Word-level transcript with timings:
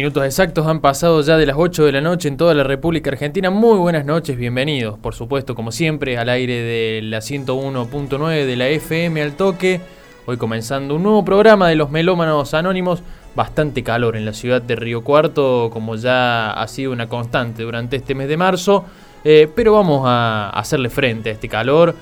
minutos 0.00 0.24
exactos 0.24 0.66
han 0.66 0.80
pasado 0.80 1.20
ya 1.20 1.36
de 1.36 1.44
las 1.44 1.56
8 1.58 1.84
de 1.84 1.92
la 1.92 2.00
noche 2.00 2.26
en 2.26 2.38
toda 2.38 2.54
la 2.54 2.64
República 2.64 3.10
Argentina. 3.10 3.50
Muy 3.50 3.76
buenas 3.76 4.06
noches, 4.06 4.34
bienvenidos, 4.38 4.98
por 4.98 5.14
supuesto, 5.14 5.54
como 5.54 5.72
siempre, 5.72 6.16
al 6.16 6.30
aire 6.30 6.62
de 6.62 7.02
la 7.02 7.18
101.9 7.18 8.46
de 8.46 8.56
la 8.56 8.68
FM 8.68 9.20
al 9.20 9.36
toque. 9.36 9.78
Hoy 10.24 10.38
comenzando 10.38 10.94
un 10.94 11.02
nuevo 11.02 11.22
programa 11.22 11.68
de 11.68 11.74
los 11.74 11.90
melómanos 11.90 12.54
anónimos. 12.54 13.02
Bastante 13.34 13.82
calor 13.82 14.16
en 14.16 14.24
la 14.24 14.32
ciudad 14.32 14.62
de 14.62 14.74
Río 14.74 15.04
Cuarto, 15.04 15.68
como 15.70 15.96
ya 15.96 16.50
ha 16.52 16.66
sido 16.66 16.92
una 16.92 17.06
constante 17.06 17.62
durante 17.62 17.96
este 17.96 18.14
mes 18.14 18.28
de 18.28 18.38
marzo. 18.38 18.86
Eh, 19.22 19.52
pero 19.54 19.74
vamos 19.74 20.04
a 20.06 20.48
hacerle 20.48 20.88
frente 20.88 21.28
a 21.28 21.32
este 21.34 21.46
calor. 21.46 21.94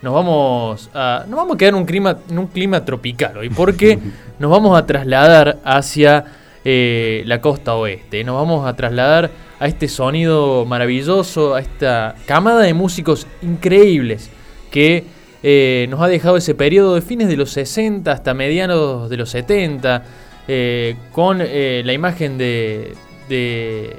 Nos 0.00 0.14
vamos 0.14 0.90
a, 0.94 1.24
nos 1.26 1.36
vamos 1.36 1.56
a 1.56 1.58
quedar 1.58 1.74
en 1.74 1.80
un 1.80 1.86
clima, 1.86 2.18
en 2.30 2.38
un 2.38 2.46
clima 2.46 2.84
tropical 2.84 3.38
hoy, 3.38 3.50
porque 3.50 3.98
nos 4.38 4.48
vamos 4.48 4.78
a 4.78 4.86
trasladar 4.86 5.58
hacia 5.64 6.24
eh, 6.64 7.22
la 7.26 7.40
costa 7.40 7.74
oeste. 7.74 8.22
Nos 8.22 8.36
vamos 8.36 8.66
a 8.68 8.76
trasladar 8.76 9.30
a 9.58 9.66
este 9.66 9.88
sonido 9.88 10.64
maravilloso, 10.64 11.54
a 11.56 11.60
esta 11.60 12.14
camada 12.24 12.60
de 12.62 12.72
músicos 12.72 13.26
increíbles 13.42 14.30
que 14.70 15.04
eh, 15.42 15.86
nos 15.90 16.00
ha 16.00 16.06
dejado 16.06 16.36
ese 16.36 16.54
periodo 16.54 16.94
de 16.94 17.02
fines 17.02 17.26
de 17.26 17.36
los 17.36 17.50
60 17.50 18.12
hasta 18.12 18.32
medianos 18.32 19.10
de 19.10 19.16
los 19.16 19.30
70, 19.30 20.04
eh, 20.46 20.96
con 21.10 21.38
la 21.38 21.92
imagen 21.92 22.38
de, 22.38 22.94
de, 23.28 23.96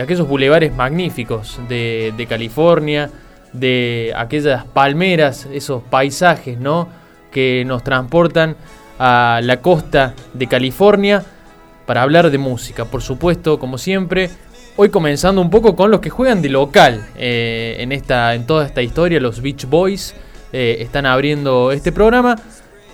aquellos 0.00 0.26
bulevares 0.26 0.74
magníficos 0.74 1.60
de, 1.68 2.12
de, 2.16 2.26
California, 2.26 3.10
de 3.52 4.12
aquellas 4.16 4.64
palmeras, 4.64 5.46
esos 5.52 5.84
paisajes 5.84 6.58
¿no? 6.58 6.88
que 7.30 7.62
nos 7.64 7.84
transportan 7.84 8.56
a 8.98 9.40
la 9.42 9.60
costa 9.60 10.14
de 10.32 10.46
California 10.46 11.24
para 11.86 12.02
hablar 12.02 12.30
de 12.30 12.38
música, 12.38 12.84
por 12.84 13.02
supuesto, 13.02 13.58
como 13.58 13.78
siempre. 13.78 14.30
Hoy 14.76 14.88
comenzando 14.88 15.40
un 15.40 15.50
poco 15.50 15.76
con 15.76 15.90
los 15.90 16.00
que 16.00 16.10
juegan 16.10 16.42
de 16.42 16.48
local 16.48 17.06
eh, 17.16 17.76
en, 17.78 17.92
esta, 17.92 18.34
en 18.34 18.46
toda 18.46 18.66
esta 18.66 18.82
historia, 18.82 19.20
los 19.20 19.40
Beach 19.40 19.66
Boys 19.66 20.14
eh, 20.52 20.78
están 20.80 21.06
abriendo 21.06 21.70
este 21.70 21.92
programa, 21.92 22.36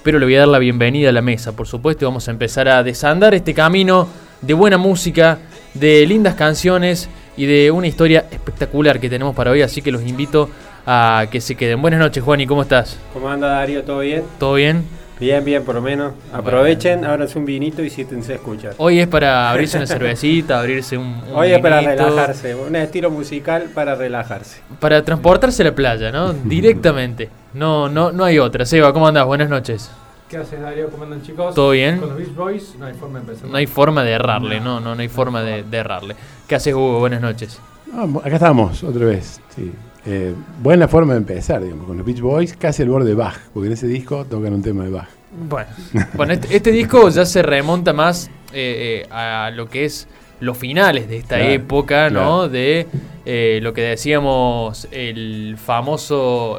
pero 0.03 0.19
le 0.19 0.27
voy 0.27 0.34
a 0.34 0.41
dar 0.41 0.49
la 0.49 0.59
bienvenida 0.59 1.09
a 1.09 1.12
la 1.12 1.23
mesa, 1.23 1.53
por 1.53 1.67
supuesto, 1.67 2.05
y 2.05 2.06
vamos 2.06 2.28
a 2.28 2.33
empezar 2.33 2.69
a 2.69 2.83
desandar 2.83 3.34
este 3.34 3.55
camino 3.55 4.09
de 4.43 4.55
buena 4.55 4.77
música, 4.77 5.39
de 5.72 6.05
lindas 6.07 6.34
canciones 6.34 7.09
y 7.37 7.47
de 7.47 7.71
una 7.71 7.87
historia 7.87 8.27
espectacular 8.31 9.01
que 9.01 9.09
tenemos 9.09 9.34
para 9.34 9.51
hoy, 9.51 9.62
así 9.62 9.81
que 9.81 9.91
los 9.91 10.03
invito 10.03 10.51
a 10.87 11.27
que 11.31 11.41
se 11.41 11.55
queden. 11.55 11.81
Buenas 11.81 12.01
noches, 12.01 12.22
Juan, 12.22 12.41
¿y 12.41 12.47
cómo 12.47 12.62
estás? 12.62 12.99
¿Cómo 13.15 13.31
anda 13.31 13.49
Darío? 13.49 13.84
¿Todo 13.84 14.01
bien? 14.01 14.25
¿Todo 14.39 14.55
bien? 14.55 15.00
Bien, 15.20 15.44
bien, 15.44 15.62
por 15.64 15.75
lo 15.75 15.82
menos. 15.82 16.14
Aprovechen, 16.32 17.04
ábranse 17.04 17.38
un 17.38 17.44
vinito 17.44 17.82
y 17.82 17.91
siéntense 17.91 18.32
a 18.32 18.36
escuchar. 18.36 18.72
Hoy 18.78 19.00
es 19.00 19.06
para 19.06 19.50
abrirse 19.53 19.76
una 19.76 19.86
cervecita, 19.86 20.58
abrirse 20.58 20.97
un, 20.97 21.22
Hoy 21.34 21.53
es 21.53 21.58
para 21.60 21.82
relajarse, 21.82 22.54
un 22.54 22.75
estilo 22.75 23.10
musical 23.10 23.64
para 23.75 23.94
relajarse. 23.94 24.62
Para 24.80 25.04
transportarse 25.04 25.60
a 25.60 25.66
la 25.66 25.75
playa, 25.75 26.10
¿no? 26.10 26.32
Directamente. 26.44 27.28
No, 27.53 27.91
no, 27.91 28.12
no 28.12 28.25
hay 28.25 28.38
otra. 28.38 28.64
Seba, 28.64 28.94
¿cómo 28.94 29.09
andás? 29.09 29.26
Buenas 29.26 29.50
noches. 29.50 29.91
¿Qué 30.30 30.38
haces, 30.38 30.59
Darío? 30.59 30.88
¿Cómo 30.88 31.03
andan, 31.03 31.20
chicos? 31.22 31.54
¿Todo 31.54 31.72
bien? 31.72 31.98
Con 31.98 32.09
los 32.09 32.19
Beach 32.19 32.34
Boys 32.34 32.75
no 32.78 32.86
hay 32.86 32.94
forma 32.94 33.19
de 33.19 33.26
empezar. 33.26 33.50
No 33.50 33.56
hay 33.59 33.66
forma 33.66 34.03
de 34.03 34.12
errarle, 34.12 34.59
no, 34.60 34.80
no, 34.80 34.94
no 34.94 35.03
hay 35.03 35.09
forma 35.09 35.42
de, 35.42 35.64
errarle. 35.70 36.16
¿Qué 36.48 36.54
haces, 36.54 36.72
Hugo? 36.72 36.98
Buenas 37.00 37.20
noches. 37.20 37.60
Ah, 37.92 38.06
acá 38.25 38.36
estamos, 38.36 38.82
otra 38.84 39.04
vez. 39.04 39.38
Sí. 39.54 39.70
Eh, 40.06 40.34
buena 40.62 40.88
forma 40.88 41.12
de 41.12 41.19
empezar, 41.19 41.62
digamos, 41.62 41.87
con 41.87 41.97
los 41.97 42.06
Beach 42.06 42.21
Boys, 42.21 42.56
casi 42.56 42.83
al 42.83 42.88
borde 42.88 43.09
de 43.09 43.15
Bach, 43.15 43.38
porque 43.53 43.66
en 43.66 43.72
ese 43.75 43.87
disco 43.87 44.25
tocan 44.25 44.55
un 44.55 44.62
tema 44.62 44.84
de 44.84 44.91
Bach. 44.91 45.09
Bueno, 45.31 45.71
bueno 46.15 46.33
este, 46.33 46.56
este, 46.56 46.72
disco 46.72 47.09
ya 47.09 47.25
se 47.25 47.43
remonta 47.43 47.93
más 47.93 48.28
eh, 48.53 49.05
eh, 49.05 49.12
a 49.12 49.50
lo 49.55 49.69
que 49.69 49.84
es 49.84 50.09
los 50.41 50.59
finales 50.59 51.09
de 51.09 51.19
esta 51.19 51.41
época, 51.41 52.10
¿no? 52.10 52.49
De 52.49 52.89
eh, 53.25 53.60
lo 53.62 53.72
que 53.72 53.83
decíamos, 53.83 54.89
el 54.91 55.56
famoso. 55.56 56.59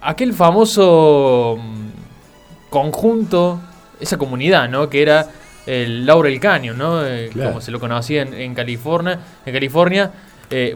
aquel 0.00 0.32
famoso 0.32 1.58
mm, 1.58 2.70
conjunto, 2.70 3.60
esa 3.98 4.16
comunidad, 4.16 4.68
¿no? 4.68 4.88
Que 4.88 5.02
era 5.02 5.28
el 5.66 6.06
Laurel 6.06 6.38
Canyon, 6.38 6.78
¿no? 6.78 7.02
Como 7.32 7.60
se 7.60 7.72
lo 7.72 7.80
conocía 7.80 8.22
en, 8.22 8.54
California. 8.54 9.18
En 9.44 9.52
California. 9.52 10.12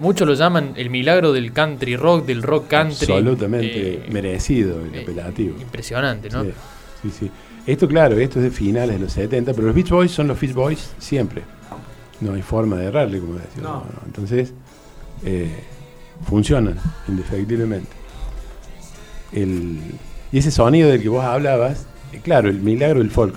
Muchos 0.00 0.26
lo 0.26 0.34
llaman 0.34 0.74
el 0.76 0.90
milagro 0.90 1.32
del 1.32 1.52
country 1.52 1.96
rock, 1.96 2.26
del 2.26 2.42
rock 2.42 2.68
country. 2.68 3.12
Absolutamente 3.12 4.04
merecido 4.10 4.84
el 4.84 5.02
apelativo. 5.02 5.60
Impresionante, 5.60 6.28
¿no? 6.30 6.44
Sí, 7.02 7.10
sí. 7.10 7.30
Esto, 7.66 7.86
claro, 7.86 8.18
esto 8.18 8.38
es 8.38 8.44
de 8.44 8.50
finales 8.50 8.96
de 8.96 8.98
los 8.98 9.12
70, 9.12 9.52
pero 9.52 9.66
los 9.66 9.76
Beach 9.76 9.90
Boys 9.90 10.10
son 10.10 10.28
los 10.28 10.40
Beach 10.40 10.54
Boys 10.54 10.90
siempre. 10.98 11.42
No 12.20 12.34
hay 12.34 12.42
forma 12.42 12.76
de 12.76 12.86
errarle, 12.86 13.20
como 13.20 13.34
decía. 13.34 13.62
No. 13.62 13.84
Entonces, 14.04 14.52
eh, 15.24 15.50
funcionan 16.26 16.78
indefectiblemente. 17.08 17.90
y 19.32 20.38
ese 20.38 20.50
sonido 20.50 20.90
del 20.90 21.02
que 21.02 21.08
vos 21.08 21.24
hablabas, 21.24 21.86
eh, 22.12 22.20
claro, 22.22 22.48
el 22.48 22.60
milagro 22.60 22.98
del 22.98 23.10
folk 23.10 23.34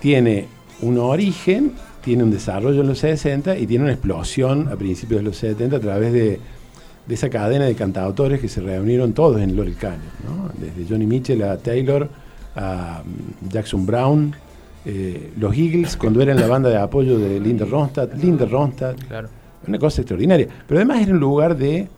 tiene 0.00 0.48
un 0.80 0.98
origen, 0.98 1.74
tiene 2.04 2.22
un 2.22 2.30
desarrollo 2.30 2.82
en 2.82 2.88
los 2.88 2.98
60 2.98 3.58
y 3.58 3.66
tiene 3.66 3.84
una 3.84 3.92
explosión 3.92 4.68
a 4.68 4.76
principios 4.76 5.20
de 5.20 5.24
los 5.24 5.36
70 5.36 5.76
a 5.76 5.80
través 5.80 6.12
de, 6.12 6.38
esa 7.08 7.28
cadena 7.28 7.64
de 7.64 7.74
cantautores 7.74 8.40
que 8.40 8.48
se 8.48 8.60
reunieron 8.60 9.12
todos 9.12 9.40
en 9.40 9.56
Lorel 9.56 9.76
Canyon, 9.76 10.00
¿no? 10.24 10.50
desde 10.58 10.88
Johnny 10.88 11.06
Mitchell 11.06 11.42
a 11.42 11.58
Taylor 11.58 12.08
a 12.56 13.02
Jackson 13.48 13.84
Brown, 13.84 14.34
eh, 14.84 15.32
los 15.38 15.56
Eagles 15.56 15.96
cuando 15.96 16.20
eran 16.22 16.38
la 16.38 16.46
banda 16.46 16.68
de 16.68 16.76
apoyo 16.76 17.18
de 17.18 17.40
Linda 17.40 17.64
Ronstadt, 17.64 18.14
Linda 18.14 18.44
Ronstadt, 18.44 19.02
claro. 19.08 19.28
una 19.66 19.78
cosa 19.78 20.02
extraordinaria. 20.02 20.46
Pero 20.66 20.78
además 20.78 21.02
era 21.02 21.12
un 21.12 21.20
lugar 21.20 21.56
de, 21.56 21.88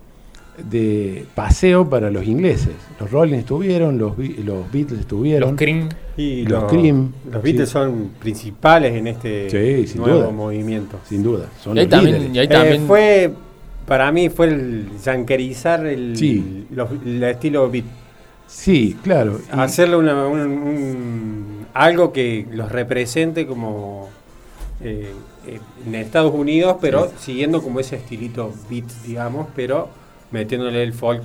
de 0.57 1.25
paseo 1.35 1.89
para 1.89 2.09
los 2.09 2.25
ingleses. 2.25 2.73
Los 2.99 3.11
Rolling 3.11 3.37
estuvieron, 3.37 3.97
los, 3.97 4.17
los 4.17 4.71
Beatles 4.71 5.01
estuvieron. 5.01 5.51
Los 5.51 5.57
Cream. 5.57 5.89
Y 6.17 6.45
los, 6.45 6.63
Cream. 6.65 7.11
Los 7.31 7.43
Beatles 7.43 7.69
son 7.69 8.11
principales 8.19 8.93
en 8.93 9.07
este 9.07 9.47
nuevo 9.95 10.31
movimiento. 10.31 10.99
Sin 11.07 11.23
duda. 11.23 11.45
Son 11.61 11.77
y 11.77 11.85
también, 11.87 12.35
y 12.35 12.39
ahí 12.39 12.47
también... 12.47 12.83
Eh, 12.83 12.87
fue, 12.87 13.33
para 13.85 14.11
mí 14.11 14.29
fue 14.29 14.47
el 14.47 14.89
yankerizar 15.03 15.85
el, 15.85 16.67
el 17.05 17.23
estilo 17.23 17.69
Beat. 17.69 17.85
Sí, 18.47 18.97
claro. 19.03 19.39
Hacerle 19.51 19.97
una, 19.97 20.25
algo 21.73 22.13
que 22.13 22.47
los 22.51 22.71
represente 22.71 23.45
como 23.45 24.09
eh, 24.81 25.11
en 25.85 25.95
Estados 25.95 26.33
Unidos, 26.33 26.77
pero 26.81 27.11
siguiendo 27.19 27.61
como 27.61 27.79
ese 27.79 27.97
estilito 27.97 28.53
beat, 28.69 28.85
digamos, 29.05 29.47
pero 29.55 29.89
metiéndole 30.31 30.83
el 30.83 30.93
folk 30.93 31.23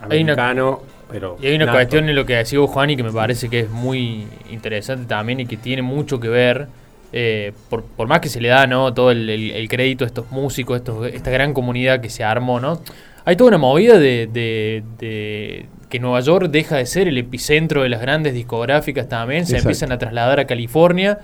americano. 0.00 0.82
pero 1.10 1.36
y 1.40 1.46
hay 1.46 1.56
una 1.56 1.70
cuestión 1.70 2.08
en 2.08 2.16
lo 2.16 2.26
que 2.26 2.36
decía 2.36 2.58
Juan 2.66 2.90
y 2.90 2.96
que 2.96 3.02
me 3.02 3.12
parece 3.12 3.48
que 3.48 3.60
es 3.60 3.70
muy 3.70 4.26
interesante 4.50 5.06
también 5.06 5.40
y 5.40 5.46
que 5.46 5.56
tiene 5.56 5.82
mucho 5.82 6.20
que 6.20 6.28
ver. 6.28 6.68
Eh, 7.16 7.52
por, 7.70 8.08
más 8.08 8.18
que 8.18 8.28
se 8.28 8.40
le 8.40 8.48
da 8.48 8.66
¿no? 8.66 8.92
todo 8.92 9.12
el, 9.12 9.66
crédito 9.68 10.02
a 10.02 10.08
estos 10.08 10.32
músicos, 10.32 10.78
estos, 10.78 11.06
esta 11.06 11.30
gran 11.30 11.54
comunidad 11.54 12.00
que 12.00 12.10
se 12.10 12.24
armó, 12.24 12.58
¿no? 12.58 12.80
Hay 13.24 13.36
toda 13.36 13.48
una 13.48 13.58
movida 13.58 14.00
de, 14.00 15.66
que 15.94 16.00
Nueva 16.00 16.18
York 16.18 16.48
deja 16.50 16.78
de 16.78 16.86
ser 16.86 17.06
el 17.06 17.16
epicentro 17.18 17.84
de 17.84 17.88
las 17.88 18.00
grandes 18.00 18.34
discográficas 18.34 19.08
también, 19.08 19.46
se 19.46 19.58
empiezan 19.58 19.92
a 19.92 19.98
trasladar 19.98 20.40
a 20.40 20.44
California. 20.44 21.20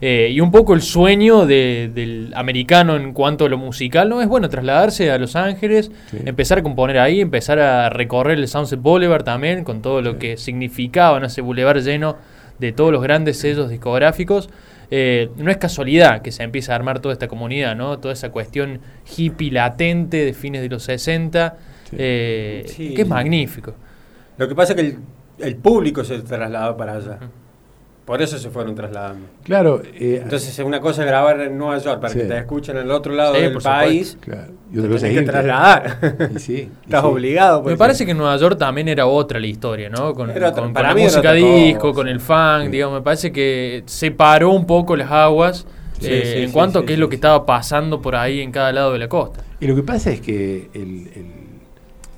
Eh, 0.00 0.30
y 0.32 0.40
un 0.40 0.50
poco 0.50 0.72
el 0.72 0.80
sueño 0.80 1.44
del 1.44 2.32
americano 2.34 2.96
en 2.96 3.12
cuanto 3.12 3.44
a 3.44 3.50
lo 3.50 3.58
musical, 3.58 4.08
¿no? 4.08 4.22
Es 4.22 4.28
bueno 4.28 4.48
trasladarse 4.48 5.10
a 5.10 5.18
Los 5.18 5.36
Ángeles, 5.36 5.90
empezar 6.24 6.56
a 6.60 6.62
componer 6.62 7.00
ahí, 7.00 7.20
empezar 7.20 7.58
a 7.58 7.90
recorrer 7.90 8.38
el 8.38 8.48
Sunset 8.48 8.80
Boulevard 8.80 9.24
también, 9.24 9.62
con 9.62 9.82
todo 9.82 10.00
lo 10.00 10.18
que 10.18 10.38
significaba 10.38 11.18
ese 11.26 11.42
boulevard 11.42 11.82
lleno 11.82 12.16
de 12.58 12.72
todos 12.72 12.92
los 12.92 13.02
grandes 13.02 13.36
sellos 13.38 13.68
discográficos. 13.68 14.48
Eh, 14.90 15.28
no 15.36 15.50
es 15.50 15.58
casualidad 15.58 16.22
que 16.22 16.32
se 16.32 16.44
empiece 16.44 16.72
a 16.72 16.76
armar 16.76 17.00
toda 17.00 17.12
esta 17.12 17.28
comunidad, 17.28 17.76
¿no? 17.76 17.98
Toda 17.98 18.14
esa 18.14 18.30
cuestión 18.30 18.80
hippie 19.18 19.50
latente 19.50 20.24
de 20.24 20.32
fines 20.32 20.62
de 20.62 20.70
los 20.70 20.82
60, 20.84 21.58
Sí. 21.90 21.96
eh, 21.98 22.64
Sí. 22.68 22.94
que 22.94 23.02
es 23.02 23.08
magnífico. 23.08 23.74
Lo 24.36 24.48
que 24.48 24.54
pasa 24.54 24.72
es 24.72 24.80
que 24.80 24.86
el, 24.88 24.98
el 25.38 25.56
público 25.56 26.04
se 26.04 26.18
trasladó 26.20 26.76
para 26.76 26.94
allá. 26.94 27.18
Por 28.04 28.20
eso 28.20 28.36
se 28.36 28.50
fueron 28.50 28.74
trasladando. 28.74 29.26
Claro, 29.44 29.80
eh, 29.94 30.20
Entonces, 30.22 30.58
una 30.58 30.78
cosa 30.78 31.00
es 31.02 31.08
grabar 31.08 31.40
en 31.40 31.56
Nueva 31.56 31.78
York 31.78 32.00
para 32.02 32.12
Sí. 32.12 32.18
que 32.18 32.26
te 32.26 32.36
escuchen 32.36 32.76
al 32.76 32.90
otro 32.90 33.14
lado 33.14 33.34
Sí, 33.34 33.40
del 33.40 33.56
país. 33.56 34.18
claro. 34.20 34.52
Y 34.70 34.74
Te 34.74 34.78
otra 34.80 34.90
cosa 34.90 35.00
tenés 35.00 35.02
es 35.04 35.08
que 35.08 35.20
irte. 35.20 35.32
trasladar. 35.32 36.30
Y 36.34 36.38
sí, 36.38 36.52
y 36.52 36.56
Estás 36.84 37.00
sí. 37.00 37.06
obligado. 37.06 37.62
Me 37.62 37.76
parece 37.78 38.04
que 38.04 38.10
en 38.10 38.18
Nueva 38.18 38.36
York 38.36 38.58
también 38.58 38.88
era 38.88 39.06
otra 39.06 39.40
la 39.40 39.46
historia, 39.46 39.88
¿no? 39.88 40.12
Con, 40.12 40.28
Era 40.28 40.48
otra- 40.50 40.52
con- 40.52 40.64
con 40.64 40.72
para 40.74 40.88
la 40.92 41.00
música 41.00 41.32
disco, 41.32 41.94
con 41.94 42.06
el 42.08 42.20
funk, 42.20 42.68
digamos, 42.70 42.98
me 42.98 43.02
parece 43.02 43.32
que 43.32 43.82
separó 43.86 44.50
un 44.50 44.66
poco 44.66 44.96
las 44.96 45.10
aguas 45.10 45.66
Sí, 45.98 46.08
eh, 46.10 46.32
sí, 46.36 46.42
en 46.42 46.52
cuanto 46.52 46.80
sí, 46.80 46.82
a 46.82 46.86
qué 46.86 46.92
es 46.94 46.98
lo 46.98 47.08
que 47.08 47.14
sí. 47.14 47.18
estaba 47.18 47.46
pasando 47.46 48.02
por 48.02 48.16
ahí 48.16 48.40
en 48.40 48.52
cada 48.52 48.70
lado 48.72 48.92
de 48.92 48.98
la 48.98 49.08
costa. 49.08 49.42
Y 49.60 49.66
lo 49.66 49.74
que 49.74 49.82
pasa 49.82 50.10
es 50.10 50.20
que 50.20 50.68
el, 50.74 50.80
el- 51.14 51.33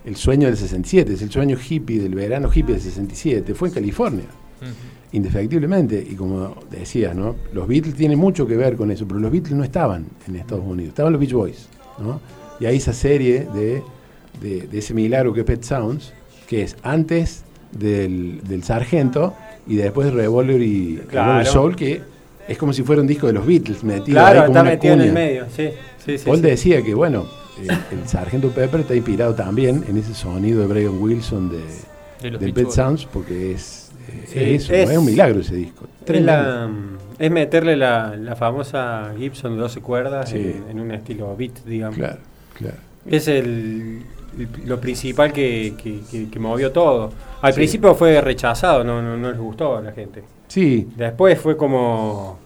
el 0.06 0.16
sueño 0.16 0.46
del 0.46 0.56
67, 0.56 1.12
es 1.12 1.20
el 1.22 1.30
sueño 1.30 1.56
hippie 1.58 2.00
del 2.00 2.14
verano 2.14 2.48
hippie 2.48 2.74
del 2.74 2.80
67, 2.82 3.54
fue 3.54 3.68
en 3.68 3.74
California, 3.74 4.24
indefectiblemente. 5.12 6.04
Y 6.08 6.14
como 6.14 6.54
decías, 6.70 7.14
¿no? 7.14 7.36
los 7.52 7.66
Beatles 7.68 7.94
tienen 7.94 8.18
mucho 8.18 8.46
que 8.46 8.56
ver 8.56 8.76
con 8.76 8.90
eso, 8.90 9.06
pero 9.06 9.20
los 9.20 9.30
Beatles 9.30 9.54
no 9.54 9.64
estaban 9.64 10.06
en 10.28 10.36
Estados 10.36 10.64
Unidos, 10.64 10.90
estaban 10.90 11.12
los 11.12 11.20
Beach 11.20 11.32
Boys. 11.32 11.68
¿no? 11.98 12.20
Y 12.60 12.66
hay 12.66 12.76
esa 12.76 12.92
serie 12.92 13.46
de, 13.54 13.82
de- 14.40 14.66
de 14.66 14.78
ese 14.78 14.94
milagro 14.94 15.32
que 15.32 15.40
es 15.40 15.46
Pet 15.46 15.62
Sounds, 15.62 16.12
que 16.46 16.62
es 16.62 16.76
antes 16.82 17.42
del, 17.72 18.40
del 18.46 18.62
Sargento 18.62 19.34
y 19.66 19.76
después 19.76 20.06
de 20.06 20.12
Revolver 20.12 20.62
y 20.62 21.00
Claro. 21.08 21.26
Revolver 21.32 21.46
Soul, 21.46 21.76
que 21.76 22.00
es 22.48 22.56
como 22.58 22.72
si 22.72 22.82
fuera 22.82 23.02
un 23.02 23.08
disco 23.08 23.26
de 23.26 23.32
los 23.32 23.44
Beatles 23.46 23.82
metido 23.82 24.20
ahí 24.20 24.32
Claro, 24.32 24.40
como 24.46 24.48
está 24.48 24.60
una 24.62 24.70
metido 24.70 24.94
en 24.94 25.00
el 25.00 25.12
medio. 25.12 25.46
Sí, 25.54 25.68
sí, 26.04 26.18
sí. 26.18 26.24
Paul 26.24 26.36
sí. 26.36 26.42
decía 26.42 26.82
que, 26.82 26.94
bueno, 26.94 27.26
eh, 27.62 27.68
el 27.92 28.08
Sargento 28.08 28.50
Pepper 28.50 28.80
está 28.80 28.94
inspirado 28.94 29.34
también 29.34 29.84
en 29.88 29.96
ese 29.96 30.14
sonido 30.14 30.60
de 30.60 30.66
Brian 30.66 31.00
Wilson 31.00 31.50
de, 31.50 31.62
De 32.22 32.30
los 32.30 32.52
Pet. 32.52 32.70
Sounds, 32.70 33.06
porque 33.06 33.52
es, 33.52 33.90
eh, 34.08 34.24
Sí, 34.26 34.38
es 34.40 34.62
eso, 34.64 34.72
es- 34.74 34.86
¿no? 34.86 34.92
es 34.92 34.98
un 34.98 35.04
milagro 35.06 35.40
ese 35.40 35.54
disco. 35.56 35.84
Es, 36.00 36.04
Tremendo. 36.06 36.32
la- 36.32 36.70
es 37.18 37.30
meterle 37.30 37.76
la, 37.76 38.14
la 38.16 38.36
famosa 38.36 39.12
Gibson 39.18 39.54
de 39.54 39.60
12 39.62 39.80
cuerdas 39.80 40.28
Sí. 40.30 40.36
en, 40.36 40.64
en 40.70 40.80
un 40.80 40.90
estilo 40.92 41.34
beat, 41.36 41.64
digamos. 41.64 41.96
Claro, 41.96 42.18
claro. 42.54 42.76
Es 43.06 43.28
el, 43.28 44.02
el- 44.38 44.48
lo 44.66 44.80
principal 44.80 45.32
que, 45.32 45.74
que- 45.82 46.00
que- 46.10 46.28
que 46.28 46.38
movió 46.38 46.72
todo. 46.72 47.10
Al 47.40 47.52
Sí. 47.52 47.58
principio 47.60 47.94
fue 47.94 48.20
rechazado, 48.20 48.84
no, 48.84 49.00
no, 49.00 49.16
no 49.16 49.30
les 49.30 49.38
gustó 49.40 49.76
a 49.78 49.80
la 49.82 49.92
gente. 49.92 50.22
Sí, 50.48 50.88
Después 50.96 51.38
fue 51.40 51.56
como 51.56 52.38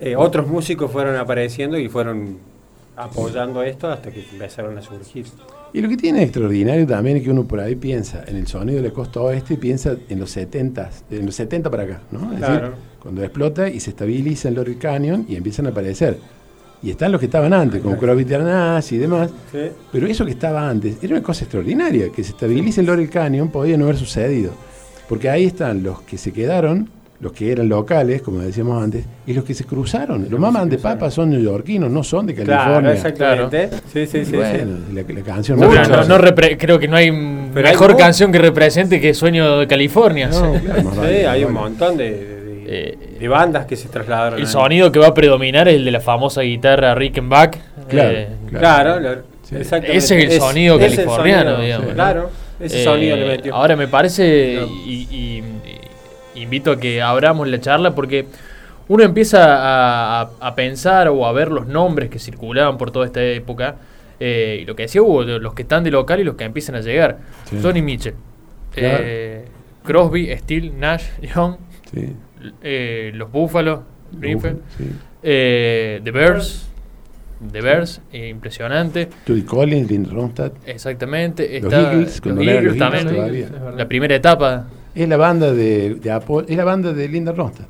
eh, 0.00 0.14
otros 0.16 0.46
músicos 0.46 0.90
fueron 0.90 1.16
apareciendo 1.16 1.76
y 1.78 1.88
fueron 1.88 2.38
apoyando 2.98 3.62
esto 3.62 3.88
hasta 3.88 4.10
que 4.10 4.24
empezaron 4.32 4.76
a 4.76 4.82
surgir. 4.82 5.26
y 5.72 5.80
lo 5.80 5.88
que 5.88 5.96
tiene 5.96 6.22
extraordinario 6.22 6.86
también 6.86 7.18
es 7.18 7.22
que 7.22 7.30
uno 7.30 7.44
por 7.44 7.60
ahí 7.60 7.74
piensa 7.76 8.24
en 8.26 8.36
el 8.36 8.46
sonido 8.46 8.82
de 8.82 8.88
la 8.88 8.94
costa 8.94 9.20
oeste 9.20 9.54
y 9.54 9.56
piensa 9.58 9.94
en 10.08 10.18
los 10.18 10.30
70, 10.30 10.90
en 11.10 11.26
los 11.26 11.34
70 11.34 11.70
para 11.70 11.82
acá, 11.84 12.00
¿no? 12.10 12.32
Es 12.32 12.38
Claro. 12.38 12.54
decir, 12.70 12.70
cuando 13.00 13.22
explota 13.22 13.68
y 13.68 13.78
se 13.80 13.90
estabiliza 13.90 14.48
en 14.48 14.54
Laurel 14.56 14.78
Canyon 14.78 15.26
y 15.28 15.36
empiezan 15.36 15.66
a 15.66 15.70
aparecer. 15.70 16.18
Y 16.82 16.90
están 16.90 17.10
los 17.10 17.18
que 17.18 17.26
estaban 17.26 17.52
antes, 17.52 17.82
como 17.82 17.96
Crosby, 17.98 18.24
Nash 18.24 18.92
y 18.94 18.98
demás, 18.98 19.30
¿sí? 19.50 19.58
Pero 19.92 20.06
eso 20.06 20.24
que 20.24 20.30
estaba 20.30 20.68
antes 20.68 20.96
era 21.02 21.14
una 21.14 21.22
cosa 21.24 21.44
extraordinaria, 21.44 22.10
que 22.10 22.22
se 22.22 22.30
estabilice 22.30 22.80
el 22.80 22.86
Laurel 22.86 23.10
Canyon 23.10 23.48
podía 23.50 23.76
no 23.76 23.84
haber 23.84 23.96
sucedido. 23.96 24.52
Porque 25.08 25.28
ahí 25.28 25.44
están 25.46 25.82
los 25.82 26.02
que 26.02 26.16
se 26.18 26.32
quedaron, 26.32 26.88
los 27.20 27.32
que 27.32 27.50
eran 27.50 27.68
locales, 27.68 28.22
como 28.22 28.38
decíamos 28.40 28.82
antes, 28.82 29.04
y 29.26 29.32
los 29.32 29.42
que 29.44 29.52
se 29.52 29.64
cruzaron. 29.64 30.28
Los 30.30 30.38
mamás 30.38 30.68
de 30.70 30.78
papa 30.78 31.10
son 31.10 31.30
neoyorquinos, 31.30 31.90
no 31.90 32.04
son 32.04 32.26
de 32.26 32.34
Claro, 32.34 32.56
California. 32.62 32.92
exactamente. 32.92 33.70
Sí, 33.92 34.06
sí, 34.06 34.24
sí. 34.24 34.36
bueno, 34.36 34.76
sí. 34.88 34.94
La, 34.94 35.14
la 35.14 35.20
canción. 35.24 35.58
No, 35.58 35.66
no, 35.72 36.04
no 36.04 36.18
repre- 36.18 36.56
creo 36.58 36.78
que 36.78 36.86
no 36.86 36.96
hay 36.96 37.10
Pero 37.52 37.68
mejor 37.68 37.96
canción 37.96 38.30
que 38.30 38.38
represente 38.38 39.00
que 39.00 39.14
Sueño 39.14 39.58
de 39.58 39.66
California. 39.66 40.28
No, 40.28 40.52
claro, 40.60 40.80
Sí, 40.92 40.96
vale, 40.96 41.26
hay 41.26 41.44
un 41.44 41.52
montón 41.54 41.96
de, 41.96 42.04
de- 42.12 42.18
de- 42.20 42.38
Eh, 42.70 42.98
de 43.18 43.28
bandas 43.28 43.64
que 43.66 43.74
se 43.76 43.88
trasladaron. 43.88 44.38
El 44.38 44.44
ahí. 44.46 44.52
sonido 44.52 44.92
que 44.92 44.98
va 45.00 45.08
a 45.08 45.14
predominar 45.14 45.66
es 45.68 45.74
el 45.76 45.84
de 45.86 45.90
la 45.90 46.00
famosa 46.00 46.42
guitarra 46.42 46.94
Rickenback. 46.94 47.58
Claro, 47.88 48.10
Eh, 48.16 48.28
Claro, 48.50 49.00
lo- 49.00 49.14
Sí. 49.42 49.56
exactamente. 49.56 49.96
Ese 49.96 50.18
es 50.22 50.34
el 50.34 50.40
sonido 50.40 50.78
es 50.78 50.84
el 50.92 50.96
californiano, 51.06 51.50
sonido, 51.52 51.62
digamos. 51.64 51.94
Claro, 51.94 52.30
ese 52.60 52.80
Eh, 52.82 52.84
sonido 52.84 53.16
le 53.16 53.26
metió. 53.26 53.54
Ahora 53.54 53.74
me 53.74 53.88
parece, 53.88 54.58
No. 54.60 54.66
y, 54.86 55.08
y- 55.10 55.16
y 55.38 55.42
invito 56.42 56.72
a 56.72 56.78
que 56.80 57.00
abramos 57.02 57.48
la 57.48 57.60
charla 57.60 57.94
porque 57.94 58.26
uno 58.88 59.02
empieza 59.04 59.44
a, 59.44 60.20
a- 60.22 60.30
a 60.40 60.54
pensar 60.54 61.08
o 61.08 61.26
a 61.26 61.32
ver 61.32 61.50
los 61.50 61.66
nombres 61.66 62.08
que 62.10 62.18
circulaban 62.18 62.78
por 62.78 62.90
toda 62.90 63.06
esta 63.06 63.22
época. 63.22 63.76
eh, 64.20 64.60
y 64.62 64.64
lo 64.64 64.74
que 64.74 64.82
decía 64.84 65.00
Hugo, 65.02 65.22
los 65.22 65.54
que 65.54 65.62
están 65.62 65.84
de 65.84 65.90
local 65.92 66.18
y 66.20 66.24
los 66.24 66.34
que 66.34 66.44
empiezan 66.44 66.74
a 66.74 66.80
llegar. 66.80 67.18
Sí. 67.44 67.58
Johnny 67.62 67.82
Mitchell, 67.82 68.14
Claro. 68.72 68.98
eh, 69.00 69.44
Crosby, 69.84 70.36
Steele, 70.38 70.70
Nash, 70.70 71.04
Young, 71.22 71.54
Sí, 71.92 72.14
eh, 72.62 73.12
los 73.14 73.30
Buffalo, 73.30 73.84
Greenfield, 74.12 74.58
sí. 74.76 74.84
eh, 75.22 76.00
The 76.02 76.10
Bears, 76.10 76.68
The 77.52 77.60
Bears, 77.60 78.00
impresionante. 78.12 79.08
Judy 79.26 79.42
Collins, 79.42 79.88
Lynn 79.90 80.10
Ronstadt. 80.10 80.52
Exactamente. 80.66 81.60
Los 81.60 81.72
Está, 81.72 81.92
Eagles, 81.92 82.20
los 82.24 82.46
Eagles 82.46 82.78
también. 82.78 83.48
La 83.76 83.86
primera 83.86 84.14
etapa. 84.16 84.66
Es 84.98 85.08
la 85.08 85.16
banda 85.16 85.52
de, 85.52 85.94
de 85.94 86.44
es 86.48 86.56
la 86.56 86.64
banda 86.64 86.92
de 86.92 87.08
Linda 87.08 87.30
Ronstadt. 87.30 87.68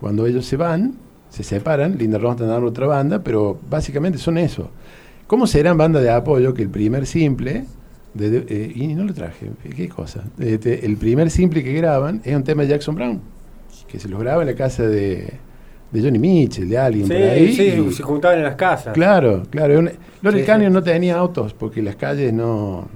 Cuando 0.00 0.26
ellos 0.26 0.44
se 0.44 0.56
van, 0.56 0.96
se 1.30 1.44
separan, 1.44 1.96
Linda 1.96 2.18
Ronstadt 2.18 2.48
anda 2.50 2.66
otra 2.66 2.88
banda, 2.88 3.22
pero 3.22 3.56
básicamente 3.70 4.18
son 4.18 4.36
eso. 4.36 4.72
¿Cómo 5.28 5.46
serán 5.46 5.78
banda 5.78 6.00
de 6.00 6.10
apoyo 6.10 6.54
que 6.54 6.62
el 6.62 6.68
primer 6.68 7.06
simple, 7.06 7.66
eh, 8.18 8.72
y 8.74 8.88
no 8.96 9.04
lo 9.04 9.14
traje, 9.14 9.52
qué 9.76 9.88
cosa, 9.88 10.24
Este, 10.40 10.84
el 10.84 10.96
primer 10.96 11.30
simple 11.30 11.62
que 11.62 11.72
graban 11.72 12.20
es 12.24 12.34
un 12.34 12.42
tema 12.42 12.62
de 12.62 12.70
Jackson 12.70 12.96
Brown, 12.96 13.20
que 13.86 14.00
se 14.00 14.08
los 14.08 14.18
graba 14.18 14.42
en 14.42 14.48
la 14.48 14.56
casa 14.56 14.82
de, 14.88 15.34
de 15.90 16.02
Johnny 16.02 16.18
Mitchell, 16.18 16.68
de 16.68 16.78
alguien 16.78 17.06
Sí, 17.06 17.12
por 17.12 17.22
ahí. 17.22 17.52
sí, 17.54 17.62
y- 17.88 17.92
se 17.92 18.02
juntaban 18.02 18.38
en 18.38 18.44
las 18.44 18.56
casas. 18.56 18.92
Claro, 18.94 19.42
claro. 19.50 19.82
Laurel 20.22 20.40
Sí, 20.42 20.46
Canyon 20.46 20.70
sí. 20.72 20.74
no 20.74 20.82
tenía 20.82 21.16
autos 21.16 21.54
porque 21.54 21.80
las 21.82 21.96
calles 21.96 22.32
no... 22.32 22.88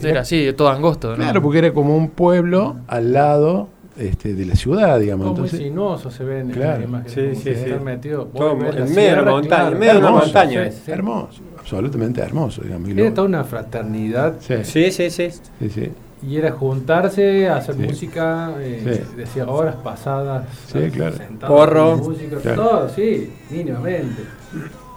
Era 0.00 0.20
así, 0.20 0.52
todo 0.56 0.68
angosto. 0.70 1.10
¿no? 1.10 1.16
Claro, 1.16 1.42
porque 1.42 1.58
era 1.58 1.72
como 1.72 1.96
un 1.96 2.08
pueblo 2.10 2.76
al 2.86 3.12
lado 3.12 3.68
este, 3.98 4.32
de 4.34 4.46
la 4.46 4.54
ciudad, 4.54 4.98
digamos. 5.00 5.24
Como 5.26 5.38
muy 5.40 5.46
Entonces, 5.48 5.66
sinuoso 5.66 6.10
se 6.10 6.22
ve 6.24 6.40
en 6.40 6.50
Claro. 6.50 6.80
las 6.80 6.88
imágenes. 6.88 7.12
Sí, 7.12 7.34
sí, 7.34 7.42
sí. 7.42 7.64
están 7.70 7.84
metidos. 7.84 8.32
Todo 8.32 8.54
Vos 8.54 8.64
ves 8.64 8.74
en 8.76 8.80
la 8.80 8.86
medio 8.86 9.10
de 9.10 9.16
la 9.16 9.30
montaña, 9.30 9.48
claro. 9.56 9.72
en 9.72 9.78
medio 9.78 9.92
de 9.92 9.98
una 9.98 10.06
Hermoso, 10.08 10.24
montaña. 10.26 10.62
sí, 10.62 10.68
es. 10.68 10.74
sí. 10.84 10.90
hermoso, 10.92 11.40
absolutamente 11.58 12.20
hermoso, 12.20 12.62
digamos. 12.62 12.88
lo- 12.90 13.12
toda 13.12 13.26
una 13.28 13.44
fraternidad 13.44 14.34
sí, 14.40 14.54
Sí, 14.62 14.90
sí, 14.92 15.10
sí. 15.10 15.30
sí, 15.30 15.70
sí. 15.70 15.90
Y 16.22 16.36
era 16.36 16.52
juntarse, 16.52 17.48
hacer 17.48 17.74
Sí. 17.76 17.82
música, 17.82 18.52
eh, 18.58 19.04
Sí. 19.08 19.16
decía 19.16 19.46
horas 19.46 19.76
pasadas. 19.76 20.46
Sí, 20.72 20.90
claro. 20.90 21.16
Porro. 21.46 21.98
con 22.00 22.12
música, 22.12 22.36
Claro. 22.38 22.62
todo, 22.62 22.88
sí, 22.88 23.32
mínimamente. 23.50 24.22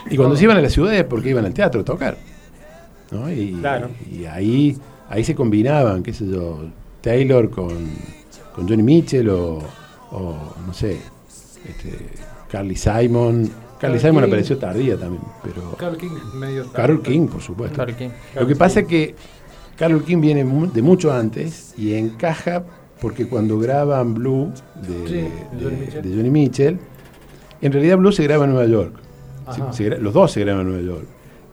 Y 0.09 0.17
cuando 0.17 0.35
se 0.35 0.43
iban 0.45 0.57
a 0.57 0.61
la 0.61 0.69
ciudad 0.69 0.93
es 0.95 1.03
porque 1.05 1.29
iban 1.29 1.45
al 1.45 1.53
teatro 1.53 1.81
a 1.81 1.85
tocar. 1.85 2.17
¿no? 3.11 3.29
Y, 3.29 3.51
Claro. 3.59 3.89
y 4.09 4.23
ahí, 4.25 4.77
ahí 5.09 5.23
se 5.25 5.35
combinaban, 5.35 6.01
qué 6.01 6.13
sé 6.13 6.25
yo, 6.27 6.59
Taylor 7.01 7.49
con, 7.49 7.89
con 8.55 8.67
Johnny 8.69 8.83
Mitchell 8.83 9.29
o, 9.29 9.59
o, 10.11 10.35
no 10.65 10.73
sé, 10.73 10.97
este, 11.67 12.07
Carly 12.49 12.75
Simon. 12.77 13.49
Carly 13.79 13.99
Simon 13.99 14.23
King. 14.23 14.29
apareció 14.29 14.57
tardía 14.57 14.95
también, 14.97 15.23
pero... 15.43 15.71
Carl 15.77 15.97
King 15.97 16.09
medio 16.35 16.61
tarde. 16.63 16.75
Carol 16.75 17.01
King, 17.01 17.27
por 17.27 17.41
supuesto. 17.41 17.75
Claro 17.75 17.97
que- 17.97 18.11
Lo 18.39 18.47
que 18.47 18.55
pasa 18.55 18.79
es 18.81 18.87
que 18.87 19.15
Carol 19.81 20.03
King 20.03 20.21
viene 20.21 20.43
de 20.73 20.81
mucho 20.83 21.11
antes 21.11 21.73
y 21.77 21.93
encaja 21.95 22.63
porque 23.01 23.25
cuando 23.27 23.57
graban 23.57 24.13
Blue 24.13 24.51
de, 24.87 25.07
Sí, 25.07 25.13
de 25.13 25.25
de- 25.57 25.63
Johnny 25.63 25.75
Mitchell. 25.79 26.01
de 26.03 26.15
Johnny 26.15 26.29
Mitchell, 26.29 26.77
en 27.63 27.71
realidad 27.71 27.97
Blue 27.97 28.11
se 28.11 28.23
graba 28.23 28.45
en 28.45 28.51
Nueva 28.51 28.67
York. 28.69 28.93
Se- 29.73 29.89
se 29.89 29.97
los 29.97 30.13
dos 30.13 30.31
se 30.31 30.41
graban 30.41 30.67
en 30.67 30.71
Nueva 30.73 30.83
York. 30.87 31.07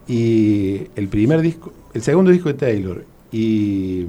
Y 0.06 0.82
el 0.94 1.08
primer 1.08 1.40
disco, 1.40 1.73
el 1.94 2.02
segundo 2.02 2.30
disco 2.30 2.49
de 2.50 2.54
Taylor 2.54 3.04
y, 3.32 4.04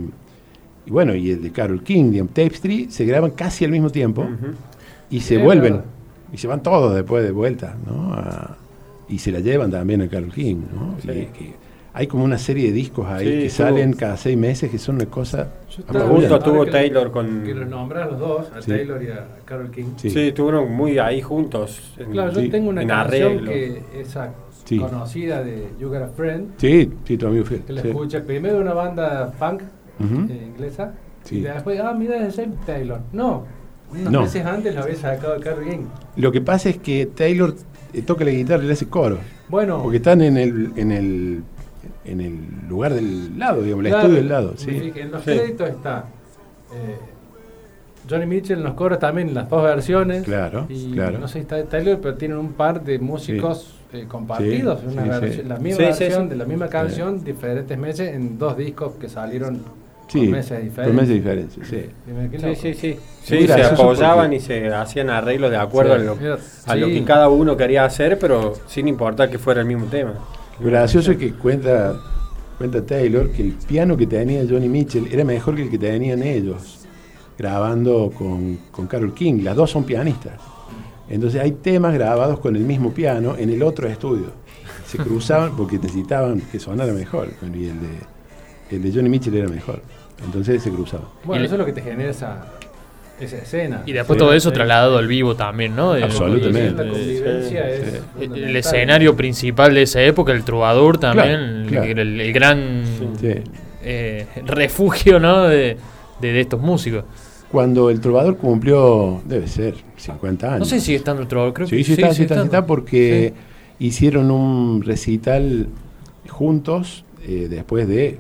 y 0.85 0.89
bueno, 0.91 1.15
y 1.15 1.31
el 1.31 1.41
de 1.41 1.51
Carol 1.51 1.81
King, 1.81 2.11
digamos, 2.11 2.33
Tapestry, 2.33 2.87
se 2.91 3.05
graban 3.05 3.31
casi 3.31 3.63
al 3.65 3.71
mismo 3.71 3.89
tiempo 3.89 4.27
y 5.09 5.21
se 5.21 5.37
vuelven. 5.37 5.81
Y 6.33 6.37
se 6.37 6.47
van 6.47 6.61
todos 6.61 6.93
después 6.93 7.23
de 7.23 7.31
vuelta, 7.31 7.75
¿no? 7.87 8.13
A- 8.13 8.57
y 9.07 9.17
se 9.17 9.31
la 9.31 9.39
llevan 9.39 9.71
también 9.71 10.01
a 10.01 10.07
Carol 10.09 10.31
King, 10.31 10.57
¿no? 10.73 10.95
Sí. 11.01 11.09
Y 11.09 11.25
que 11.37 11.53
hay 11.99 12.07
como 12.07 12.23
una 12.23 12.37
serie 12.37 12.67
de 12.67 12.71
discos 12.71 13.05
ahí 13.07 13.25
Sí, 13.25 13.31
que 13.31 13.45
tuvo- 13.47 13.49
salen 13.57 13.91
cada 13.93 14.15
seis 14.15 14.37
meses 14.37 14.71
que 14.71 14.77
son 14.77 14.95
una 14.95 15.05
cosa. 15.07 15.49
Justo 15.85 16.39
tuvo 16.39 16.65
Taylor 16.65 17.11
con- 17.11 17.43
Que 17.43 17.53
los 17.53 17.67
nombras 17.67 18.09
los 18.09 18.19
dos, 18.19 18.51
a 18.55 18.61
Sí. 18.61 18.71
Taylor 18.71 19.03
y 19.03 19.07
a 19.07 19.27
Carol 19.43 19.69
King. 19.69 19.85
Sí. 19.97 20.09
Sí, 20.09 20.19
estuvieron 20.29 20.71
muy 20.71 20.97
ahí 20.97 21.21
juntos. 21.21 21.93
en- 21.97 22.11
Claro, 22.11 22.31
yo 22.31 22.39
Sí. 22.39 22.49
tengo 22.49 22.69
una 22.69 22.81
en 22.83 22.87
canción 22.87 23.27
arreglo. 23.33 23.51
que 23.51 23.81
esa 23.99 24.33
Sí. 24.63 24.77
conocida 24.79 25.43
de 25.43 25.67
You 25.79 25.89
Got 25.89 26.03
a 26.03 26.07
Friend, 26.07 26.51
Sí, 26.57 26.89
sí, 27.03 27.17
tu 27.17 27.27
amigo 27.27 27.43
Phil. 27.43 27.61
que 27.67 27.73
la 27.73 27.81
sí. 27.81 27.87
escuché 27.89 28.21
primero 28.21 28.55
de 28.55 28.61
una 28.61 28.73
banda 28.73 29.31
punk 29.37 29.63
Ujú. 29.99 30.31
eh, 30.31 30.47
inglesa 30.55 30.93
Sí. 31.23 31.39
y 31.39 31.41
después, 31.41 31.79
ah, 31.81 31.93
mira, 31.93 32.25
es 32.25 32.35
James 32.35 32.59
Taylor. 32.65 33.01
No, 33.11 33.45
Unos 33.91 34.11
No. 34.11 34.21
meses 34.21 34.45
antes 34.45 34.75
lo 34.75 34.83
había 34.83 34.95
sacado 34.95 35.39
Carl 35.39 35.67
King. 35.67 35.85
Lo 36.15 36.31
que 36.31 36.41
pasa 36.41 36.69
es 36.69 36.77
que 36.77 37.07
Taylor 37.07 37.55
eh, 37.91 38.03
toca 38.03 38.23
la 38.23 38.29
guitarra 38.29 38.63
y 38.63 38.67
le 38.67 38.73
hace 38.73 38.85
coro. 38.87 39.17
Bueno, 39.47 39.81
Porque 39.81 39.97
están 39.97 40.21
en 40.21 40.37
el, 40.37 40.71
en 40.75 40.91
el, 40.91 41.41
en 42.05 42.21
el 42.21 42.39
lugar 42.67 42.93
del 42.93 43.37
lado, 43.37 43.61
digamos, 43.61 43.85
el 43.85 43.91
claro, 43.91 44.03
estudio 44.03 44.21
del 44.21 44.29
lado. 44.29 44.53
Sí. 44.57 44.91
En 44.95 45.11
los 45.11 45.23
Sí. 45.23 45.31
créditos 45.31 45.69
está 45.69 46.05
eh, 46.73 46.97
Johnny 48.09 48.25
Mitchell 48.25 48.57
en 48.59 48.63
los 48.63 48.73
coros 48.73 48.99
también, 48.99 49.33
las 49.33 49.49
dos 49.49 49.63
versiones. 49.63 50.23
Claro, 50.23 50.65
Y 50.69 50.91
claro. 50.93 51.19
no 51.19 51.27
sé 51.27 51.33
si 51.33 51.39
está 51.39 51.63
Taylor, 51.65 51.99
pero 52.01 52.15
tienen 52.15 52.37
un 52.37 52.53
par 52.53 52.83
de 52.83 52.97
músicos 52.99 53.75
eh, 53.93 54.05
compartidos. 54.07 54.81
Sí, 54.81 54.85
una 54.87 55.03
sí, 55.03 55.09
versión- 55.09 55.33
sí. 55.43 55.49
La 55.49 55.57
misma 55.57 55.85
versión 55.85 56.23
sí. 56.23 56.29
de 56.29 56.35
la 56.35 56.45
misma 56.45 56.67
canción, 56.69 57.23
diferentes 57.23 57.77
meses, 57.77 58.13
en 58.15 58.37
dos 58.37 58.55
discos 58.57 58.93
que 58.99 59.09
salieron 59.09 59.61
Sí, 60.07 60.21
con 60.21 60.31
meses 60.31 60.59
con 60.75 61.07
diferencia, 61.07 61.63
sí. 61.65 61.85
Sí, 62.55 62.73
sí, 62.73 62.73
sí. 63.21 63.47
Se 63.47 63.63
apoyaban 63.63 64.25
porque- 64.25 64.35
y 64.37 64.39
se 64.39 64.67
hacían 64.73 65.09
arreglos 65.09 65.51
de 65.51 65.57
acuerdo 65.57 65.95
Sí. 65.95 66.01
a, 66.01 66.03
lo, 66.03 66.37
a 66.67 66.75
lo 66.75 66.87
que 66.87 67.03
cada 67.03 67.29
uno 67.29 67.55
quería 67.57 67.83
hacer, 67.85 68.17
pero 68.17 68.53
sin 68.67 68.87
importar 68.87 69.29
que 69.29 69.37
fuera 69.37 69.61
el 69.61 69.67
mismo 69.67 69.85
tema. 69.85 70.13
Lo 70.59 70.65
gracioso 70.65 71.11
es 71.11 71.17
que 71.17 71.33
cuenta, 71.33 71.95
cuenta 72.57 72.85
Taylor 72.85 73.31
que 73.31 73.43
el 73.43 73.53
piano 73.53 73.95
que 73.95 74.07
tenía 74.07 74.43
Johnny 74.49 74.67
Mitchell 74.67 75.07
era 75.11 75.23
mejor 75.23 75.55
que 75.55 75.63
el 75.63 75.69
que 75.69 75.77
tenían 75.77 76.21
ellos 76.21 76.79
grabando 77.37 78.11
con, 78.15 78.59
con 78.69 78.87
Carol 78.87 79.13
King. 79.13 79.41
Las 79.43 79.55
dos 79.55 79.71
son 79.71 79.85
pianistas. 79.85 80.33
Entonces 81.09 81.41
hay 81.41 81.53
temas 81.53 81.93
grabados 81.93 82.39
con 82.39 82.55
el 82.55 82.63
mismo 82.63 82.93
piano 82.93 83.35
en 83.37 83.49
el 83.49 83.63
otro 83.63 83.87
estudio. 83.87 84.33
Se 84.85 84.97
cruzaban 85.03 85.55
porque 85.55 85.77
necesitaban 85.77 86.41
que 86.51 86.59
sonara 86.59 86.91
mejor. 86.91 87.29
Y 87.41 87.67
el 87.67 87.79
de, 87.79 88.75
el 88.75 88.83
de 88.83 88.91
Johnny 88.91 89.09
Mitchell 89.09 89.35
era 89.35 89.47
mejor. 89.47 89.81
Entonces 90.23 90.61
se 90.61 90.69
cruzaban. 90.69 91.07
Bueno, 91.23 91.45
eso 91.45 91.55
es 91.55 91.59
lo 91.59 91.65
que 91.65 91.73
te 91.73 91.81
genera 91.81 92.11
esa, 92.11 92.58
esa 93.19 93.37
escena. 93.37 93.83
Y 93.85 93.91
después 93.93 94.15
Sí, 94.17 94.19
todo 94.19 94.33
eso 94.33 94.49
sí. 94.49 94.55
trasladado 94.55 94.97
al 94.97 95.07
vivo 95.07 95.35
también, 95.35 95.75
¿no? 95.75 95.93
De- 95.93 96.03
Absolutamente. 96.03 96.83
Sí, 96.95 97.55
es. 97.57 98.01
El, 98.21 98.55
escenario 98.55 99.15
principal 99.15 99.73
de 99.73 99.81
esa 99.83 100.01
época, 100.01 100.31
el 100.31 100.43
trovador 100.43 100.97
también, 100.97 101.65
Claro, 101.67 101.85
el- 101.85 101.93
claro. 101.95 102.01
El, 102.01 102.21
el 102.21 102.33
gran 102.33 102.83
Sí. 103.19 103.27
eh, 103.83 104.25
refugio, 104.45 105.19
¿no? 105.19 105.43
De, 105.43 105.77
de- 106.21 106.31
de 106.33 106.39
estos 106.41 106.59
músicos. 106.61 107.03
Cuando 107.51 107.89
el 107.89 107.99
trovador 107.99 108.37
cumplió, 108.37 109.21
debe 109.25 109.47
ser, 109.47 109.73
50 109.97 110.47
años. 110.47 110.59
No 110.59 110.65
sé 110.65 110.79
si 110.79 110.87
sigue 110.87 110.97
estando 110.97 111.21
el 111.23 111.27
trovador, 111.27 111.53
creo 111.53 111.67
Sí, 111.67 111.77
que 111.77 111.83
sí, 111.83 111.91
está, 111.93 112.07
sí 112.07 112.09
está, 112.09 112.15
sí 112.17 112.23
estando. 112.23 112.43
está, 112.45 112.65
porque 112.65 113.33
hicieron 113.79 114.29
un 114.29 114.83
recital 114.83 115.67
juntos 116.27 117.05
eh, 117.27 117.47
después 117.49 117.87
de 117.87 118.19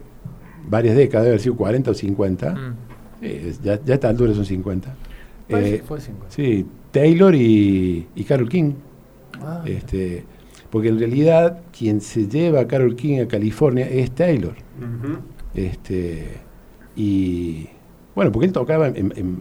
varias 0.67 0.95
décadas, 0.95 1.25
debe 1.25 1.33
haber 1.35 1.41
sido 1.41 1.55
40 1.55 1.91
o 1.91 1.93
50. 1.93 2.51
Mm. 2.55 2.75
Eh, 3.21 3.53
ya, 3.63 3.79
ya 3.83 3.93
a 3.93 3.95
esta 3.95 4.09
altura 4.09 4.33
son 4.33 4.45
50. 4.45 4.95
Parece 5.49 5.75
Eh, 5.75 5.83
fue 5.85 5.99
50. 5.99 6.31
sí, 6.31 6.65
Taylor 6.91 7.33
y, 7.35 8.07
y 8.15 8.23
Carol 8.23 8.49
King. 8.49 8.73
Ah, 9.41 9.63
Este, 9.65 10.23
porque 10.69 10.89
en 10.89 10.99
realidad 10.99 11.61
quien 11.77 12.01
se 12.01 12.27
lleva 12.27 12.59
a 12.61 12.67
Carol 12.67 12.95
King 12.95 13.19
a 13.21 13.27
California 13.27 13.87
es 13.89 14.11
Taylor. 14.11 14.53
Este, 15.55 16.27
y 16.95 17.67
bueno, 18.15 18.31
porque 18.31 18.47
él 18.47 18.53
tocaba 18.53 18.87
en, 18.87 19.11
en- 19.15 19.39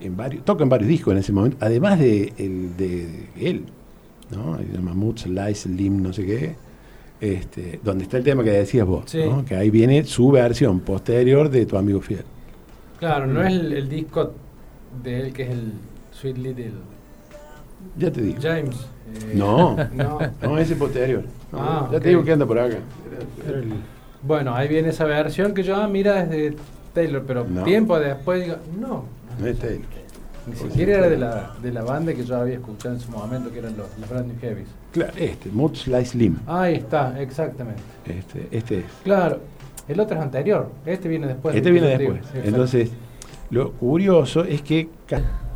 en 0.00 0.16
varios, 0.16 0.44
toca 0.44 0.64
en 0.64 0.68
varios 0.68 0.88
discos 0.88 1.12
en 1.12 1.18
ese 1.18 1.32
momento, 1.32 1.56
además 1.60 1.96
de, 2.00 2.32
el, 2.36 2.76
de 2.76 3.28
él, 3.38 3.66
¿no? 4.34 4.58
Se 4.58 4.64
llama 4.72 4.94
Moods, 4.94 5.26
Lies, 5.28 5.66
Lim, 5.66 6.02
no 6.02 6.12
sé 6.12 6.26
qué, 6.26 6.56
este, 7.20 7.78
donde 7.84 8.02
está 8.02 8.16
el 8.16 8.24
tema 8.24 8.42
que 8.42 8.50
decías 8.50 8.84
vos, 8.84 9.04
Sí. 9.06 9.18
¿no? 9.24 9.44
que 9.44 9.54
ahí 9.54 9.70
viene 9.70 10.02
su 10.02 10.28
versión 10.32 10.80
posterior 10.80 11.48
de 11.50 11.66
Tu 11.66 11.76
Amigo 11.76 12.00
Fiel. 12.00 12.24
Claro, 13.02 13.26
no 13.26 13.42
es 13.42 13.52
el, 13.52 13.72
el 13.72 13.88
disco 13.88 14.32
de 15.02 15.20
él 15.22 15.32
que 15.32 15.42
es 15.42 15.50
el 15.50 15.72
Sweet 16.12 16.38
Little 16.38 16.70
Ya 17.98 18.12
te 18.12 18.20
digo. 18.22 18.38
James. 18.40 18.76
eh, 18.76 19.32
No. 19.34 19.76
no. 19.92 20.18
No, 20.40 20.56
ese 20.58 20.76
posterior. 20.76 21.24
No, 21.50 21.58
Ah, 21.60 21.88
ya 21.92 21.98
te 21.98 22.10
digo 22.10 22.22
que 22.22 22.30
anda 22.32 22.46
por 22.46 22.60
acá. 22.60 22.76
Bueno, 24.22 24.54
ahí 24.54 24.68
viene 24.68 24.90
esa 24.90 25.04
versión 25.04 25.52
que 25.52 25.64
yo, 25.64 25.74
ah, 25.74 25.88
mira, 25.88 26.22
es 26.22 26.30
de 26.30 26.56
Taylor, 26.94 27.24
pero 27.26 27.44
No. 27.44 27.64
tiempo 27.64 27.98
después 27.98 28.44
digo, 28.44 28.58
no. 28.78 29.04
No 29.40 29.46
es 29.48 29.58
Taylor. 29.58 29.80
Ni 30.46 30.54
siquiera 30.56 30.98
era 30.98 31.08
de 31.08 31.16
la, 31.18 31.54
de 31.60 31.72
la 31.72 31.82
banda 31.82 32.14
que 32.14 32.24
yo 32.24 32.36
había 32.36 32.54
escuchado 32.54 32.94
en 32.94 33.00
su 33.00 33.10
momento, 33.10 33.50
que 33.52 33.58
eran 33.58 33.76
los, 33.76 33.86
los 33.98 34.08
Brand 34.08 34.26
New 34.28 34.36
Heavies. 34.40 34.68
Claro, 34.92 35.12
este, 35.16 35.50
Moods, 35.50 35.88
Lies, 35.88 36.14
Lim. 36.14 36.36
Ahí 36.46 36.74
está, 36.76 37.20
exactamente. 37.20 37.82
Este, 38.06 38.46
este 38.52 38.78
es. 38.78 38.84
Claro, 39.02 39.40
el 39.88 40.00
otro 40.00 40.16
es 40.16 40.22
anterior, 40.22 40.68
este 40.86 41.08
viene 41.08 41.26
después. 41.26 41.54
Este 41.56 41.70
viene 41.70 41.88
anterior, 41.92 42.14
después. 42.14 42.30
exacto. 42.30 42.48
Entonces, 42.48 42.90
lo 43.50 43.72
curioso 43.72 44.44
es 44.44 44.62
que. 44.62 44.88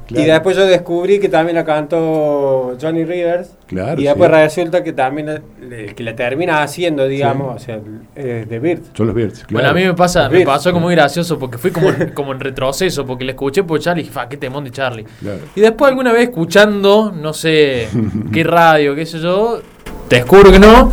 Y 0.09 0.23
después 0.23 0.57
yo 0.57 0.65
descubrí 0.67 1.19
que 1.19 1.29
también 1.29 1.57
la 1.57 1.65
cantó 1.65 2.77
Johnny 2.81 3.05
Rivers. 3.05 3.57
Claro, 3.67 4.01
y 4.01 4.05
después 4.05 4.31
sí. 4.31 4.37
resulta 4.37 4.85
que 4.85 4.93
también 4.93 5.29
el 5.29 5.95
que 5.97 6.03
la 6.05 6.15
termina 6.15 6.63
haciendo, 6.63 7.09
digamos, 7.09 7.57
o 7.57 7.59
sea, 7.59 7.81
es 8.15 8.49
de 8.49 8.59
Bird. 8.61 8.83
Son 8.95 9.09
los 9.09 9.17
Beards. 9.17 9.45
Bueno, 9.51 9.69
a 9.69 9.73
mí 9.73 9.83
me 9.85 9.95
pasa, 9.95 10.29
me 10.29 10.45
pasó 10.45 10.71
como 10.73 10.87
muy 10.87 10.95
gracioso 10.95 11.41
porque 11.41 11.59
fui 11.59 11.73
como, 11.73 11.89
en- 11.89 12.11
como 12.15 12.31
en 12.31 12.39
retroceso, 12.39 13.05
porque 13.05 13.25
le 13.25 13.33
escuché 13.33 13.65
por 13.65 13.81
Charlie 13.81 14.03
y 14.03 14.05
dije, 14.05 14.15
fa, 14.15 14.29
qué 14.29 14.37
temón 14.37 14.63
de 14.63 14.71
Charlie. 14.71 15.05
Claro. 15.19 15.41
Y 15.57 15.61
después 15.61 15.89
alguna 15.89 16.13
vez 16.13 16.29
escuchando, 16.29 17.11
no 17.11 17.33
sé 17.33 17.89
qué 18.33 18.45
radio, 18.45 18.95
qué 18.95 19.07
sé 19.07 19.19
yo, 19.19 19.61
te 20.07 20.17
descubro 20.17 20.53
que 20.53 20.61
no. 20.61 20.93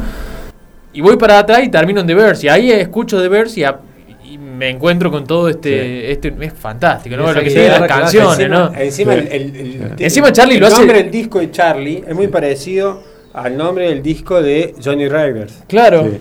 Y 0.93 1.01
voy 1.01 1.17
para 1.17 1.39
atrás 1.39 1.61
y 1.63 1.69
termino 1.69 2.01
en 2.01 2.07
The 2.07 2.13
Verse. 2.15 2.45
Y 2.45 2.49
ahí 2.49 2.71
escucho 2.71 3.21
The 3.21 3.27
Verse 3.27 3.59
y, 3.59 3.63
a- 3.63 3.79
y 4.23 4.37
me 4.37 4.69
encuentro 4.69 5.09
con 5.11 5.25
todo 5.25 5.49
este. 5.49 6.11
este 6.11 6.33
es 6.41 6.53
fantástico, 6.53 7.15
¿no? 7.17 7.31
Lo 7.33 7.41
que 7.41 7.49
tiene 7.49 7.67
las 7.69 7.81
canciones, 7.83 8.39
encima, 8.39 8.69
¿no? 8.69 8.73
Encima, 8.79 9.13
el, 9.15 9.27
el- 9.27 9.55
el-. 9.55 9.91
Encima 9.99 10.31
Charlie 10.31 10.55
el 10.55 10.61
lo 10.61 10.67
hace- 10.67 10.77
nombre 10.77 10.97
del 11.03 11.11
disco 11.11 11.39
de 11.39 11.51
Charlie 11.51 12.03
es 12.07 12.15
muy 12.15 12.27
parecido 12.27 13.01
al 13.33 13.57
nombre 13.57 13.89
del 13.89 14.03
disco 14.03 14.41
de 14.41 14.75
Johnny 14.83 15.07
Rivers. 15.09 15.63
Claro. 15.67 16.03
Sí. 16.03 16.19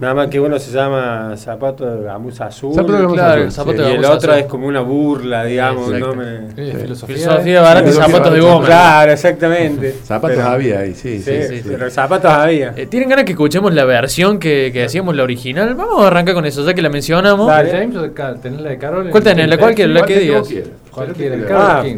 Nada 0.00 0.14
más 0.14 0.26
que 0.28 0.38
uno 0.38 0.58
se 0.58 0.70
llama 0.72 1.34
Zapato 1.36 1.86
de 1.96 2.04
Gamuza 2.04 2.46
Azul. 2.46 2.74
Zapato 2.74 2.92
de 2.92 3.02
Gamuza 3.02 3.14
claro, 3.22 3.40
Azul, 3.42 3.52
Zapato 3.52 3.76
sí. 3.78 3.82
de 3.84 3.90
y 3.90 3.94
el 3.96 4.04
otro 4.04 4.32
Azul. 4.32 4.42
es 4.44 4.46
como 4.50 4.66
una 4.66 4.80
burla, 4.80 5.44
digamos. 5.44 5.90
¿no? 5.90 6.14
Me- 6.14 6.50
Sí. 6.54 6.72
filosofía, 6.80 7.16
Filosofía 7.16 7.60
barata 7.62 7.88
y 7.88 7.92
zapatos 7.92 8.32
de 8.34 8.40
goma. 8.40 8.66
Claro, 8.66 9.12
exactamente. 9.12 9.94
Zapatos 10.04 10.36
Pero- 10.36 10.48
había 10.48 10.80
ahí, 10.80 10.94
sí, 10.94 11.18
sí. 11.18 11.24
Sí, 11.24 11.42
sí, 11.48 11.56
sí. 11.62 11.68
pero 11.68 11.90
zapatos 11.90 12.30
había. 12.30 12.74
Eh, 12.76 12.86
¿Tienen 12.86 13.08
ganas 13.08 13.24
que 13.24 13.32
escuchemos 13.32 13.72
la 13.72 13.84
versión 13.84 14.38
que, 14.38 14.70
que 14.72 14.80
decíamos, 14.82 15.16
la 15.16 15.22
original? 15.22 15.74
Vamos 15.74 16.02
a 16.04 16.08
arrancar 16.08 16.34
con 16.34 16.44
eso, 16.46 16.64
ya 16.66 16.74
que 16.74 16.82
la 16.82 16.90
mencionamos. 16.90 17.46
Dale. 17.48 17.72
¿De 17.72 17.78
James 17.78 17.96
o 17.96 18.02
de 18.02 18.12
Carol? 18.12 18.40
¿Tenés 18.40 18.60
la 18.60 18.70
de 18.70 18.78
Carol? 18.78 19.10
¿Cuál 19.10 19.22
tenés? 19.22 19.48
¿La 19.48 19.56
cual 19.58 19.74
que- 19.74 19.86
la 19.86 20.02
que 20.04 20.18
digas? 20.18 20.48
Cualquiera, 20.90 21.34
el 21.34 21.44
Ah, 21.44 21.48
Carol 21.48 21.66
Ah. 21.68 21.82
King. 21.84 21.96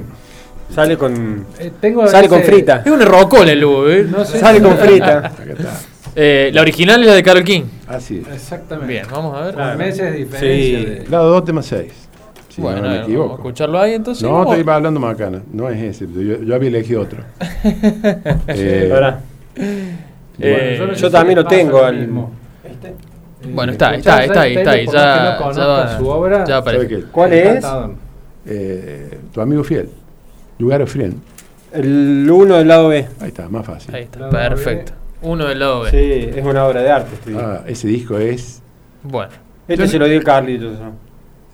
Sale 0.74 0.96
con. 0.98 1.46
Eh, 1.58 1.72
tengo 1.80 2.06
Sale 2.06 2.28
con 2.28 2.42
frita. 2.42 2.82
Es 2.84 2.92
un 2.92 3.00
rocola 3.00 3.50
el 3.50 3.58
Lugo, 3.60 3.88
¿eh? 3.88 4.06
No 4.08 4.24
sé. 4.24 4.38
Sale 4.38 4.60
con 4.60 4.76
frita. 4.76 5.18
Acá 5.18 5.42
está. 5.48 5.70
Eh, 6.20 6.50
la 6.52 6.62
original 6.62 7.00
es 7.00 7.06
la 7.06 7.14
de 7.14 7.22
Carol 7.22 7.44
King. 7.44 7.62
Así 7.86 8.22
es. 8.26 8.34
Exactamente. 8.34 8.92
Bien, 8.92 9.06
vamos 9.08 9.36
a 9.36 9.40
ver. 9.42 9.54
Con 9.54 9.62
Claro. 9.62 9.78
meses 9.78 10.12
de 10.12 10.18
diferencia. 10.18 10.78
Sí. 10.80 10.84
de- 11.04 11.08
Lado 11.08 11.30
2, 11.30 11.44
tema 11.44 11.62
6. 11.62 11.92
Si 12.48 12.60
bueno, 12.60 12.78
no 12.78 12.82
me 12.82 12.88
ver, 12.88 12.96
vamos 12.96 13.08
a 13.08 13.12
equivoco. 13.12 13.34
escucharlo 13.36 13.78
ahí 13.78 13.92
entonces. 13.94 14.24
No, 14.24 14.32
Vamos- 14.32 14.56
estoy 14.56 14.72
hablando 14.74 14.98
macana. 14.98 15.42
No 15.52 15.68
es 15.70 15.80
ese. 15.80 16.08
Yo, 16.12 16.42
yo 16.42 16.54
había 16.56 16.68
elegido 16.70 17.02
otro. 17.02 17.22
Eh, 18.48 18.90
Ahora, 18.92 19.20
Eh, 20.40 20.76
no 20.80 20.94
sé 20.94 21.00
yo 21.00 21.06
si 21.08 21.12
también 21.12 21.38
lo 21.38 21.44
tengo 21.44 21.84
al- 21.84 21.98
mismo. 21.98 22.32
¿Este? 22.64 22.94
Bueno, 23.52 23.70
está, 23.72 23.94
está, 23.94 24.24
está 24.24 24.40
ahí, 24.40 24.56
está 24.56 24.70
ahí. 24.72 24.86
Más 24.86 24.94
Ya, 24.94 25.38
no 25.40 25.52
ya, 25.52 25.98
su 25.98 26.08
obra, 26.08 26.44
ya 26.44 26.56
aparece. 26.56 27.04
¿Cuál 27.12 27.32
es? 27.32 27.64
Eh, 28.46 29.18
tu 29.32 29.40
amigo 29.40 29.62
fiel. 29.62 29.88
Lugar 30.58 30.82
of 30.82 30.90
Friend. 30.90 31.14
El 31.72 32.28
uno 32.28 32.56
del 32.56 32.66
lado 32.66 32.88
B. 32.88 33.06
Ahí 33.20 33.28
está, 33.28 33.48
más 33.48 33.64
fácil. 33.64 33.94
Ahí 33.94 34.02
está, 34.02 34.18
Lado 34.20 34.32
B. 34.56 34.84
Uno 35.22 35.46
del 35.46 35.58
lado 35.58 35.80
B. 35.82 35.90
Sí, 35.90 36.30
es 36.38 36.44
una 36.44 36.64
obra 36.66 36.82
de 36.82 36.90
arte. 36.90 37.14
este 37.14 37.30
disco. 37.30 37.44
Ah, 37.46 37.64
ese 37.66 37.88
disco 37.88 38.18
es. 38.18 38.62
Bueno, 39.02 39.32
Este 39.66 39.84
Yo- 39.84 39.88
se 39.90 39.98
lo 39.98 40.06
dio 40.08 40.22
Carlitos. 40.22 40.78
¿no? 40.78 40.92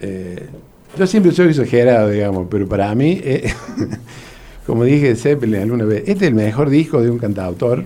eh, 0.00 0.48
yo 0.96 1.06
siempre 1.08 1.32
soy 1.32 1.48
exagerado, 1.48 2.08
digamos, 2.10 2.46
pero 2.50 2.68
para 2.68 2.94
mí, 2.94 3.20
eh, 3.24 3.52
como 4.66 4.84
dije 4.84 5.08
de 5.08 5.16
Zeppelin 5.16 5.62
alguna 5.62 5.84
vez, 5.84 6.00
este 6.06 6.26
es 6.26 6.28
el 6.30 6.34
mejor 6.34 6.70
disco 6.70 7.00
de 7.02 7.10
un 7.10 7.18
cantautor. 7.18 7.84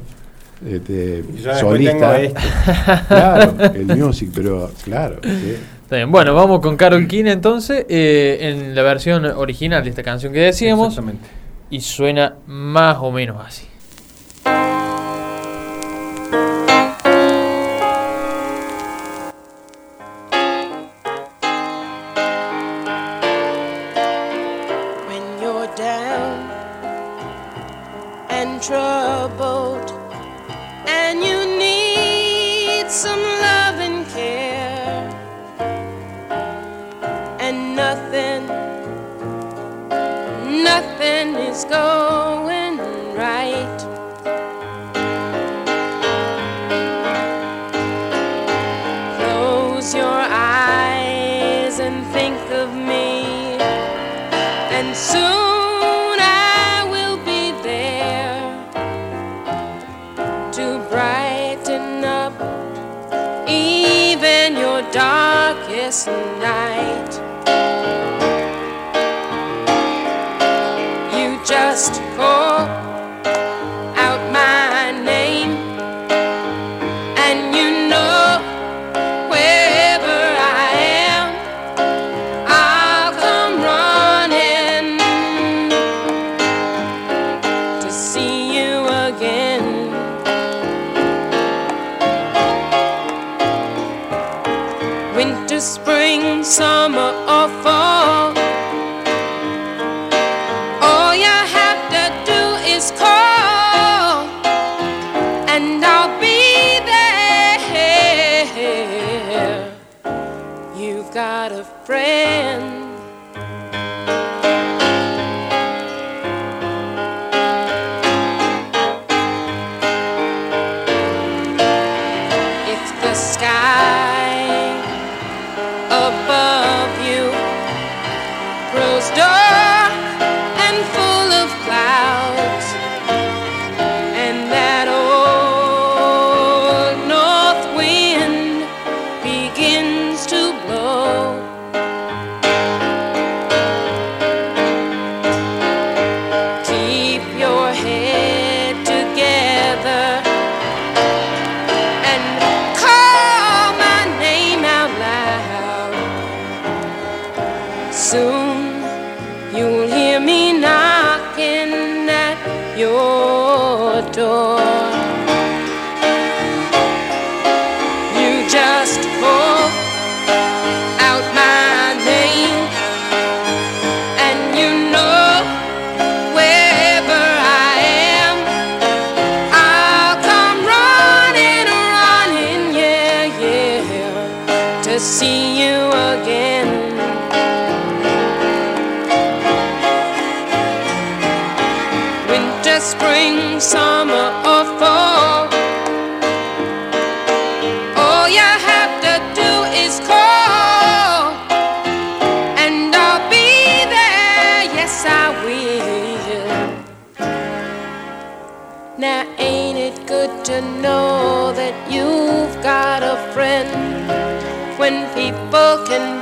Este, 0.68 1.24
yo 1.42 1.54
solista. 1.54 2.20
este. 2.20 2.40
Claro, 3.08 3.54
el 3.74 3.86
music, 3.96 4.30
pero 4.34 4.70
claro. 4.84 5.20
sí. 5.22 5.54
está 5.84 5.96
bien. 5.96 6.10
Bueno, 6.10 6.34
vamos 6.34 6.60
con 6.60 6.76
Carol 6.76 7.06
King 7.06 7.24
entonces, 7.26 7.86
eh, 7.88 8.38
en 8.40 8.74
la 8.74 8.82
versión 8.82 9.24
original 9.24 9.82
de 9.84 9.90
esta 9.90 10.02
canción 10.02 10.32
que 10.32 10.40
decíamos. 10.40 10.88
Exactamente. 10.88 11.28
Y 11.70 11.80
suena 11.80 12.34
más 12.46 12.96
o 13.00 13.10
menos 13.12 13.36
así. 13.46 13.64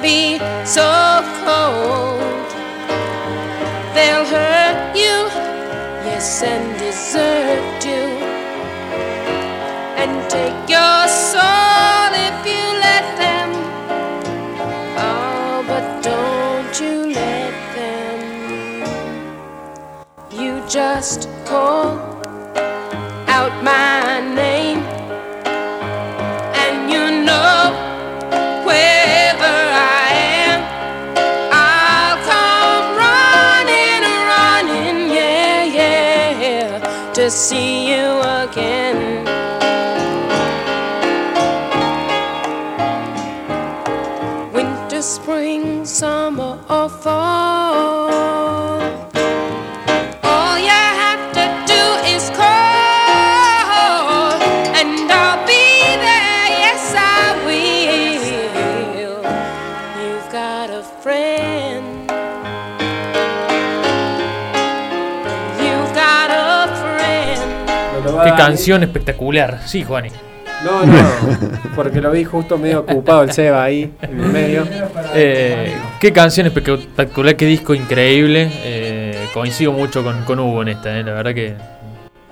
Be 0.06 0.38
so 0.64 0.88
cold? 1.42 2.48
They'll 3.94 4.28
hurt 4.36 4.94
you, 4.94 5.16
yes, 6.06 6.44
and 6.44 6.66
desert 6.78 7.84
you, 7.90 8.04
and 10.02 10.14
take 10.30 10.60
your 10.76 11.00
soul 11.08 12.10
if 12.28 12.38
you 12.52 12.64
let 12.86 13.06
them. 13.22 13.50
Oh, 15.08 15.64
but 15.70 15.84
don't 16.10 16.74
you 16.82 16.96
let 17.22 17.54
them. 17.78 18.20
You 20.40 20.52
just 20.68 21.28
call 21.46 22.15
canción 68.46 68.82
espectacular. 68.82 69.60
Sí, 69.66 69.84
Juani. 69.84 70.08
No, 70.64 70.86
no, 70.86 70.96
porque 71.76 72.00
lo 72.00 72.10
vi 72.10 72.24
justo 72.24 72.56
medio 72.56 72.80
ocupado 72.80 73.24
el 73.24 73.30
Seba 73.32 73.62
ahí, 73.64 73.92
en 74.00 74.20
el 74.20 74.26
medio. 74.28 74.66
Eh, 75.14 75.74
qué 76.00 76.12
canción 76.14 76.46
espectacular, 76.46 77.36
qué 77.36 77.44
disco 77.44 77.74
increíble. 77.74 78.50
Eh, 78.64 79.26
coincido 79.34 79.72
mucho 79.72 80.02
con, 80.02 80.24
con 80.24 80.40
Hugo 80.40 80.62
en 80.62 80.68
esta, 80.68 80.98
eh, 80.98 81.02
la 81.04 81.12
verdad 81.12 81.34
que 81.34 81.54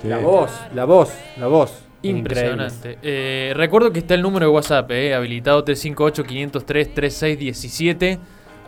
La 0.05 0.17
voz, 0.19 0.51
la 0.75 0.87
voz, 0.87 1.13
la 1.39 1.49
voz. 1.49 1.83
impresionante. 2.03 2.97
Eh, 3.03 3.53
recuerdo 3.57 3.93
que 3.93 3.99
está 3.99 4.15
el 4.15 4.23
número 4.23 4.47
de 4.47 4.53
WhatsApp, 4.53 4.91
eh, 4.93 5.15
habilitado 5.15 5.63
358-503-3617, 5.65 8.19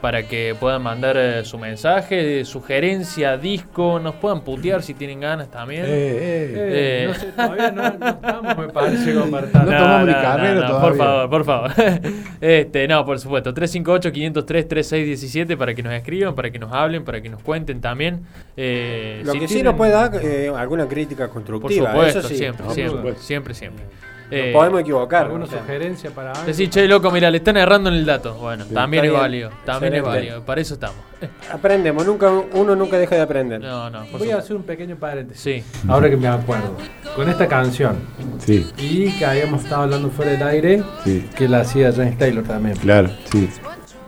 para 0.07 0.23
que 0.23 0.55
puedan 0.61 0.83
mandar 0.85 1.17
eh, 1.19 1.45
su 1.45 1.59
mensaje, 1.59 2.45
sugerencia, 2.45 3.37
disco, 3.37 3.99
nos 3.99 4.15
puedan 4.15 4.43
putear 4.43 4.85
si 4.85 4.95
tienen 4.95 5.19
ganas 5.19 5.51
también. 5.51 5.83
Eh, 5.85 5.89
eh. 5.89 6.53
Eh, 6.55 6.77
Eh. 6.77 7.07
No 7.09 7.15
sé, 7.15 7.27
todavía 7.33 7.73
no, 7.73 7.91
no 7.99 8.09
estamos, 8.11 8.57
me 8.67 8.69
parece, 8.69 9.13
estar- 9.17 9.65
No 9.65 9.77
tomamos 9.77 10.07
ni 10.07 10.13
carrera 10.15 10.61
Por 10.61 10.69
todavía. 10.97 11.05
favor, 11.05 11.29
por 11.31 11.45
favor. 11.45 11.73
este, 12.41 12.87
no, 12.87 13.05
por 13.05 13.19
supuesto. 13.19 13.53
358-503-3617 13.53 15.57
para 15.57 15.75
que 15.75 15.83
nos 15.83 15.93
escriban, 15.93 16.37
para 16.37 16.53
que 16.53 16.61
nos 16.61 16.73
hablen, 16.73 17.03
para 17.05 17.21
que 17.21 17.29
nos 17.29 17.43
cuenten 17.43 17.81
también. 17.81 18.21
Eh, 18.57 19.23
Lo 19.25 19.33
si 19.33 19.41
que 19.41 19.49
sí 19.49 19.61
nos 19.65 19.75
puede 19.75 19.91
dar 19.91 20.13
eh, 20.23 20.53
alguna 20.57 20.87
crítica 20.87 21.25
Por 21.25 21.33
constructiva. 21.35 21.91
supuesto, 21.91 22.21
eso 22.21 22.29
sí. 22.29 22.37
siempre, 22.37 22.65
por 22.65 22.75
siempre, 22.75 22.97
supuesto. 22.97 23.23
siempre, 23.23 23.55
Nos 24.29 24.33
Eh, 24.41 24.51
podemos 24.53 24.81
equivocar. 24.81 25.27
¿Alguna 25.27 25.45
o 25.45 25.47
sea. 25.47 25.61
sugerencia 25.61 26.11
para 26.11 26.33
algo? 26.33 26.45
Decir, 26.47 26.69
che, 26.69 26.87
loco, 26.89 27.11
mira, 27.11 27.31
le 27.31 27.39
están 27.39 27.57
errando 27.57 27.91
en 27.91 27.97
el 27.97 28.05
dato. 28.05 28.35
Bueno, 28.35 28.65
Sí, 28.65 28.75
también 28.75 29.05
es 29.05 29.13
válido. 29.13 29.51
También 29.65 29.95
es 29.95 30.03
válido. 30.03 30.45
Para 30.45 30.61
eso 30.61 30.75
estamos. 30.75 30.97
Aprendemos, 31.51 32.05
nunca, 32.05 32.31
uno 32.31 32.75
nunca 32.75 32.99
deja 32.99 33.15
de 33.15 33.23
aprender. 33.23 33.61
No, 33.61 33.89
no, 33.89 34.05
por 34.07 34.19
Voy 34.21 34.31
a 34.33 34.39
hacer 34.39 34.57
un 34.57 34.65
pequeño 34.65 34.97
paréntesis. 34.97 35.43
Sí. 35.43 35.65
Ahora 35.89 36.11
que 36.11 36.17
me 36.17 36.29
acuerdo. 36.29 36.77
Con 37.15 37.29
esta 37.29 37.47
canción. 37.47 37.97
Sí, 38.39 38.67
Y 38.77 39.11
que 39.19 39.25
habíamos 39.25 39.63
estado 39.65 39.83
hablando 39.83 40.11
fuera 40.11 40.33
del 40.33 40.43
aire. 40.43 40.83
sí, 41.05 41.29
Que 41.37 41.49
la 41.49 41.61
hacía 41.61 41.93
James 41.93 42.19
Taylor 42.19 42.45
también. 42.45 42.77
claro, 42.77 43.11
sí, 43.31 43.49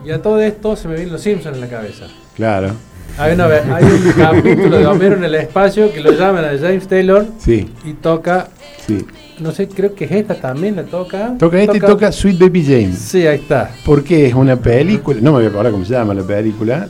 Y 0.05 0.11
a 0.11 0.21
todo 0.21 0.39
esto 0.41 0.75
se 0.75 0.87
me 0.87 0.95
vienen 0.95 1.13
los 1.13 1.21
Simpsons 1.21 1.55
en 1.55 1.61
la 1.61 1.67
cabeza. 1.69 2.05
claro. 2.35 2.73
Hay, 3.19 3.33
una 3.33 3.47
ve- 3.47 3.61
hay 3.73 3.83
un 3.83 4.11
capítulo 4.17 4.77
de 4.79 4.85
Homero 4.87 5.15
en 5.17 5.23
el 5.25 5.35
espacio 5.35 5.91
que 5.91 5.99
lo 5.99 6.11
llaman 6.11 6.45
a 6.45 6.57
James 6.57 6.87
Taylor 6.87 7.25
Sí, 7.37 7.67
y 7.83 7.93
toca, 7.93 8.47
sí. 8.87 9.05
no 9.39 9.51
sé, 9.51 9.67
creo 9.67 9.93
que 9.93 10.05
es 10.05 10.11
esta 10.11 10.35
también 10.35 10.77
la 10.77 10.83
toca. 10.83 11.35
Toca 11.37 11.61
este 11.61 11.77
y 11.77 11.79
toca 11.81 12.11
Sweet 12.11 12.39
Baby 12.39 12.63
James. 12.63 12.97
Sí, 12.97 13.27
ahí 13.27 13.39
está. 13.39 13.71
Porque 13.85 14.25
es 14.27 14.33
una 14.33 14.55
película, 14.55 15.19
no 15.21 15.31
me 15.33 15.37
voy 15.39 15.45
a 15.45 15.49
acordar 15.49 15.71
cómo 15.71 15.83
se 15.85 15.93
llama 15.93 16.13
la 16.13 16.23
película, 16.23 16.87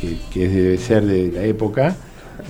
que, 0.00 0.16
que 0.32 0.48
debe 0.48 0.76
ser 0.76 1.04
de 1.04 1.30
la 1.32 1.42
época, 1.44 1.94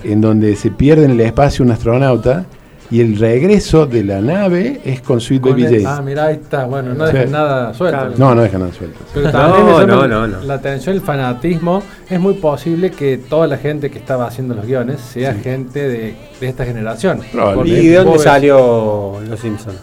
en 0.03 0.19
donde 0.21 0.55
se 0.55 0.71
pierde 0.71 1.05
en 1.05 1.11
el 1.11 1.21
espacio 1.21 1.63
un 1.63 1.71
astronauta 1.71 2.45
y 2.91 3.01
el 3.01 3.17
regreso 3.17 3.85
de 3.87 4.03
la 4.03 4.21
nave 4.21 4.79
es 4.85 5.01
con 5.01 5.19
Sweet 5.19 5.41
Con 5.41 5.51
Baby 5.53 5.83
ah, 5.85 6.01
mira, 6.05 6.25
ahí 6.27 6.35
está. 6.35 6.65
Bueno, 6.65 6.93
no 6.93 7.07
Sí. 7.07 7.13
dejan 7.13 7.31
nada 7.31 7.73
suelto. 7.73 7.97
Claro. 7.97 8.13
No, 8.17 8.35
no 8.35 8.41
dejan 8.43 8.61
nada 8.61 8.73
suelto. 8.73 8.99
Pero 9.13 9.25
No, 9.25 9.31
también 9.31 9.87
no, 9.87 10.07
no, 10.07 10.27
no. 10.27 10.41
la 10.41 10.53
atención 10.53 10.95
el 10.95 11.01
fanatismo. 11.01 11.81
Es 12.09 12.19
muy 12.19 12.35
posible 12.35 12.91
que 12.91 13.17
toda 13.17 13.47
la 13.47 13.57
gente 13.57 13.89
que 13.89 13.97
estaba 13.97 14.27
haciendo 14.27 14.53
los 14.53 14.65
guiones 14.67 15.01
sea 15.01 15.33
gente 15.33 15.87
de, 15.87 16.15
de 16.39 16.47
esta 16.47 16.63
generación. 16.65 17.21
¿Y 17.65 17.87
de 17.87 17.95
dónde 17.97 18.19
salió 18.19 19.19
Los 19.27 19.39
Simpsons? 19.39 19.77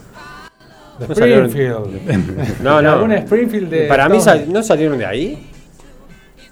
De 1.01 1.09
No 1.09 1.15
salieron- 1.15 1.47
Springfield. 1.47 2.61
No, 2.63 2.81
no. 2.81 2.93
alguna 2.93 3.17
Springfield 3.19 3.69
de 3.71 3.83
Para 3.87 4.09
mí 4.09 4.21
sal- 4.21 4.45
no 4.49 4.63
salieron 4.63 4.97
de 4.99 5.07
ahí. 5.07 5.49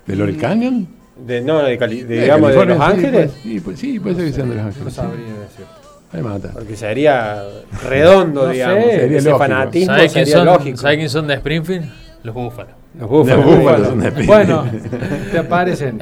¿De 0.06 0.16
Lorel 0.16 0.36
Canyon? 0.36 0.88
De, 1.24 1.42
no, 1.42 1.62
de, 1.62 1.78
Cali- 1.78 2.02
de, 2.02 2.18
Eh, 2.18 2.22
digamos, 2.22 2.52
de 2.54 2.64
Los 2.66 2.80
Ángeles. 2.80 3.30
pues, 3.30 3.42
Sí, 3.42 3.60
pues, 3.60 3.78
sí, 3.78 4.00
puede 4.00 4.16
ser 4.16 4.24
que 4.24 4.32
sean 4.32 4.48
de 4.48 4.54
Los 4.56 4.64
Ángeles. 4.64 4.84
No 4.86 4.90
sabría 4.90 5.24
decir. 5.26 5.66
Ahí 6.12 6.22
mata. 6.22 6.50
Porque 6.52 6.76
sería 6.76 7.42
redondo, 7.88 8.46
No 8.46 8.50
digamos. 8.52 8.84
sé, 8.84 8.90
sería 8.90 9.18
Ese 9.18 9.28
lógico. 9.30 9.38
fanatismo 9.38 9.94
¿Sabes 9.94 10.12
quién, 10.12 10.24
sería 10.26 10.38
son, 10.38 10.46
lógico. 10.46 10.76
¿Sabe 10.76 10.96
quién 10.96 11.08
son 11.10 11.26
de 11.28 11.34
Springfield? 11.34 11.84
Los 12.24 12.34
búfalos. 12.34 12.72
Los 12.98 13.08
búfalos. 13.08 13.46
Los 13.46 13.56
búfalos 13.56 13.88
son 13.88 14.00
de 14.00 14.10
Bueno, 14.26 14.64
te 15.32 15.38
aparecen. 15.38 16.00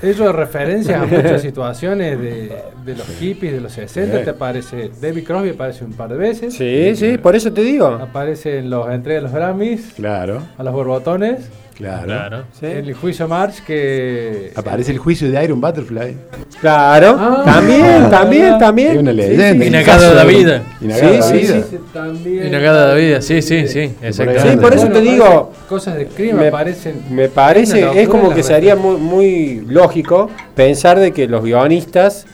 Ellos 0.00 0.32
referencias 0.34 1.02
a 1.02 1.06
muchas 1.06 1.42
situaciones 1.42 2.20
de, 2.20 2.52
de 2.84 2.96
los 2.96 3.06
hippies 3.18 3.52
de 3.52 3.60
los 3.60 3.72
60. 3.72 4.18
Sí. 4.18 4.24
Te 4.24 4.30
aparece 4.30 4.90
David 5.00 5.24
Crosby, 5.26 5.50
aparece 5.50 5.84
un 5.84 5.92
par 5.92 6.08
de 6.08 6.16
veces. 6.16 6.54
Sí, 6.54 6.94
sí, 6.94 7.18
por 7.18 7.34
eso 7.34 7.52
te 7.52 7.62
digo. 7.62 7.86
Aparece 7.88 8.58
en 8.58 8.70
los 8.70 8.88
entregas 8.90 9.24
de 9.24 9.28
los 9.28 9.32
Grammys, 9.32 9.92
Claro, 9.96 10.40
a 10.56 10.62
los 10.62 10.72
borbotones. 10.72 11.50
Claro. 11.78 12.04
Claro. 12.06 12.44
Sí. 12.58 12.66
En 12.66 12.84
el 12.86 12.94
juicio 12.94 13.26
March 13.28 13.62
que. 13.66 14.52
Aparece 14.54 14.92
el 14.92 14.98
juicio 14.98 15.30
de 15.30 15.42
Iron 15.44 15.60
Butterfly. 15.60 16.16
Claro, 16.60 17.16
Ah. 17.18 17.42
también, 17.44 18.10
también, 18.10 18.58
también. 18.58 18.92
Es 18.92 18.98
una 18.98 19.12
leyenda. 19.12 19.52
sí. 19.62 19.68
Inagada 19.68 20.14
David. 20.14 20.48
Inagada 20.80 21.22
Sí, 21.22 21.38
sí, 21.46 21.46
sí. 21.70 21.78
también. 21.92 22.46
Inagada 22.48 22.86
David, 22.88 23.16
sí, 23.20 23.40
sí, 23.42 23.68
sí, 23.68 23.92
exactamente. 24.02 24.50
Sí, 24.50 24.56
por 24.58 24.74
eso 24.74 24.88
te 24.88 25.00
digo, 25.00 25.52
Cosas 25.68 25.94
de 25.96 26.06
crimen 26.06 26.36
Me, 26.40 26.48
aparecen. 26.48 27.02
me 27.10 27.28
parece, 27.28 28.02
es 28.02 28.08
como 28.08 28.30
que 28.30 28.38
la 28.38 28.42
sería 28.42 28.74
muy, 28.76 28.96
muy 28.96 29.64
lógico 29.68 30.30
pensar 30.54 30.98
de 30.98 31.12
que 31.12 31.28
los 31.28 31.42
guionistas 31.44 32.26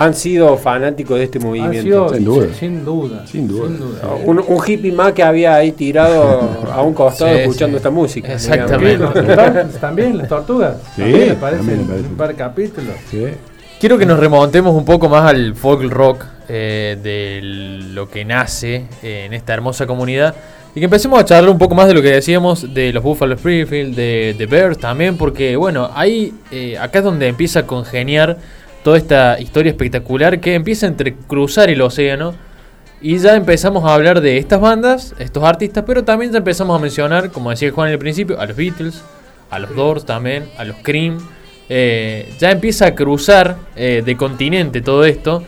han 0.00 0.14
sido 0.14 0.56
fanáticos 0.56 1.18
de 1.18 1.24
este 1.24 1.38
movimiento. 1.40 1.82
sido- 1.82 2.08
Sin 2.14 2.24
duda. 2.24 2.46
Sin 2.54 2.84
duda. 2.84 3.26
Sin 3.26 3.48
duda. 3.48 4.00
Un, 4.24 4.38
un 4.46 4.58
hippie 4.66 4.92
más 4.92 5.12
que 5.12 5.22
había 5.22 5.54
ahí 5.56 5.72
tirado 5.72 6.48
a 6.72 6.82
un 6.82 6.94
costado 6.94 7.34
Sí, 7.34 7.40
escuchando 7.40 7.74
sí. 7.74 7.78
esta 7.78 7.90
música. 7.90 8.32
Exactamente. 8.32 9.04
también, 9.80 10.18
las 10.18 10.28
tortugas. 10.28 10.76
Sí, 10.94 11.02
también 11.02 11.22
en 11.22 11.30
aparecen. 11.32 11.80
un 12.10 12.16
par 12.16 12.28
de 12.28 12.34
capítulos. 12.34 12.94
Sí. 13.10 13.24
Quiero 13.80 13.98
que 13.98 14.06
nos 14.06 14.18
remontemos 14.18 14.74
un 14.74 14.84
poco 14.84 15.08
más 15.08 15.28
al 15.30 15.54
folk 15.54 15.90
rock 15.90 16.24
eh, 16.48 16.96
de 17.02 17.40
lo 17.92 18.08
que 18.08 18.24
nace 18.24 18.86
eh, 19.02 19.24
en 19.26 19.34
esta 19.34 19.52
hermosa 19.54 19.86
comunidad 19.86 20.34
y 20.74 20.80
que 20.80 20.84
empecemos 20.84 21.18
a 21.20 21.24
charlar 21.24 21.50
un 21.50 21.58
poco 21.58 21.74
más 21.74 21.88
de 21.88 21.94
lo 21.94 22.02
que 22.02 22.10
decíamos 22.10 22.72
de 22.74 22.92
los 22.92 23.02
Buffalo 23.02 23.34
Springfield, 23.34 23.94
de, 23.96 24.34
de 24.38 24.46
Bears 24.46 24.78
también, 24.78 25.16
porque 25.16 25.56
bueno, 25.56 25.90
ahí 25.94 26.32
eh, 26.50 26.76
acá 26.78 26.98
es 26.98 27.04
donde 27.04 27.26
empieza 27.28 27.60
a 27.60 27.66
congeniar 27.66 28.36
toda 28.82 28.96
esta 28.98 29.40
historia 29.40 29.70
espectacular 29.70 30.40
que 30.40 30.54
empieza 30.54 30.86
a 30.86 30.90
entrecruzar 30.90 31.70
el 31.70 31.80
océano 31.82 32.34
y 33.00 33.18
ya 33.18 33.36
empezamos 33.36 33.84
a 33.84 33.94
hablar 33.94 34.20
de 34.20 34.38
estas 34.38 34.60
bandas, 34.60 35.14
estos 35.18 35.44
artistas, 35.44 35.84
pero 35.86 36.04
también 36.04 36.32
ya 36.32 36.38
empezamos 36.38 36.76
a 36.76 36.82
mencionar, 36.82 37.30
como 37.30 37.50
decía 37.50 37.70
Juan 37.70 37.88
en 37.88 37.92
el 37.92 37.98
principio, 37.98 38.40
a 38.40 38.46
los 38.46 38.56
Beatles, 38.56 39.02
a 39.50 39.58
los 39.58 39.74
Doors 39.74 40.04
también, 40.04 40.44
a 40.58 40.64
los 40.64 40.76
Cream. 40.82 41.18
Eh, 41.68 42.32
ya 42.38 42.50
empieza 42.50 42.86
a 42.86 42.94
cruzar 42.94 43.56
eh, 43.76 44.02
de 44.04 44.16
continente 44.16 44.80
todo 44.80 45.04
esto. 45.04 45.44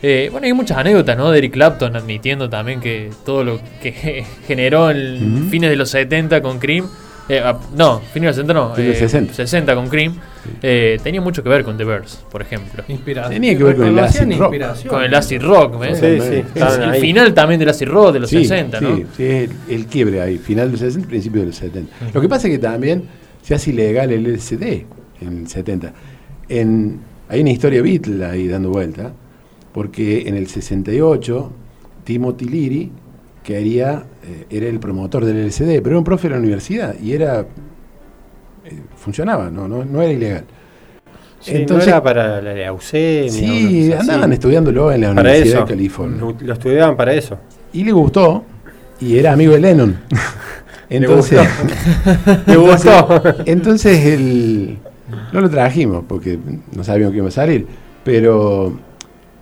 Eh, 0.00 0.28
bueno, 0.30 0.46
hay 0.46 0.52
muchas 0.52 0.78
anécdotas, 0.78 1.16
¿no? 1.16 1.30
De 1.30 1.38
Eric 1.38 1.52
Clapton 1.52 1.96
admitiendo 1.96 2.48
también 2.48 2.80
que 2.80 3.10
todo 3.24 3.44
lo 3.44 3.60
que 3.82 4.24
generó 4.46 4.90
en 4.90 5.48
fines 5.50 5.70
de 5.70 5.76
los 5.76 5.90
70 5.90 6.40
con 6.42 6.58
Cream, 6.58 6.88
eh, 7.28 7.40
ah, 7.42 7.58
no, 7.76 8.00
fines 8.00 8.36
de 8.36 8.42
los 8.42 8.48
70 8.48 8.54
no, 8.54 8.76
eh, 8.76 8.94
60. 8.94 9.32
60 9.34 9.74
con 9.74 9.88
Cream, 9.88 10.14
eh, 10.62 10.98
tenía 11.02 11.20
mucho 11.20 11.42
que 11.42 11.48
ver 11.48 11.64
con 11.64 11.76
The 11.76 11.84
Birds, 11.84 12.24
por 12.30 12.42
ejemplo. 12.42 12.84
Inspiración. 12.88 13.32
Tenía 13.32 13.56
que 13.56 13.64
ver 13.64 13.76
con 13.76 13.86
el 13.86 13.98
acid 13.98 14.38
rock. 14.38 14.54
Con 14.88 15.02
el 15.04 15.14
acid 15.14 15.40
rock, 15.42 15.78
¿ves? 15.78 15.98
Sí, 15.98 16.20
sí, 16.20 16.44
el 16.54 16.90
ahí. 16.90 17.00
final 17.00 17.32
también 17.32 17.58
del 17.58 17.70
acid 17.70 17.88
rock 17.88 18.12
de 18.12 18.20
los 18.20 18.30
Sí, 18.30 18.44
60, 18.44 18.80
¿no? 18.80 18.96
Sí, 19.16 19.24
el, 19.24 19.50
el 19.68 19.86
quiebre 19.86 20.20
ahí, 20.20 20.38
final 20.38 20.66
de 20.66 20.72
los 20.72 20.80
60, 20.80 21.08
principio 21.08 21.40
de 21.40 21.46
los 21.48 21.56
70. 21.56 21.92
Lo 22.12 22.20
que 22.20 22.28
pasa 22.28 22.48
es 22.48 22.54
que 22.54 22.58
también 22.58 23.04
se 23.42 23.54
hace 23.54 23.70
ilegal 23.70 24.10
el 24.12 24.26
LCD 24.26 24.84
en 25.22 25.38
el 25.38 25.48
70. 25.48 25.92
En, 26.48 27.00
hay 27.28 27.40
una 27.40 27.50
historia 27.50 27.80
Beatle 27.80 28.24
ahí 28.26 28.48
dando 28.48 28.68
vuelta, 28.70 29.12
porque 29.72 30.28
en 30.28 30.36
el 30.36 30.46
68 30.46 31.52
Timothy 32.04 32.44
Leary 32.44 32.92
quería, 33.42 34.04
eh, 34.24 34.46
era 34.50 34.66
el 34.66 34.78
promotor 34.80 35.24
del 35.24 35.36
LCD, 35.38 35.76
pero 35.82 35.90
era 35.90 35.98
un 35.98 36.04
profe 36.04 36.28
de 36.28 36.34
la 36.34 36.40
universidad 36.40 36.94
y 37.00 37.12
era 37.12 37.40
eh, 38.64 38.80
funcionaba, 38.96 39.50
no, 39.50 39.68
no, 39.68 39.84
no 39.84 40.02
era 40.02 40.12
ilegal. 40.12 40.44
Sí, 41.40 41.56
Entonces- 41.56 41.88
no 41.88 41.92
era 41.92 42.02
para 42.02 42.40
la 42.40 42.54
leucemia. 42.54 43.30
Sí, 43.30 43.92
andaban 43.92 44.24
así. 44.24 44.32
estudiándolo 44.34 44.90
en 44.92 45.02
la 45.02 45.08
Para 45.14 45.20
Universidad 45.30 45.56
eso. 45.58 45.66
de 45.66 45.70
California. 45.70 46.20
Lo, 46.20 46.36
lo 46.40 46.52
estudiaban 46.54 46.96
para 46.96 47.12
eso. 47.12 47.38
Y 47.74 47.84
le 47.84 47.92
gustó, 47.92 48.44
y 49.00 49.18
era 49.18 49.32
amigo 49.32 49.52
de 49.52 49.60
Lennon. 49.60 49.98
Entonces, 50.90 51.40
¿Le 52.46 52.56
gustó? 52.56 53.22
entonces 53.46 54.04
el, 54.06 54.78
no 55.32 55.40
lo 55.40 55.48
trajimos 55.50 56.04
porque 56.06 56.38
no 56.74 56.84
sabíamos 56.84 57.12
que 57.12 57.18
iba 57.18 57.28
a 57.28 57.32
salir, 57.32 57.66
pero 58.04 58.78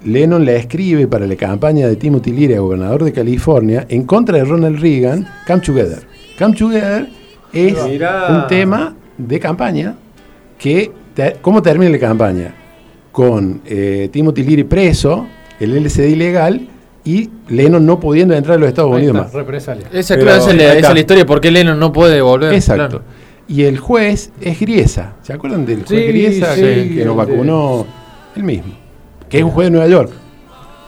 Lennon 0.04 0.44
le 0.44 0.56
escribe 0.56 1.06
para 1.06 1.26
la 1.26 1.36
campaña 1.36 1.86
de 1.88 1.96
Timothy 1.96 2.32
Leary, 2.32 2.56
gobernador 2.56 3.04
de 3.04 3.12
California, 3.12 3.86
en 3.88 4.04
contra 4.04 4.38
de 4.38 4.44
Ronald 4.44 4.80
Reagan, 4.80 5.26
Come 5.46 5.60
Together. 5.60 6.02
Come 6.38 6.54
Together 6.56 7.08
es 7.52 7.84
Mirá. 7.84 8.26
un 8.30 8.46
tema 8.48 8.94
de 9.18 9.38
campaña 9.38 9.94
que, 10.58 10.90
te- 11.14 11.36
¿cómo 11.40 11.60
termina 11.62 11.90
la 11.90 11.98
campaña? 11.98 12.54
Con 13.12 13.60
eh, 13.66 14.08
Timothy 14.12 14.42
Leary 14.42 14.64
preso, 14.64 15.26
el 15.60 15.76
LCD 15.76 16.08
ilegal 16.10 16.68
y 17.04 17.28
Lennon 17.48 17.84
no 17.84 18.00
pudiendo 18.00 18.34
entrar 18.34 18.56
a 18.56 18.60
los 18.60 18.68
Estados 18.68 18.90
Ahí 18.92 18.98
Unidos 19.02 19.16
está, 19.16 19.24
más. 19.26 19.34
represalia. 19.34 19.86
Esa, 19.92 20.14
Pero- 20.14 20.26
claro, 20.26 20.40
esa 20.42 20.50
es 20.50 20.56
la, 20.56 20.74
esa 20.74 20.88
es 20.88 20.94
la 20.94 21.00
historia, 21.00 21.26
por 21.26 21.40
qué 21.40 21.50
Lennon 21.50 21.78
no 21.78 21.92
puede 21.92 22.20
volver. 22.22 22.54
Exacto. 22.54 22.88
claro. 22.88 23.04
Y 23.48 23.64
el 23.64 23.76
juez 23.78 24.32
es 24.40 24.58
Griesa. 24.58 25.16
¿Se 25.22 25.32
acuerdan 25.32 25.66
del 25.66 25.84
juez 25.84 25.88
Sí, 26.00 26.06
Griesa 26.06 26.54
sí, 26.54 26.60
que, 26.62 26.92
que 26.96 27.04
nos 27.04 27.16
vacunó? 27.16 27.84
El 28.34 28.44
mismo. 28.44 28.72
Que 29.33 29.38
es 29.38 29.45
un 29.45 29.51
juez 29.51 29.66
de 29.66 29.71
Nueva 29.73 29.88
York. 29.88 30.12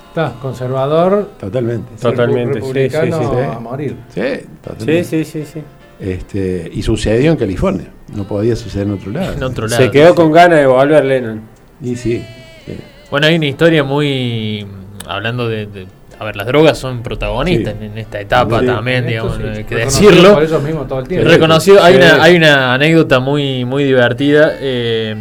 Está, 0.09 0.33
conservador, 0.41 1.31
Totalmente. 1.41 1.91
Totalmente, 2.01 2.61
sí, 2.61 2.61
republicano 2.61 3.19
sí, 3.19 3.25
sí, 3.25 3.31
sí. 3.35 3.41
a 3.57 3.59
morir. 3.59 3.97
Sí, 4.15 4.21
Sí, 4.21 4.47
totalmente. 4.63 5.05
sí, 5.05 5.25
sí, 5.25 5.45
sí. 5.45 5.63
Este, 5.99 6.71
y 6.73 6.83
sucedió 6.83 7.33
en 7.33 7.37
California. 7.37 7.89
No 8.15 8.25
podía 8.25 8.55
suceder 8.55 8.87
en 8.87 8.93
otro 8.95 9.11
lado. 9.11 9.33
En 9.33 9.43
otro 9.43 9.67
lado. 9.67 9.83
Se 9.83 9.91
quedó 9.91 10.15
con 10.15 10.31
ganas 10.31 10.61
de 10.61 10.67
volver 10.67 11.05
Lennon. 11.05 11.41
Y 11.83 11.97
sí. 11.97 12.25
sí. 12.65 12.77
Bueno, 13.11 13.27
hay 13.27 13.35
una 13.37 13.47
historia 13.47 13.83
muy. 13.83 14.67
Hablando 15.07 15.49
de. 15.49 15.67
de- 15.67 15.87
a 16.19 16.25
ver, 16.25 16.37
las 16.37 16.47
drogas 16.47 16.79
son 16.79 17.03
protagonistas 17.03 17.75
Sí. 17.79 17.87
en 17.87 17.99
esta 17.99 18.21
etapa 18.21 18.61
Sí. 18.61 18.67
también, 18.67 19.07
digamos, 19.07 19.37
sí, 19.37 19.43
hay 19.43 19.65
que 19.65 19.75
reconocido 19.75 20.11
decirlo. 20.11 20.35
Por 20.35 20.43
ellos 20.45 20.63
mismos 20.63 20.89
todo 20.89 20.99
el 21.01 21.09
tiempo. 21.09 21.29
Reconocido, 21.29 21.83
hay, 21.83 21.95
Sí. 21.95 22.01
una, 22.01 22.23
hay 22.23 22.37
una 22.37 22.75
anécdota 22.75 23.21
muy, 23.21 23.65
muy 23.65 23.85
divertida. 23.85 24.53
eh, 24.61 25.17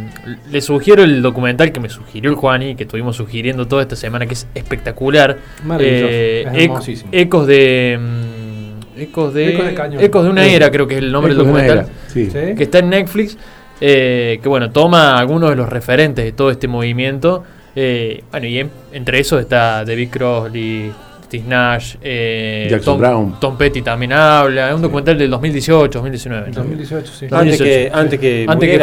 le 0.50 0.60
sugiero 0.60 1.02
el 1.02 1.20
documental 1.22 1.72
que 1.72 1.80
me 1.80 1.88
sugirió 1.88 2.30
el 2.30 2.36
Juani, 2.36 2.74
que 2.76 2.84
estuvimos 2.84 3.16
sugiriendo 3.16 3.66
toda 3.66 3.82
esta 3.82 3.96
semana, 3.96 4.26
que 4.26 4.34
es 4.34 4.46
espectacular. 4.54 5.36
Maravilloso, 5.64 6.06
Eh, 6.08 6.40
es 6.42 6.46
eco- 6.54 6.56
hermosísimo. 6.62 7.10
ecos 7.12 7.46
de. 7.46 7.98
mm, 8.00 9.00
ecos 9.00 9.34
de. 9.34 9.48
Ecos 9.54 9.64
de. 9.90 10.04
Ecos 10.04 10.24
de 10.24 10.30
una 10.30 10.46
era, 10.46 10.70
creo 10.70 10.86
que 10.86 10.94
es 10.96 11.02
el 11.02 11.12
nombre 11.12 11.32
Ecos 11.32 11.44
del 11.46 11.54
de 11.54 11.60
una 11.60 11.62
documental. 11.68 11.92
era, 11.94 12.08
Sí. 12.12 12.26
¿Sí? 12.30 12.54
que 12.56 12.62
está 12.64 12.78
en 12.78 12.90
Netflix, 12.90 13.36
eh, 13.80 14.38
que 14.42 14.48
bueno, 14.48 14.70
toma 14.70 15.18
algunos 15.18 15.50
de 15.50 15.56
los 15.56 15.68
referentes 15.68 16.24
de 16.24 16.32
todo 16.32 16.50
este 16.50 16.68
movimiento. 16.68 17.44
Eh, 17.76 18.22
bueno, 18.30 18.46
y 18.46 18.58
en- 18.58 18.70
entre 18.92 19.18
esos 19.20 19.40
está 19.40 19.84
David 19.84 20.08
Crosby, 20.10 20.92
Steve 21.24 21.44
Nash, 21.46 21.96
eh, 22.02 22.68
Jackson 22.70 22.94
Tom, 22.94 23.00
Brown. 23.00 23.40
Tom 23.40 23.56
Petty 23.56 23.82
también 23.82 24.12
habla. 24.12 24.68
Es 24.70 24.74
un 24.74 24.82
documental 24.82 25.18
del 25.18 25.30
2018, 25.30 25.98
2019. 25.98 26.48
En 26.48 26.52
¿no? 26.54 26.60
2018, 26.62 27.06
sí. 27.12 27.24
Antes 27.30 27.58
2018, 27.58 27.64
que, 27.64 27.90
antes 27.92 28.20
que 28.20 28.46
Antes 28.48 28.68
que. 28.68 28.74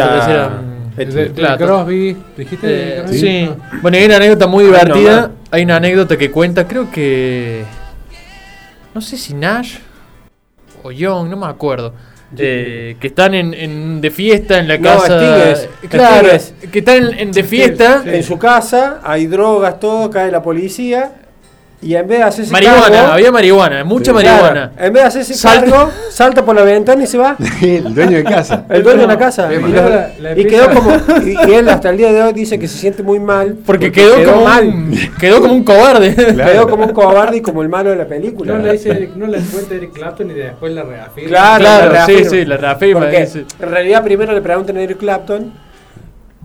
De, 0.94 1.06
de 1.30 1.32
Claro. 1.32 1.58
Crosby, 1.66 2.18
dijiste. 2.38 2.68
Eh, 3.00 3.04
sí. 3.08 3.50
Ah. 3.50 3.80
Bueno, 3.82 3.98
hay 3.98 4.06
una 4.06 4.18
anécdota 4.18 4.48
muy 4.48 4.66
Ay, 4.66 4.70
divertida. 4.72 5.32
Hay 5.50 5.64
una 5.64 5.78
anécdota 5.78 6.18
que 6.18 6.30
cuenta, 6.32 6.68
creo 6.68 6.92
que. 6.92 7.64
No 8.94 9.00
sé 9.00 9.16
si 9.16 9.34
Nash 9.34 9.76
o 10.84 10.92
Young, 10.92 11.30
no 11.30 11.38
me 11.38 11.46
acuerdo. 11.46 11.94
Eh, 12.38 12.96
que 13.00 13.08
están 13.08 13.34
en, 13.34 13.54
en- 13.54 14.02
de 14.02 14.10
fiesta 14.12 14.60
en 14.60 14.68
la 14.68 14.78
No, 14.78 14.84
casa. 14.84 15.20
Claro, 15.90 16.30
que 16.72 16.80
están 16.80 16.98
en, 16.98 17.20
en 17.20 17.32
de 17.32 17.44
fiesta. 17.44 18.04
En 18.06 18.24
su 18.24 18.38
casa 18.38 19.00
hay 19.04 19.28
drogas, 19.28 19.80
todo, 19.80 20.10
cae 20.10 20.32
la 20.32 20.42
policía. 20.42 21.12
Y 21.84 21.96
en 21.96 22.08
vez 22.08 22.20
de 22.20 22.24
hacerse 22.26 22.52
Marihuana, 22.52 22.90
cargo, 22.92 23.12
había 23.14 23.32
marihuana, 23.32 23.84
mucha 23.84 24.14
marihuana. 24.14 24.72
en 24.78 24.94
vez 24.94 25.02
de 25.02 25.08
hacerse 25.08 25.34
Salta. 25.34 25.72
cargo, 25.72 25.92
salta 26.12 26.46
por 26.46 26.56
la 26.56 26.62
ventana 26.62 27.04
y 27.04 27.08
se 27.08 27.18
va. 27.18 27.36
el 27.62 27.96
dueño 27.96 28.18
de 28.18 28.24
casa. 28.24 28.66
El 28.70 28.84
dueño 28.84 29.02
de 29.02 29.08
la 29.08 29.18
casa. 29.18 29.52
Y, 29.52 29.58
mal. 29.58 29.72
lo- 29.74 29.90
La- 29.90 30.10
la 30.20 30.40
y 30.40 30.46
quedó 30.46 30.70
como. 30.76 30.92
Y, 31.26 31.32
y 31.50 31.54
él 31.56 31.68
hasta 31.70 31.90
el 31.90 31.98
día 31.98 32.14
de 32.14 32.22
hoy 32.22 32.34
dice 32.34 32.60
que 32.60 32.68
se 32.68 32.78
siente 32.78 33.02
muy 33.02 33.20
mal. 33.20 33.56
Porque 33.66 33.92
quedó, 33.92 34.24
como 34.24 34.44
mal. 34.46 34.68
Un, 34.68 34.96
quedó 35.20 35.42
como 35.42 35.54
un 35.56 35.64
cobarde. 35.64 36.14
Quedó 36.16 36.70
como 36.70 36.86
un 36.86 36.94
cobarde 36.94 37.38
y 37.38 37.42
como 37.42 37.64
el 37.64 37.70
malo 37.70 37.90
de 37.90 37.96
la 37.96 38.06
película. 38.06 38.54
No 38.54 38.60
le 38.64 38.74
dice 38.74 39.10
no 39.16 39.26
le 39.26 39.40
cuenta 39.40 39.74
Eric 39.74 39.92
Clapton 39.94 40.30
y 40.30 40.34
después 40.36 40.72
la 40.74 40.84
reafirma. 40.84 41.30
Claro, 41.30 41.62
Claro, 41.64 41.94
la 41.94 42.06
sí, 42.06 42.12
reafirma. 42.14 42.30
sí, 42.32 42.46
la 42.46 42.58
reafirma, 42.58 43.00
Porque 43.02 43.30
en 43.60 43.70
realidad 43.72 44.04
primero 44.04 44.34
le 44.34 44.42
preguntan 44.42 44.78
a 44.78 44.82
Eric 44.82 44.98
Clapton 45.00 45.52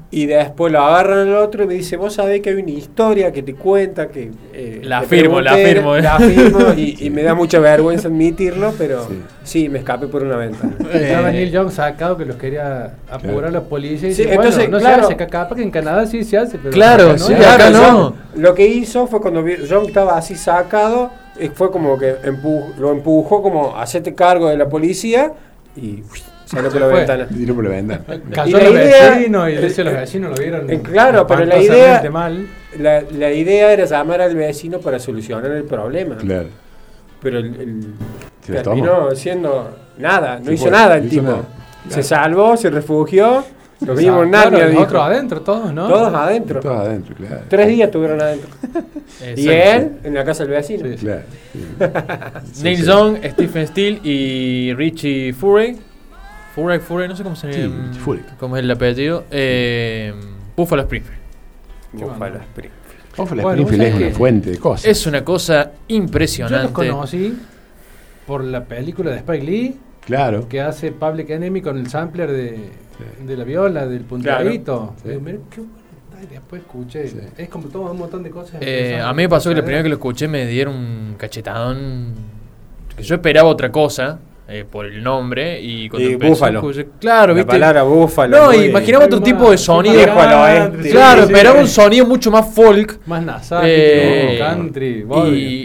y 0.09 0.27
después 0.27 0.73
lo 0.73 0.81
agarran 0.83 1.19
al 1.29 1.35
otro 1.35 1.65
y 1.65 1.67
me 1.67 1.75
dice, 1.75 1.97
vos 1.97 2.15
sabés 2.15 2.41
que 2.41 2.51
hay 2.51 2.57
una 2.57 2.71
historia 2.71 3.33
que 3.33 3.43
te 3.43 3.55
cuenta 3.55 4.07
que... 4.09 4.31
eh, 4.53 4.81
La 4.85 5.03
firmo, 5.03 5.41
la 5.41 5.55
firmo, 5.57 5.97
eh. 5.97 6.03
La 6.03 6.17
firmo 6.19 6.61
y, 6.77 6.97
y 7.07 7.11
me 7.11 7.23
da 7.25 7.35
mucha 7.35 7.59
vergüenza 7.59 8.07
admitirlo, 8.07 8.73
pero 8.79 9.07
sí, 9.43 9.69
me 9.69 9.81
escapé 9.81 10.07
por 10.07 10.23
una 10.23 10.37
ventana. 10.37 10.77
Estaba 10.93 11.31
Eh, 11.31 11.33
Neil 11.33 11.51
Young 11.51 11.71
sacado 11.73 12.17
que 12.17 12.25
los 12.25 12.37
quería 12.37 12.95
apurar 13.11 13.37
Claro. 13.37 13.51
los 13.51 13.63
policías. 13.65 14.13
Y 14.13 14.15
Sí, 14.15 14.23
dice, 14.23 14.35
entonces, 14.35 14.57
bueno, 14.57 14.71
no 14.77 14.79
claro. 14.79 14.97
se 15.03 15.07
hace, 15.07 15.17
que 15.17 15.27
capaz 15.27 15.57
que 15.57 15.63
en 15.63 15.71
Canadá 15.73 16.07
sí 16.07 16.23
se 16.23 16.39
hace, 16.39 16.57
pero 16.59 16.71
Claro, 16.71 17.11
acá 17.11 17.19
sí, 17.19 17.35
acá 17.35 17.55
acá 17.55 17.71
no. 17.71 17.79
John, 17.83 18.15
Lo 18.37 18.55
que 18.55 18.67
hizo 18.69 19.09
fue 19.09 19.21
cuando 19.21 19.43
vi- 19.43 19.59
John 19.69 19.87
estaba 19.87 20.17
así 20.17 20.37
sacado, 20.37 21.11
eh, 21.39 21.51
fue 21.53 21.73
como 21.73 21.99
que 21.99 22.15
lo 22.79 22.93
empujó 22.93 23.43
como 23.43 23.77
hacete 23.77 24.15
cargo 24.15 24.49
de 24.49 24.57
la 24.57 24.69
policía 24.69 25.33
y 25.77 26.03
uy, 26.11 26.23
salió 26.47 26.71
por 26.71 26.81
la 26.81 26.87
ventana. 26.87 27.29
Tiró 27.29 27.55
por 27.55 27.65
la 27.65 27.71
ventana. 27.71 28.05
Cayó 28.33 28.59
Y 28.59 28.63
la 28.63 28.71
los 28.71 28.81
idea- 28.85 29.11
vecinos 29.11 29.49
y 29.51 29.53
de 29.53 29.67
hecho 29.67 29.85
los 29.85 29.93
eh, 29.93 29.97
vecinos 29.97 30.31
lo 30.31 30.37
vieron. 30.43 30.71
eh, 30.71 30.81
claro, 30.83 31.27
pero 31.27 31.45
la 31.45 31.59
idea- 31.63 32.11
mal. 32.11 32.47
La, 32.79 33.03
la 33.11 33.33
idea 33.33 33.73
era 33.73 33.85
llamar 33.85 34.21
al 34.21 34.35
vecino 34.37 34.79
para 34.81 34.99
solucionar 34.99 35.51
el 35.51 35.65
problema. 35.65 36.17
Claro. 36.17 36.49
Pero 37.23 37.39
el, 37.39 37.47
el- 37.61 38.63
terminó 38.63 39.11
siendo 39.15 39.71
nada, 39.99 40.39
no 40.39 40.47
Sí, 40.47 40.53
hizo 40.55 40.71
nada 40.71 40.97
el 40.97 41.05
hizo 41.07 41.11
tipo. 41.11 41.23
nada. 41.33 41.43
Se 41.89 42.03
salvó, 42.03 42.57
se 42.57 42.69
refugió, 42.71 43.45
lo 43.81 43.93
O 43.93 43.97
vimos 43.97 44.29
sea, 44.31 44.45
en 44.45 44.51
claro, 44.51 44.81
otros 44.83 45.03
adentro, 45.03 45.41
todos, 45.43 45.73
¿no? 45.73 45.89
Todos 45.89 46.15
adentro. 46.15 46.61
Todos 46.61 46.79
adentro, 46.81 47.15
claro. 47.15 47.41
Tres 47.49 47.69
días 47.69 47.87
estuvieron 47.87 48.21
adentro. 48.21 48.49
Y 49.37 49.49
él 49.49 49.93
en 50.05 50.15
la 50.15 50.25
casa 50.25 50.45
del 50.45 50.53
vecino. 50.53 50.89
Sí. 50.89 50.97
Claro. 50.97 51.23
sí. 51.53 52.63
Neil 52.63 52.77
Sí, 52.79 52.83
sí. 52.83 52.89
Young, 52.89 53.17
Stephen 53.33 53.67
Steele 53.67 54.01
y 54.03 54.75
Richie 54.75 55.33
Furay. 55.33 55.77
Furay, 56.57 56.81
Furay, 56.81 57.07
no 57.09 57.15
sé 57.15 57.23
cómo 57.23 57.37
se 57.37 57.53
Sí, 57.53 57.61
llama. 57.61 57.87
Richie 57.89 58.01
Furay. 58.01 58.23
¿Cómo 58.41 58.57
es 58.57 58.63
el 58.65 58.71
apellido? 58.73 59.25
Eh, 59.31 60.13
Buffalo 60.57 60.83
Springfield. 60.83 61.21
Buffalo 61.93 62.37
Spring. 62.41 62.71
Buffalo 63.17 63.43
Bueno, 63.43 63.63
Springfield 63.63 63.95
es 63.95 64.07
una 64.09 64.17
fuente 64.17 64.51
de 64.51 64.59
cosas. 64.59 64.85
Es 64.87 65.07
una 65.07 65.25
cosa 65.25 65.65
Yo 65.65 65.71
los 65.71 65.81
impresionante. 65.89 66.73
conocí 66.73 67.39
por 68.27 68.43
la 68.43 68.65
película 68.65 69.11
de 69.13 69.19
Spike 69.19 69.45
Lee 69.45 69.77
Claro. 70.05 70.49
que 70.49 70.61
hace 70.61 70.93
Public 70.93 71.31
Enemy 71.31 71.61
con 71.63 71.79
el 71.79 71.89
sampler 71.89 72.31
de, 72.31 72.71
de 73.25 73.37
la 73.37 73.45
viola, 73.45 73.87
del 73.87 74.03
punteadito. 74.05 74.95
Sí. 75.03 75.11
Eh, 75.11 75.19
mirá 75.23 75.39
qué 75.51 75.61
bueno 75.61 75.75
está, 76.11 76.23
y 76.23 76.27
después 76.27 76.63
escuché. 76.63 77.09
Sí. 77.09 77.19
Es 77.37 77.49
como 77.49 77.69
todo 77.69 77.91
un 77.91 77.99
montón 77.99 78.23
de 78.23 78.31
cosas. 78.31 78.57
Eh, 78.63 79.01
a 79.03 79.13
mí 79.13 79.23
me 79.23 79.29
pasó 79.29 79.51
que 79.51 79.57
la 79.57 79.63
primera 79.63 79.79
vez 79.79 79.85
que 79.85 79.89
lo 79.91 79.97
escuché 79.97 80.27
me 80.29 80.47
dieron 80.47 80.75
un 80.75 81.15
cachetadón. 81.19 82.15
Que 82.97 83.03
yo 83.03 83.15
esperaba 83.17 83.49
otra 83.49 83.71
cosa 83.71 84.19
eh, 84.49 84.65
por 84.71 84.87
el 84.87 85.03
nombre. 85.03 85.61
Y 85.61 85.89
cuando 85.89 86.09
Y 86.09 86.13
empecé 86.13 86.27
a 86.27 86.31
búfalo. 86.31 86.59
escuchar- 86.61 86.87
claro, 87.01 87.27
La 87.33 87.35
¿viste? 87.35 87.47
palabra 87.53 87.83
búfalo. 87.83 88.37
No, 88.37 88.53
imaginaba 88.55 89.05
otro 89.07 89.21
tipo 89.21 89.51
de 89.51 89.59
sonido. 89.59 89.97
Oeste. 90.01 90.91
Claro, 90.91 91.23
Sí, 91.23 91.27
sí, 91.27 91.33
esperaba 91.33 91.57
sí. 91.57 91.63
un 91.63 91.69
sonido 91.69 92.07
mucho 92.07 92.31
más 92.31 92.55
folk. 92.55 93.01
Más 93.07 93.23
nasal, 93.25 93.63
Eh, 93.67 94.37
country, 94.39 95.05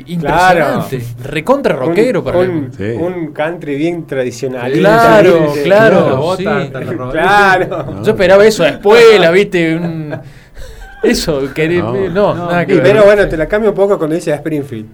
y 0.06 0.16
Claro. 0.18 0.60
impresionante. 0.88 1.02
Recontra 1.24 1.76
rockero 1.76 2.20
un, 2.20 2.26
para 2.26 2.38
un, 2.40 2.62
mí. 2.62 2.68
Sí. 2.76 2.84
un 2.84 3.32
country 3.34 3.76
bien 3.76 4.06
tradicional. 4.08 4.72
Claro, 4.72 5.54
Sí, 5.54 5.62
claro. 5.64 6.36
Claro. 7.12 8.04
Yo 8.04 8.12
esperaba 8.12 8.46
eso, 8.46 8.66
espuela, 8.66 9.32
viste, 9.32 9.76
un... 9.76 10.16
Eso, 11.04 11.42
querer, 11.56 11.84
No. 11.84 11.94
no, 11.94 12.36
No, 12.36 12.46
nada 12.46 12.64
que 12.64 12.76
ver. 12.76 12.84
pero 12.84 13.04
bueno, 13.06 13.28
te 13.28 13.36
la 13.36 13.48
cambio 13.48 13.72
un 13.72 13.76
poco 13.76 13.98
cuando 13.98 14.16
dice 14.16 14.32
Springfield. 14.36 14.86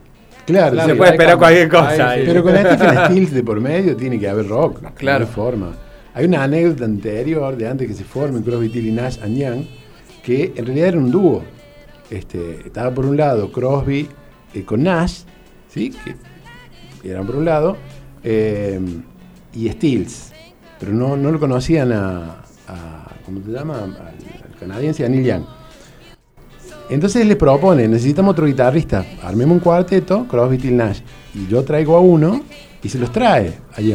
Claro. 0.47 0.83
Se 0.85 0.95
puede 0.95 1.11
esperar 1.11 1.37
cualquier 1.37 1.69
cosa. 1.69 2.09
Ahí 2.09 2.21
sí. 2.21 2.25
Pero 2.27 2.41
con 2.43 2.55
Stephen 2.55 3.05
Stills 3.05 3.31
de 3.33 3.43
por 3.43 3.61
medio 3.61 3.95
tiene 3.95 4.19
que 4.19 4.27
haber 4.27 4.47
rock. 4.47 4.81
Claro. 4.95 5.25
Hay 5.25 5.31
forma. 5.31 5.73
Hay 6.15 6.25
una 6.25 6.43
anécdota 6.43 6.85
anterior 6.85 7.55
de 7.55 7.67
antes 7.67 7.87
que 7.87 7.93
se 7.93 8.03
formen 8.03 8.41
Crosby, 8.41 8.69
Till 8.69 8.87
y 8.87 8.91
Nash 8.91 9.19
and 9.21 9.37
Young, 9.37 9.65
que 10.23 10.53
en 10.55 10.65
realidad 10.65 10.87
era 10.87 10.97
un 10.97 11.11
dúo. 11.11 11.43
Este, 12.09 12.61
estaba 12.65 12.89
por 12.91 13.05
un 13.05 13.17
lado 13.17 13.51
Crosby 13.51 14.07
eh, 14.53 14.63
con 14.63 14.81
Nash, 14.83 15.19
¿sí? 15.67 15.93
que 17.03 17.11
eran 17.11 17.25
por 17.27 17.35
un 17.35 17.45
lado, 17.45 17.77
eh, 18.23 18.79
y 19.53 19.69
Stills. 19.69 20.31
Pero 20.79 20.93
no, 20.93 21.15
no 21.17 21.31
lo 21.31 21.39
conocían 21.39 21.91
a, 21.91 22.43
a- 22.67 23.11
¿cómo 23.25 23.41
se 23.43 23.51
llama? 23.51 23.79
Al, 23.83 23.89
al 23.97 24.55
canadiense, 24.59 25.05
a 25.05 25.09
Neil 25.09 25.25
Young. 25.25 25.43
Entonces 26.89 27.25
le 27.25 27.35
propone, 27.35 27.87
necesitamos 27.87 28.31
otro 28.31 28.45
guitarrista, 28.45 29.05
armemos 29.21 29.55
un 29.55 29.59
cuarteto, 29.59 30.25
Crosby, 30.27 30.57
Till 30.57 30.77
Nash, 30.77 31.01
y 31.33 31.47
yo 31.47 31.63
traigo 31.63 31.97
a 31.97 31.99
uno 31.99 32.41
y 32.81 32.87
se 32.87 32.97
los 32.97 33.11
trae 33.11 33.53
a. 33.75 33.81
Y, 33.81 33.93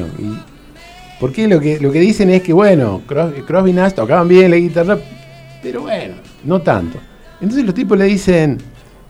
porque 1.19 1.49
lo 1.49 1.59
que, 1.59 1.81
lo 1.81 1.91
que 1.91 2.01
dicen 2.01 2.29
es 2.31 2.43
que, 2.43 2.53
bueno, 2.53 3.01
Crosby, 3.07 3.43
Crosby 3.43 3.71
y 3.71 3.73
Nash 3.73 3.95
tocaban 3.95 4.29
bien 4.29 4.51
la 4.51 4.57
guitarra, 4.57 4.99
pero 5.63 5.83
bueno, 5.83 6.17
no 6.45 6.61
tanto. 6.61 6.99
Entonces 7.41 7.65
los 7.65 7.75
tipos 7.75 7.97
le 7.97 8.05
dicen, 8.05 8.59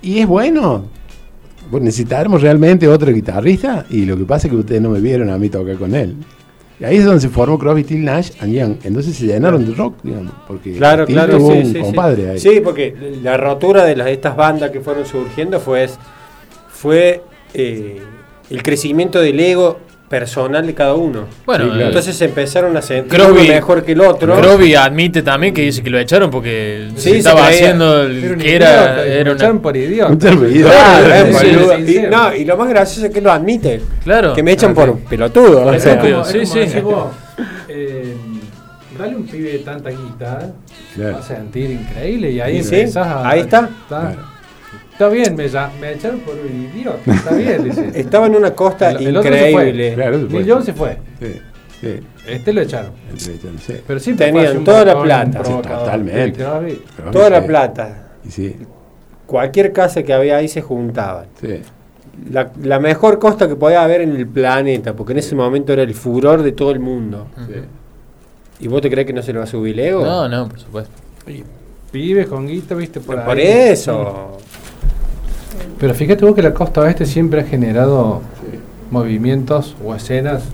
¿y 0.01 0.21
es 0.21 0.27
bueno? 0.27 0.85
Necesitaremos 1.73 2.41
realmente 2.43 2.87
otro 2.87 3.13
guitarrista, 3.13 3.87
y 3.91 4.05
lo 4.05 4.17
que 4.17 4.25
pasa 4.25 4.47
es 4.47 4.53
que 4.53 4.59
ustedes 4.59 4.81
no 4.81 4.91
me 4.91 5.01
vieron 5.01 5.29
a 5.31 5.39
mí 5.39 5.49
tocar 5.49 5.77
con 5.77 5.95
él. 5.95 6.15
Y 6.83 6.85
ahí 6.85 6.97
es 6.97 7.05
donde 7.05 7.21
se 7.21 7.29
formó 7.29 7.61
Crosby, 7.61 7.85
Till 7.85 8.05
Nash 8.05 8.31
and 8.41 8.53
Young. 8.53 8.75
Entonces 8.83 9.15
se 9.15 9.27
llenaron 9.27 9.65
de 9.65 9.73
rock, 9.73 9.95
digamos, 10.03 10.33
porque 10.49 10.73
Claro, 10.73 11.07
Till 11.07 11.15
claro, 11.15 11.39
tuvo 11.39 11.53
sí, 11.53 11.59
un 11.59 11.67
sí, 11.67 11.73
sí. 11.75 11.79
compadre 11.79 12.31
ahí. 12.31 12.39
Sí, 12.41 12.61
porque 12.63 12.93
la 13.23 13.37
rotura 13.37 13.85
de 13.85 13.95
las, 13.95 14.09
estas 14.09 14.35
bandas 14.35 14.73
que 14.73 14.81
fueron 14.81 15.07
surgiendo 15.07 15.61
fue, 15.61 15.89
fue 16.73 17.23
eh, 17.55 18.03
el 18.51 18.63
crecimiento 18.65 19.21
del 19.21 19.39
ego 19.39 19.79
personal 20.13 20.67
de 20.67 20.75
cada 20.75 20.93
uno. 20.95 21.25
Bueno, 21.47 21.65
Sí, 21.65 21.71
claro. 21.71 21.87
Entonces 21.87 22.21
empezaron 22.21 22.77
a 22.77 22.83
sentir 22.83 23.19
Crosby- 23.19 23.31
uno 23.45 23.55
mejor 23.55 23.83
que 23.83 23.93
el 23.93 24.01
otro. 24.03 24.37
Crosby 24.37 24.75
admite 24.75 25.23
también 25.23 25.55
que 25.55 25.63
dice 25.63 25.83
que 25.83 25.89
lo 25.89 25.99
echaron 25.99 26.31
porque 26.31 26.89
Sí, 26.97 27.01
se 27.03 27.11
se 27.13 27.19
estaba 27.19 27.47
creía. 27.47 27.61
haciendo 27.63 28.03
el 28.03 28.23
Era 28.25 28.37
que 28.37 28.55
era, 28.55 29.05
era 29.07 29.15
lo 29.17 29.31
una- 29.31 29.33
echaron 29.33 29.61
por 29.61 29.75
idiota. 29.75 30.31
No, 32.11 32.35
y 32.35 32.45
lo 32.45 32.57
más 32.59 32.69
gracioso 32.69 33.07
es 33.07 33.13
que 33.13 33.21
lo 33.23 33.33
admite. 33.33 33.81
Claro. 34.05 34.35
Que 34.35 34.43
me 34.43 34.53
echan 34.53 34.75
por 34.75 34.99
pelotudo. 34.99 35.65
o 35.65 35.73
Es 35.73 35.83
sea. 35.83 35.93
Estúpido, 35.95 36.21
como, 36.21 36.31
sí, 36.31 36.45
sí. 36.47 36.59
decís 36.59 36.83
vos, 36.83 37.07
eh, 37.69 38.15
dale 38.99 39.17
un 39.17 39.27
pibe 39.27 39.53
de 39.53 39.59
tanta 39.61 39.89
guita, 39.89 40.51
Claro. 40.95 41.15
vas 41.15 41.25
a 41.31 41.35
sentir 41.37 41.71
increíble 41.71 42.31
y 42.33 42.41
ahí 42.41 42.63
sí, 42.63 42.75
empezás 42.81 43.07
a. 43.07 43.29
ahí 43.31 43.41
está. 43.41 43.61
Está, 43.83 44.01
Claro. 44.13 44.32
Está 44.93 45.09
bien, 45.09 45.35
me, 45.37 45.47
me 45.81 45.93
echaron 45.93 46.21
por 46.21 46.35
un 46.35 46.71
idiota. 46.75 47.13
Está 47.13 47.35
bien, 47.35 47.65
dice. 47.65 47.91
Estaba 47.95 48.27
en 48.27 48.37
una 48.37 48.53
costa 48.55 48.91
El- 48.93 49.07
el 49.09 49.17
otro 49.17 49.33
se 49.33 49.39
fue. 49.39 49.51
increíble. 49.51 49.95
Claro, 49.95 50.15
se 50.21 50.25
fue. 50.27 50.33
Neil 50.35 50.47
Young 50.47 50.63
se 50.65 50.73
fue. 50.75 50.99
Sí, 51.21 51.33
sí. 51.81 52.01
Este 52.29 52.53
lo 52.53 52.61
echaron. 52.61 52.93
Sí. 53.17 53.41
Pero 53.87 53.99
siempre 54.01 54.27
Tenían 54.27 54.63
toda 54.65 54.85
la 54.85 55.03
plata. 55.03 55.45
Sí, 55.45 55.53
totalmente. 55.53 56.45
Toda 57.13 57.31
la 57.31 57.41
sí. 57.41 57.47
plata. 57.47 58.09
Y 58.25 58.31
sí, 58.31 58.57
Cualquier 59.27 59.73
casa 59.73 60.03
que 60.03 60.13
había 60.13 60.37
ahí 60.37 60.49
se 60.49 60.61
juntaban. 60.63 61.27
sí. 61.41 61.61
La, 62.31 62.51
la 62.63 62.79
mejor 62.79 63.19
costa 63.19 63.49
que 63.49 63.57
podía 63.57 63.83
haber 63.83 64.03
en 64.03 64.15
el 64.15 64.27
planeta, 64.27 64.93
porque 64.95 65.13
en 65.13 65.19
ese 65.21 65.35
momento 65.35 65.73
era 65.73 65.83
el 65.83 65.95
furor 65.95 66.43
de 66.43 66.53
todo 66.53 66.71
el 66.71 66.79
mundo. 66.79 67.27
sí. 67.49 67.55
¿Y 68.61 68.69
vos 68.69 68.81
te 68.83 68.89
crees 68.91 69.07
que 69.09 69.13
no 69.15 69.23
se 69.23 69.33
le 69.33 69.39
va 69.39 69.45
a 69.45 69.49
subir 69.49 69.73
el 69.81 69.87
ego? 69.87 70.05
No, 70.05 70.29
no, 70.29 70.47
por 70.49 70.61
supuesto. 70.61 70.93
Pibes 71.91 72.27
con 72.29 72.47
guita, 72.47 72.75
viste, 72.77 73.01
por, 73.01 73.25
Por 73.25 73.37
ahí. 73.39 73.43
eso. 73.47 74.39
Pero 75.83 75.95
fíjate 75.95 76.25
vos 76.25 76.37
que 76.37 76.43
la 76.43 76.55
costa 76.55 76.81
oeste 76.83 77.07
siempre 77.07 77.41
ha 77.41 77.45
generado 77.45 78.23
movimientos 78.93 79.75
o 79.85 79.97
escenas 79.97 80.45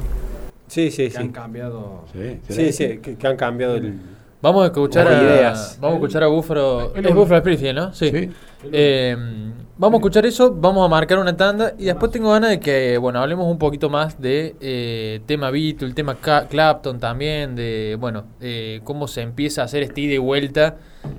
Sí, 0.68 0.90
sí, 0.90 1.10
que 1.10 1.18
han 1.18 1.32
cambiado. 1.32 2.04
Sí, 2.14 2.38
Sí, 2.48 2.72
sí, 2.72 2.98
que, 2.98 3.16
que 3.16 3.26
han 3.26 3.36
cambiado 3.36 3.76
el. 3.76 3.92
Vamos 4.40 4.62
a 4.62 4.66
escuchar 4.68 5.06
a, 5.06 5.22
ideas. 5.22 5.76
Vamos 5.82 5.96
a 5.96 5.98
escuchar 5.98 6.22
a 6.22 6.28
Búfalo. 6.28 6.94
Es 6.94 7.14
Búfalo 7.14 7.36
Springfield, 7.36 7.74
¿no? 7.76 7.92
Sí. 7.92 8.10
Sí. 8.10 8.30
Eh, 8.72 9.16
vamos 9.76 9.98
a 9.98 10.00
escuchar 10.00 10.24
eso, 10.24 10.50
vamos 10.54 10.86
a 10.86 10.88
marcar 10.88 11.18
una 11.18 11.36
tanda 11.36 11.74
y 11.76 11.84
después 11.84 12.10
tengo 12.10 12.30
ganas 12.30 12.48
de 12.48 12.60
que, 12.60 12.96
bueno, 12.96 13.20
hablemos 13.20 13.50
un 13.50 13.58
poquito 13.58 13.90
más 13.90 14.18
de 14.18 14.56
eh, 14.62 15.20
tema 15.26 15.50
Beatle, 15.50 15.92
tema 15.92 16.14
Ca- 16.14 16.48
Clapton 16.48 16.98
también, 16.98 17.54
de, 17.54 17.98
bueno, 18.00 18.24
eh, 18.40 18.80
cómo 18.82 19.08
se 19.08 19.20
empieza 19.20 19.60
a 19.60 19.64
hacer 19.66 19.82
este 19.82 20.00
ida 20.00 20.14
y 20.14 20.18
vuelta 20.18 20.76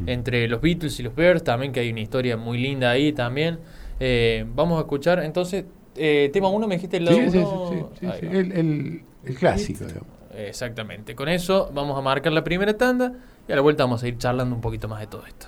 entre 0.08 0.48
los 0.48 0.62
Beatles 0.62 1.00
y 1.00 1.04
los 1.04 1.14
Bears, 1.14 1.44
también 1.44 1.72
que 1.72 1.82
hay 1.82 1.92
una 1.92 2.02
historia 2.02 2.38
muy 2.38 2.58
linda 2.58 2.90
ahí 2.90 3.14
también. 3.14 3.60
Eh, 4.00 4.46
vamos 4.56 4.78
a 4.78 4.82
escuchar, 4.82 5.20
entonces, 5.24 5.66
eh, 5.96 6.30
tema 6.32 6.50
1 6.50 6.68
me 6.68 6.76
dijiste 6.76 6.98
el 6.98 7.06
lado 7.06 7.18
Sí, 7.18 7.30
sí, 7.32 7.38
uno? 7.38 7.70
sí, 7.70 7.84
sí, 8.00 8.08
sí. 8.20 8.26
El, 8.28 8.52
el- 8.54 9.04
el 9.26 9.36
clásico, 9.38 9.86
digamos. 9.86 10.08
Exactamente. 10.36 11.16
Con 11.16 11.28
eso 11.28 11.70
vamos 11.74 11.98
a 11.98 12.02
marcar 12.02 12.32
la 12.32 12.44
primera 12.44 12.78
tanda 12.78 13.12
y 13.48 13.52
a 13.52 13.56
la 13.56 13.62
vuelta 13.62 13.84
vamos 13.84 14.02
a 14.04 14.08
ir 14.08 14.18
charlando 14.18 14.56
un 14.56 14.62
poquito 14.62 14.88
más 14.88 15.00
de 15.02 15.08
todo 15.08 15.26
esto. 15.26 15.48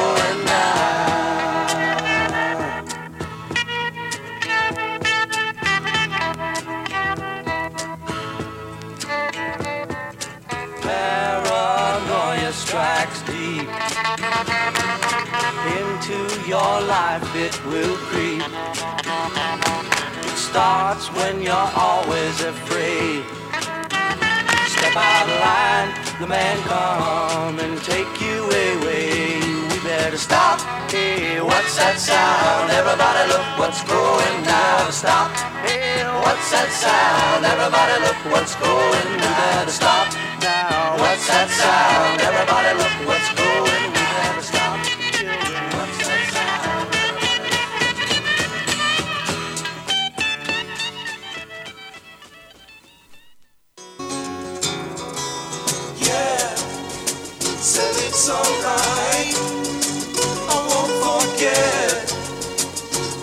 life, 16.87 17.35
it 17.35 17.55
will 17.65 17.95
creep. 18.09 18.43
It 20.23 20.37
starts 20.37 21.07
when 21.13 21.41
you're 21.41 21.71
always 21.75 22.41
afraid. 22.41 23.23
Step 24.67 24.95
out 24.95 25.27
of 25.29 25.39
line, 25.39 25.89
the 26.19 26.27
man 26.27 26.57
come 26.63 27.59
and 27.59 27.81
take 27.83 28.21
you 28.21 28.43
away. 28.45 29.39
We 29.69 29.77
better 29.83 30.17
stop. 30.17 30.59
Hey, 30.89 31.41
what's 31.41 31.75
that 31.77 31.97
sound? 31.99 32.71
Everybody 32.71 33.29
look 33.31 33.47
what's 33.59 33.83
going 33.83 34.43
down. 34.43 34.91
Stop. 34.91 35.31
Hey, 35.63 36.03
what's 36.23 36.51
that 36.51 36.69
sound? 36.71 37.45
Everybody 37.45 37.95
look 38.05 38.19
what's 38.33 38.55
going 38.55 39.11
down. 39.19 39.67
Stop 39.69 40.11
now. 40.41 40.97
What's 40.99 41.27
that 41.27 41.47
sound? 41.47 42.21
Everybody 42.21 42.71
look 42.75 43.07
what's 43.07 43.30
alright. 58.37 59.35
I 60.53 60.57
won't 60.69 60.93
forget 61.05 61.95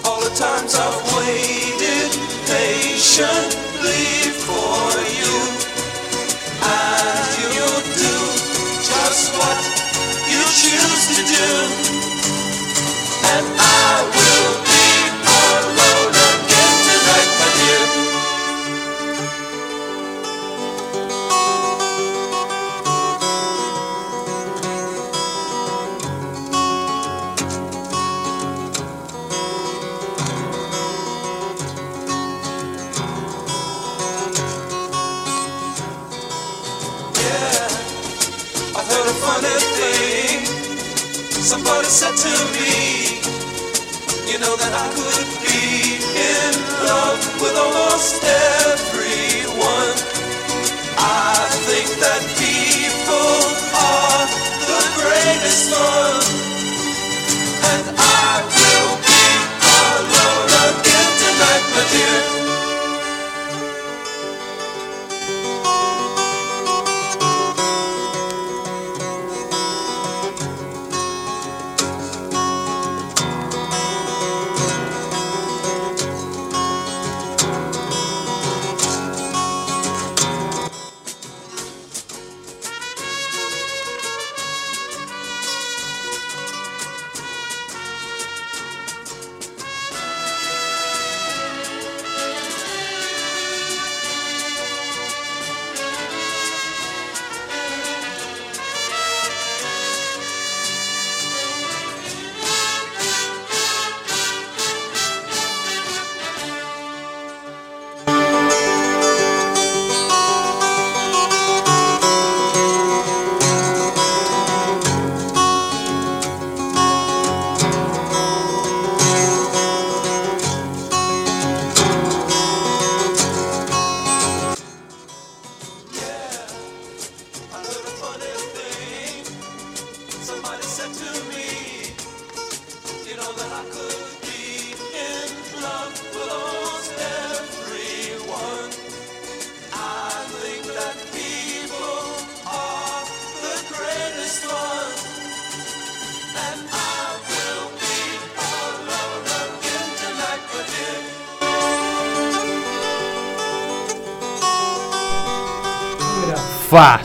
all 0.05 0.21
the 0.21 0.35
times 0.37 0.73
I've 0.75 1.01
waited 1.17 2.11
patiently 2.47 4.07
for 4.45 4.85
you. 5.19 5.35
And 6.63 7.18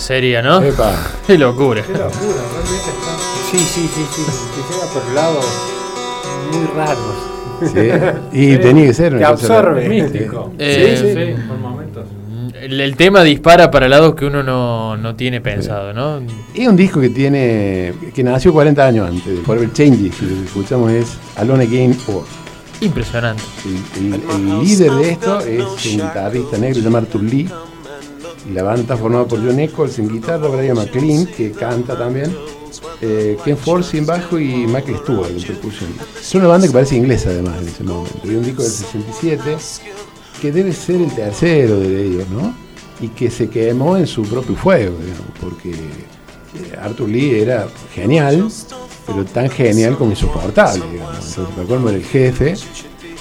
sería, 0.04 0.41
¿no? 0.41 0.62
Epa. 0.62 0.93
Qué 1.28 1.38
locura. 1.38 1.82
Qué 1.82 1.93
locura, 1.93 2.12
realmente 2.54 2.89
está. 2.89 3.18
Sí, 3.51 3.58
sí, 3.58 3.89
sí, 3.93 4.06
sí. 4.16 4.22
Que 4.56 4.74
llega 4.74 4.86
por 4.93 5.14
lados 5.14 5.45
muy 6.51 6.66
raros. 6.76 7.16
Sí. 8.32 8.34
Y 8.34 8.58
tenía 8.58 8.86
que 8.88 8.93
ser 8.93 9.14
cosa 9.14 9.28
absorbe. 9.30 9.88
Místico. 9.88 10.51
Eh, 10.60 10.97
sí, 10.99 11.08
sí, 11.08 11.47
por 11.47 11.58
momentos. 11.58 12.06
El, 12.62 12.80
el 12.80 12.95
tema 12.95 13.24
dispara 13.24 13.70
para 13.70 13.88
lados 13.89 14.16
que 14.16 14.26
uno 14.26 14.41
no, 14.41 14.95
no 14.97 15.16
tiene 15.16 15.39
pensado, 15.41 15.93
¿no? 15.93 16.22
Es 16.54 16.68
un 16.68 16.76
disco 16.78 16.99
que 17.01 17.10
tiene 17.10 17.93
que 18.14 18.24
nació 18.24 18.54
40 18.54 18.86
años 18.88 19.10
antes 19.10 19.26
de 19.38 19.41
Forever 19.43 19.72
Changes, 19.74 20.14
y 20.22 20.26
lo 20.26 20.36
que 20.39 20.45
escuchamos 20.45 20.91
es 20.91 21.18
Alone 21.36 21.66
Again 21.66 21.97
Or. 22.08 22.24
Impresionante. 22.82 23.43
El, 23.97 24.14
el- 24.14 24.22
el 24.30 24.60
líder 24.64 24.91
de 24.93 25.12
esto 25.12 25.39
es 25.41 25.60
un 25.86 25.91
guitarrista 25.93 26.58
negro 26.58 26.82
llamado 26.82 27.06
Arthur 27.06 27.24
Lee. 27.24 27.49
La 28.51 28.63
banda 28.63 28.97
formada 28.97 29.25
por 29.25 29.39
John 29.39 29.59
Eccles 29.59 29.99
en 29.99 30.09
guitarra, 30.09 30.47
Brian 30.49 30.75
McLean, 30.75 31.25
que 31.25 31.51
canta 31.51 31.97
también, 31.97 32.35
eh, 33.01 33.37
Ken 33.43 33.57
Force 33.57 33.97
en 33.97 34.05
bajo 34.05 34.37
y 34.37 34.67
Michael 34.67 34.97
Stewart 34.97 35.31
en 35.31 35.41
percusión. 35.41 35.89
Es 36.19 36.35
una 36.35 36.47
banda 36.47 36.67
que 36.67 36.73
parece 36.73 36.97
inglesa 36.97 37.29
además 37.29 37.61
en 37.61 37.67
ese 37.67 37.83
momento. 37.83 38.19
Y 38.23 38.35
un 38.35 38.43
disco 38.43 38.63
del 38.63 38.71
67 38.71 39.57
que 40.41 40.51
debe 40.51 40.73
ser 40.73 41.01
el 41.01 41.11
tercero 41.13 41.79
de 41.79 42.05
ellos, 42.05 42.27
¿no? 42.29 42.53
Y 42.99 43.07
que 43.09 43.31
se 43.31 43.49
quemó 43.49 43.95
en 43.95 44.07
su 44.07 44.23
propio 44.23 44.55
fuego, 44.55 44.97
digamos, 44.99 45.39
porque 45.39 45.71
eh, 45.71 46.77
Arthur 46.81 47.09
Lee 47.09 47.39
era 47.39 47.67
genial, 47.93 48.49
pero 49.07 49.23
tan 49.23 49.49
genial 49.49 49.97
como 49.97 50.11
insoportable, 50.11 50.83
digamos. 50.91 51.37
Entonces, 51.37 51.69
era 51.69 51.95
el 51.95 52.03
jefe. 52.03 52.55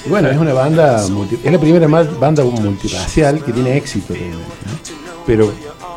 Bueno, 0.09 0.31
es 0.31 0.37
una 0.37 0.53
banda, 0.53 1.07
es 1.45 1.53
la 1.53 1.61
primera 1.61 1.87
banda 1.87 2.43
multirracial 2.43 3.45
que 3.45 3.53
tiene 3.53 3.77
éxito 3.77 4.15
¿no? 4.15 5.02
Pero 5.27 5.53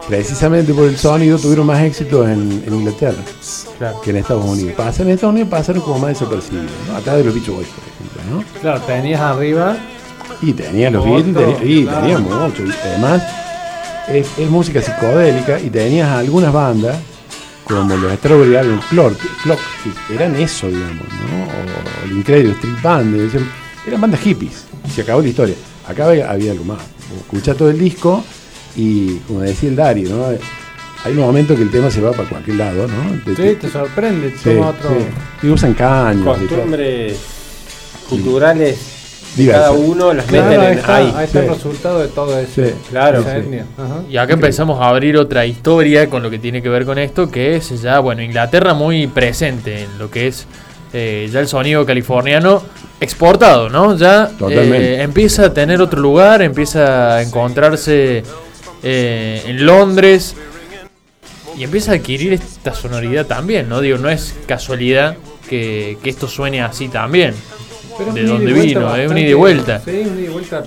precisamente 0.07 0.73
por 0.73 0.85
el 0.87 0.97
sonido 0.97 1.37
tuvieron 1.39 1.65
más 1.65 1.81
éxito 1.83 2.27
en, 2.27 2.63
en 2.65 2.73
Inglaterra 2.73 3.17
que 4.03 4.09
en 4.11 4.17
Estados 4.17 4.45
Unidos. 4.45 4.73
Pasan 4.77 5.07
en 5.07 5.13
Estados 5.13 5.33
Unidos 5.33 5.49
pasaron 5.49 5.81
como 5.81 5.99
más 5.99 6.09
desapercibidos, 6.09 6.69
¿no? 6.87 6.95
Atrás 6.95 7.17
de 7.17 7.23
los 7.23 7.33
Beach 7.33 7.47
Boys, 7.47 7.67
por 7.67 7.83
ejemplo, 7.83 8.37
¿no? 8.39 8.59
Claro, 8.61 8.81
tenías 8.81 9.19
arriba. 9.21 9.77
Y 10.41 10.53
tenía 10.53 10.89
los 10.91 11.03
Beatles, 11.05 11.35
tenía- 11.35 11.63
y 11.63 11.83
claro. 11.83 11.99
tenía 12.01 12.17
mucho. 12.19 12.63
Además, 12.83 13.23
es, 14.09 14.27
es 14.37 14.49
música 14.49 14.81
psicodélica 14.81 15.59
y 15.59 15.69
tenías 15.69 16.09
algunas 16.09 16.53
bandas, 16.53 16.97
como 17.63 17.95
los 17.97 18.13
Strawberry 18.13 18.55
Alan 18.57 18.79
Clock, 18.89 19.17
Clock, 19.43 19.59
que 20.07 20.13
eran 20.15 20.35
eso, 20.35 20.67
digamos, 20.67 20.97
¿no? 21.07 21.43
O 21.45 22.05
el 22.05 22.11
Incredible 22.17 22.51
Street 22.53 22.75
Band, 22.83 23.15
decían, 23.15 23.49
eran 23.87 24.01
bandas 24.01 24.19
hippies. 24.19 24.65
Y 24.87 24.91
se 24.91 25.01
acabó 25.01 25.21
la 25.21 25.29
historia. 25.29 25.55
Acá 25.87 26.07
había, 26.09 26.29
había 26.29 26.51
algo 26.51 26.65
más. 26.65 26.79
Escuchás 27.17 27.55
todo 27.57 27.69
el 27.69 27.79
disco 27.79 28.23
y, 28.75 29.17
como 29.27 29.41
decía 29.41 29.69
el 29.69 29.75
Dario, 29.75 30.09
¿no? 30.09 30.25
Hay 31.03 31.11
un 31.13 31.19
momento 31.19 31.55
que 31.55 31.61
el 31.61 31.69
tema 31.71 31.91
se 31.91 32.01
va 32.01 32.11
para 32.11 32.27
cualquier 32.27 32.57
lado, 32.57 32.87
¿no? 32.87 33.11
De- 33.33 33.35
Sí, 33.35 33.55
te 33.61 33.69
sorprende. 33.69 34.31
sí, 34.31 34.49
toma 34.55 34.69
otro. 34.69 34.89
sí. 34.89 35.47
Y 35.47 35.49
usan 35.51 35.73
caños. 35.75 36.25
Costumbres 36.25 37.17
culturales 38.09 38.91
de 39.35 39.47
cada 39.51 39.71
uno 39.71 40.13
las 40.13 40.25
Claro, 40.27 40.45
meten 40.47 40.61
ahí 40.61 40.71
en 40.71 40.77
está, 40.79 40.95
ahí. 40.95 41.13
ahí 41.15 41.25
está 41.25 41.39
el 41.43 41.49
resultado 41.49 41.99
de 41.99 42.07
todo 42.07 42.39
eso. 42.39 42.51
Sí, 42.65 42.71
claro, 42.89 43.23
sí. 43.23 43.59
Y 44.09 44.17
acá 44.17 44.33
empezamos 44.33 44.81
a 44.81 44.87
abrir 44.89 45.17
otra 45.17 45.45
historia 45.45 46.09
con 46.09 46.23
lo 46.23 46.29
que 46.29 46.39
tiene 46.39 46.61
que 46.61 46.69
ver 46.69 46.85
con 46.85 46.97
esto, 46.97 47.29
que 47.29 47.55
es 47.57 47.81
ya, 47.81 47.99
bueno, 47.99 48.21
Inglaterra 48.21 48.73
muy 48.73 49.07
presente 49.07 49.83
en 49.83 49.97
lo 49.99 50.09
que 50.09 50.27
es 50.27 50.47
eh, 50.93 51.27
ya 51.31 51.41
el 51.41 51.47
sonido 51.47 51.85
californiano 51.85 52.63
exportado, 53.01 53.69
¿no? 53.69 53.97
Ya 53.97 54.31
eh, 54.49 54.99
empieza 55.01 55.47
a 55.47 55.53
tener 55.53 55.81
otro 55.81 55.99
lugar, 55.99 56.41
empieza 56.41 57.15
a 57.17 57.21
encontrarse 57.21 58.23
eh, 58.83 59.41
en 59.45 59.65
Londres 59.65 60.35
y 61.57 61.63
empieza 61.63 61.91
a 61.91 61.95
adquirir 61.95 62.33
esta 62.33 62.73
sonoridad 62.73 63.25
también, 63.25 63.69
¿no? 63.69 63.81
Digo, 63.81 63.97
no 63.97 64.09
es 64.09 64.35
casualidad 64.45 65.15
que, 65.49 65.97
que 66.03 66.09
esto 66.09 66.27
suene 66.27 66.61
así 66.61 66.89
también. 66.89 67.33
Pero 67.97 68.11
de 68.13 68.21
un 68.23 68.27
dónde 68.27 68.51
vino, 68.53 68.63
es 68.65 68.75
un 68.75 68.83
bastante- 68.83 69.21
ida 69.21 69.29
y 69.29 69.33
vuelta. 69.33 69.81
Sí, 69.85 69.91
un 69.91 70.19
ida 70.19 70.25
y 70.25 70.27
vuelta. 70.33 70.63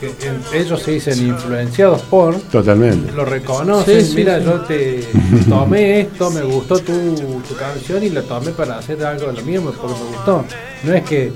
Que 0.00 0.06
en- 0.06 0.60
ellos 0.60 0.82
se 0.82 0.90
dicen 0.92 1.26
influenciados 1.28 2.02
por. 2.02 2.36
Totalmente. 2.42 3.12
Lo 3.12 3.24
reconocen. 3.24 4.00
Sí, 4.04 4.06
sí, 4.10 4.16
Mira, 4.16 4.38
sí. 4.38 4.44
yo 4.44 4.60
te 4.62 5.04
tomé 5.48 6.00
esto, 6.00 6.30
me 6.30 6.42
gustó 6.42 6.78
tu, 6.80 7.14
tu 7.48 7.54
canción 7.56 8.02
y 8.02 8.10
la 8.10 8.22
tomé 8.22 8.50
para 8.50 8.78
hacer 8.78 9.04
algo 9.04 9.28
de 9.28 9.32
lo 9.34 9.42
mismo 9.42 9.70
porque 9.72 9.94
me 10.00 10.08
gustó. 10.16 10.44
No 10.84 10.94
es 10.94 11.02
que. 11.04 11.32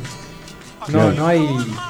No, 0.89 1.11
no 1.12 1.26
hay. 1.26 1.41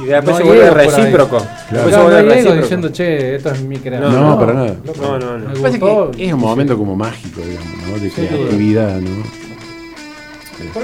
Y 0.01 0.05
después 0.05 0.25
no 0.25 0.37
se 0.39 0.43
vuelve 0.45 0.71
recíproco. 0.71 1.39
Claro. 1.39 1.55
Después 1.71 1.95
se 1.95 1.97
no 2.01 2.03
vuelve 2.05 2.21
ego 2.21 2.31
recíproco. 2.31 2.61
diciendo, 2.63 2.89
che, 2.93 3.37
esto 3.37 3.51
es 3.53 3.61
mi 3.63 3.77
creación. 3.79 4.13
No, 4.15 4.31
no, 4.31 4.39
para 4.39 4.53
nada. 4.55 4.75
No, 5.01 5.19
no, 5.19 5.39
no. 5.39 5.49
me 5.49 5.55
Me 5.55 5.61
parece 5.61 5.79
gustó. 5.79 6.11
que 6.13 6.27
es 6.27 6.33
un 6.33 6.41
momento 6.41 6.77
como 6.79 6.97
mágico, 6.97 7.41
digamos, 7.41 7.89
¿no? 7.91 7.99
De 7.99 8.11
creatividad, 8.11 9.01
¿no? 9.01 9.47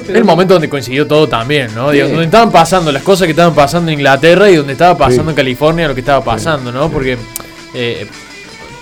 El 0.08 0.24
momento 0.24 0.54
donde 0.54 0.68
coincidió 0.68 1.06
todo 1.06 1.26
también, 1.28 1.74
¿no? 1.74 1.90
Digo, 1.90 2.06
donde 2.08 2.24
estaban 2.24 2.50
pasando 2.52 2.92
las 2.92 3.02
cosas 3.02 3.24
que 3.26 3.30
estaban 3.30 3.54
pasando 3.54 3.90
en 3.90 3.98
Inglaterra 3.98 4.50
y 4.50 4.56
donde 4.56 4.72
estaba 4.74 4.98
pasando 4.98 5.24
Sí. 5.24 5.30
en 5.30 5.34
California 5.36 5.88
lo 5.88 5.94
que 5.94 6.00
estaba 6.00 6.22
pasando, 6.22 6.70
¿no? 6.70 6.84
sí. 6.88 6.90
Porque 6.92 7.16
eh, 7.74 8.06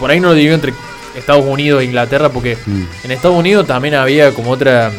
por 0.00 0.10
ahí 0.10 0.18
no 0.18 0.28
lo 0.28 0.34
divido 0.34 0.56
entre 0.56 0.72
Estados 1.16 1.44
Unidos 1.44 1.82
e 1.82 1.84
Inglaterra, 1.84 2.28
porque 2.30 2.56
Mm. 2.66 2.82
en 3.04 3.10
Estados 3.12 3.36
Unidos 3.38 3.66
también 3.68 3.94
había 3.94 4.32
como 4.32 4.50
otra 4.50 4.90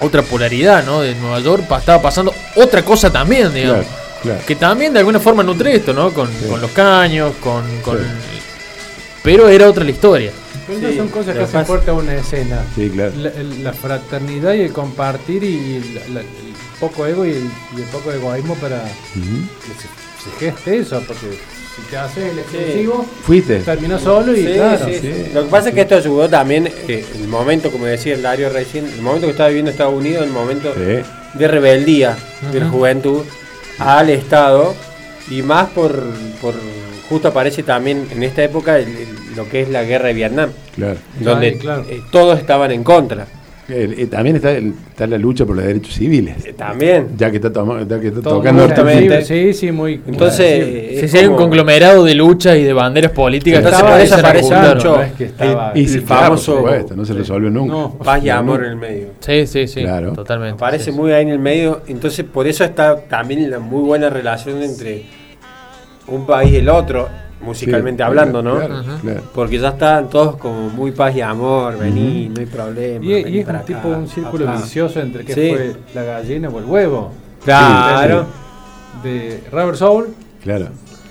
otra 0.00 0.22
polaridad, 0.22 0.84
¿no? 0.84 1.00
De 1.00 1.14
Nueva 1.14 1.40
York 1.40 1.64
estaba 1.78 2.00
pasando 2.02 2.34
otra 2.56 2.82
cosa 2.84 3.10
también, 3.12 3.52
digamos. 3.54 3.84
Claro, 3.86 3.96
claro. 4.22 4.40
Que 4.46 4.56
también 4.56 4.92
de 4.92 4.98
alguna 5.00 5.20
forma 5.20 5.42
nutre 5.42 5.76
esto, 5.76 5.92
¿no? 5.92 6.12
Con, 6.12 6.28
Sí. 6.28 6.46
con 6.48 6.60
los 6.60 6.70
caños, 6.72 7.32
con, 7.42 7.62
con- 7.82 7.98
Sí. 7.98 8.04
Pero 9.22 9.48
era 9.48 9.68
otra 9.68 9.82
la 9.84 9.90
historia. 9.90 10.30
Pero 10.66 10.78
esas 10.78 10.90
Sí, 10.92 10.96
son 10.98 11.08
cosas 11.08 11.36
que 11.36 11.42
hacen 11.42 11.66
fuerte 11.66 11.90
a 11.90 11.94
una 11.94 12.14
escena. 12.14 12.64
Sí, 12.74 12.90
claro. 12.90 13.12
La, 13.62 13.72
fraternidad 13.72 14.54
y 14.54 14.60
el 14.62 14.72
compartir 14.72 15.42
y 15.42 15.80
la- 15.94 16.14
la- 16.14 16.20
el 16.20 16.26
poco 16.80 17.06
ego 17.06 17.24
y 17.26 17.30
el, 17.30 17.50
y 17.76 17.80
el 17.80 17.86
poco 17.90 18.12
egoísmo 18.12 18.54
para 18.56 18.82
que 18.82 19.20
se, 19.20 20.30
se 20.30 20.38
geste 20.38 20.78
eso, 20.78 21.02
porque 21.06 21.38
si 21.76 21.82
te 21.90 21.96
haces 21.96 22.32
el 22.32 22.38
exclusivo, 22.38 23.06
¿Fuiste? 23.22 23.58
terminás 23.60 24.00
solo 24.02 24.32
y 24.34 24.46
Sí, 24.46 24.52
claro. 24.54 24.86
sí. 24.86 24.94
sí. 25.00 25.12
Lo 25.34 25.44
que 25.44 25.50
pasa 25.50 25.68
es 25.68 25.74
que 25.74 25.80
esto 25.82 25.96
ayudó 25.96 26.28
también 26.28 26.68
el 26.88 27.28
momento, 27.28 27.70
como 27.70 27.84
decía 27.86 28.14
el 28.14 28.22
Dario 28.22 28.48
recién, 28.48 28.86
el 28.86 29.02
momento 29.02 29.26
que 29.26 29.32
estaba 29.32 29.48
viviendo 29.50 29.70
Estados 29.70 29.94
Unidos, 29.94 30.24
el 30.24 30.30
momento 30.32 30.72
Sí. 30.74 31.38
de 31.38 31.48
rebeldía 31.48 32.16
de 32.52 32.60
la 32.60 32.68
juventud 32.68 33.22
al 33.78 34.08
Estado 34.10 34.74
y 35.30 35.42
más 35.42 35.68
por, 35.70 36.02
por 36.40 36.54
justo 37.08 37.28
aparece 37.28 37.62
también 37.62 38.08
en 38.10 38.22
esta 38.22 38.42
época 38.42 38.78
el- 38.78 38.88
el- 38.88 39.36
lo 39.36 39.48
que 39.48 39.60
es 39.62 39.68
la 39.68 39.84
guerra 39.84 40.08
de 40.08 40.14
Vietnam, 40.14 40.50
Claro. 40.74 40.96
donde 41.20 41.48
Ay, 41.48 41.58
claro. 41.58 41.84
eh, 41.90 42.00
todos 42.10 42.38
estaban 42.38 42.72
en 42.72 42.82
contra. 42.82 43.26
Eh, 43.68 43.94
eh, 43.98 44.06
también 44.06 44.36
está, 44.36 44.52
el- 44.52 44.74
está 44.90 45.08
la 45.08 45.18
lucha 45.18 45.44
por 45.44 45.56
los 45.56 45.64
derechos 45.64 45.92
civiles. 45.94 46.36
Eh, 46.46 46.52
También. 46.52 47.08
Ya 47.16 47.30
que 47.32 47.36
está, 47.38 47.52
toma- 47.52 47.82
ya 47.82 47.98
que 47.98 48.08
está 48.08 48.20
tocando 48.22 48.68
sensible, 48.68 49.24
Sí, 49.24 49.52
sí, 49.54 49.72
muy. 49.72 50.00
Entonces, 50.06 50.40
eh, 51.02 51.08
Sí, 51.08 51.18
hay 51.18 51.26
un 51.26 51.34
conglomerado 51.36 52.04
de 52.04 52.14
luchas 52.14 52.56
y 52.58 52.62
de 52.62 52.72
banderas 52.72 53.10
políticas 53.10 53.58
Entonces, 53.64 53.82
por 53.82 53.96
se 53.98 54.04
eso 54.04 54.14
aparece 54.16 54.54
mucho 54.54 54.96
no 54.96 55.02
es 55.02 55.12
que 55.14 55.24
estaba- 55.24 55.72
Y 55.74 55.88
sí, 55.88 56.00
claro, 56.02 56.22
famoso 56.26 56.56
supuesto, 56.58 56.94
no 56.94 57.04
se 57.04 57.12
resuelve 57.14 57.50
nunca. 57.50 57.72
No. 57.72 57.98
paz 57.98 58.22
y 58.24 58.28
amor 58.30 58.62
en 58.64 58.70
el 58.70 58.76
medio. 58.76 59.06
Sí, 59.18 59.46
sí, 59.48 59.66
sí. 59.66 59.80
Claro. 59.82 60.12
Totalmente. 60.12 60.54
Aparece 60.54 60.84
Sí, 60.84 60.90
sí. 60.92 60.96
muy 60.96 61.10
ahí 61.10 61.22
en 61.22 61.30
el 61.30 61.38
medio, 61.40 61.82
entonces 61.88 62.24
por 62.24 62.46
eso 62.46 62.62
está 62.62 62.96
también 63.00 63.50
la 63.50 63.58
muy 63.58 63.82
buena 63.82 64.08
relación 64.10 64.62
entre 64.62 65.06
un 66.06 66.24
país 66.24 66.52
y 66.52 66.56
el 66.58 66.68
otro, 66.68 67.08
musicalmente 67.40 68.02
Sí, 68.02 68.06
hablando, 68.06 68.42
¿no? 68.42 68.56
Claro, 68.56 68.82
claro. 69.02 69.22
Porque 69.34 69.58
ya 69.58 69.68
están 69.68 70.08
todos 70.10 70.36
como 70.36 70.68
muy 70.70 70.90
paz 70.92 71.14
y 71.14 71.20
amor, 71.20 71.78
vení, 71.78 72.28
no 72.28 72.40
hay 72.40 72.46
problema. 72.46 73.04
Y, 73.04 73.12
y 73.28 73.38
es 73.40 73.46
para 73.46 73.58
un 73.58 73.64
acá, 73.64 73.66
tipo, 73.74 73.88
un 73.88 74.08
círculo 74.08 74.52
vicioso 74.52 75.00
entre 75.00 75.24
que 75.24 75.34
Sí. 75.34 75.50
fue 75.50 75.76
la 75.94 76.02
gallina 76.02 76.48
o 76.48 76.58
el 76.58 76.64
huevo. 76.64 77.12
Claro. 77.44 78.26
De 79.02 79.42
Rubber 79.52 79.76
Soul 79.76 80.14
Claro. 80.42 80.68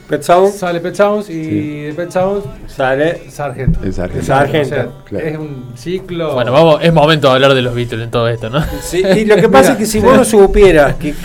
Pet 0.09 0.21
Sound 0.21 0.53
sale 0.53 0.79
Pet 0.81 0.93
Sounds 0.95 1.29
y 1.31 1.43
Sí. 1.43 1.81
de 1.83 1.93
Pet 1.95 2.11
Sounds 2.11 2.45
sale. 2.67 3.23
Sargento. 3.29 3.79
El 3.83 3.91
sargento. 3.93 4.25
Sargento, 4.25 4.75
O 4.75 4.77
sea, 4.77 4.87
claro. 5.05 5.25
Es 5.25 5.37
un 5.37 5.65
ciclo. 5.75 6.33
Bueno, 6.35 6.51
vamos, 6.51 6.79
es 6.83 6.93
momento 6.93 7.27
de 7.29 7.33
hablar 7.33 7.53
de 7.55 7.61
los 7.63 7.73
Beatles 7.73 8.03
en 8.03 8.11
todo 8.11 8.27
esto, 8.29 8.49
¿no? 8.51 8.63
Sí, 8.81 9.01
y 9.03 9.25
lo 9.25 9.35
que 9.35 9.49
pasa 9.49 9.69
Mira, 9.69 9.73
es 9.73 9.77
que 9.79 9.85
si 9.85 9.99
sí. 9.99 10.05
vos 10.05 10.15
no 10.15 10.23
supieras 10.23 10.95
que, 10.95 11.15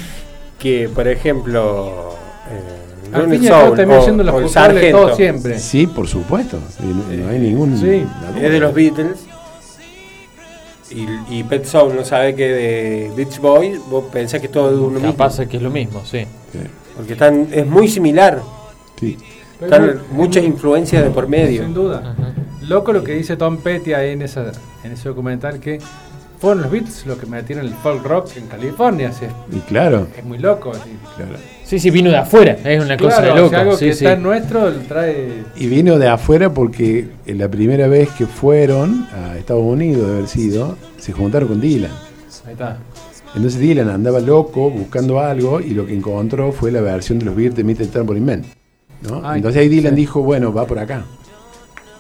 que 0.59 0.88
por 0.94 1.07
ejemplo, 1.09 2.14
Al 3.12 3.28
fin 3.30 3.42
y 3.44 3.48
al 3.48 3.74
cabo 3.74 4.02
siendo 4.04 4.22
los 4.24 4.42
culpables 4.42 4.82
de 4.82 4.90
todo 4.92 5.14
siempre. 5.16 5.58
Sí, 5.58 5.86
por 5.86 6.06
supuesto. 6.06 6.58
No, 6.80 7.16
no 7.24 7.28
hay 7.28 7.38
ningún. 7.38 7.76
Sí. 7.78 8.04
es 8.36 8.52
de 8.52 8.61
los 8.61 8.72
Beatles 8.74 9.26
y, 10.90 11.06
y 11.38 11.44
Pet 11.44 11.64
Sound 11.64 11.94
no 11.94 12.04
sabe 12.04 12.34
que 12.34 12.48
de 12.48 13.12
Beach 13.16 13.38
Boys, 13.38 13.78
vos 13.88 14.04
pensás 14.12 14.40
que 14.40 14.46
es 14.46 14.52
todo 14.52 14.70
uno 14.84 14.98
mismo. 14.98 15.12
Capaz 15.12 15.38
que 15.46 15.56
es 15.56 15.62
lo 15.62 15.70
mismo, 15.70 16.02
sí. 16.04 16.26
Sí. 16.52 16.58
Porque 16.96 17.12
están, 17.12 17.48
es 17.52 17.66
muy 17.66 17.88
similar. 17.88 18.42
Sí. 18.98 19.16
Están 19.61 20.00
muchas 20.11 20.42
influencias 20.42 21.04
de 21.04 21.11
por 21.11 21.28
medio. 21.28 21.62
Sin 21.62 21.74
duda. 21.74 22.16
Loco 22.62 22.92
lo 22.92 23.04
que 23.04 23.12
dice 23.12 23.36
Tom 23.36 23.58
Petty 23.58 23.92
ahí 23.94 24.11
en, 24.11 24.22
esa, 24.22 24.52
en 24.84 24.92
ese 24.92 25.08
documental 25.08 25.61
que 25.61 25.78
fueron 26.40 26.62
los 26.62 26.70
Beatles 26.70 27.04
los 27.06 27.18
que 27.18 27.26
metieron 27.26 27.66
el 27.66 27.74
folk 27.74 28.02
rock 28.04 28.30
en 28.36 28.46
California. 28.46 29.11
así 29.11 29.26
es, 29.26 29.32
Y 29.56 29.61
claro, 29.61 30.08
es 30.16 30.24
muy 30.24 30.38
loco. 30.38 30.70
así. 30.72 30.90
claro. 31.16 31.32
Sí, 31.71 31.79
sí, 31.79 31.91
vino 31.91 32.11
de 32.11 32.16
afuera. 32.16 32.59
Es 32.64 32.85
una 32.85 32.97
cosa 32.97 33.23
de 33.23 33.31
o 33.31 33.37
loco. 33.37 33.51
sea, 33.51 33.61
algo 33.61 33.77
sí, 33.77 33.85
que 33.85 33.95
sí. 33.95 34.05
está 34.05 34.16
nuestro 34.16 34.71
lo 34.71 34.79
trae. 34.81 35.45
Y 35.55 35.68
vino 35.68 36.01
de 36.01 36.09
afuera 36.09 36.53
porque 36.53 37.07
en 37.27 37.39
la 37.39 37.49
primera 37.49 37.87
vez 37.87 38.09
que 38.11 38.27
fueron 38.27 39.07
a 39.12 39.39
Estados 39.39 39.62
Unidos, 39.62 40.05
de 40.09 40.12
haber 40.14 40.27
sido, 40.27 40.77
se 40.99 41.12
juntaron 41.12 41.47
con 41.47 41.61
Dylan. 41.61 41.93
Ahí 42.45 42.55
está. 42.55 42.77
Entonces 43.37 43.61
Dylan 43.61 43.89
andaba 43.89 44.18
loco 44.18 44.68
buscando 44.68 45.21
algo 45.21 45.61
y 45.61 45.71
lo 45.71 45.87
que 45.87 45.95
encontró 45.95 46.51
fue 46.51 46.73
la 46.73 46.81
versión 46.81 47.21
de 47.21 47.27
los 47.27 47.37
Beatles 47.37 47.55
de 47.55 47.62
Meet 47.62 47.79
the 47.79 47.87
Tambourine 47.87 48.27
Man. 48.27 48.45
¿no? 49.09 49.23
Ay, 49.25 49.37
Entonces 49.37 49.61
ahí 49.62 49.68
Dylan 49.68 49.95
sí. 49.95 50.01
dijo, 50.01 50.23
bueno, 50.25 50.53
va 50.53 50.66
por 50.66 50.81
acá. 50.81 51.05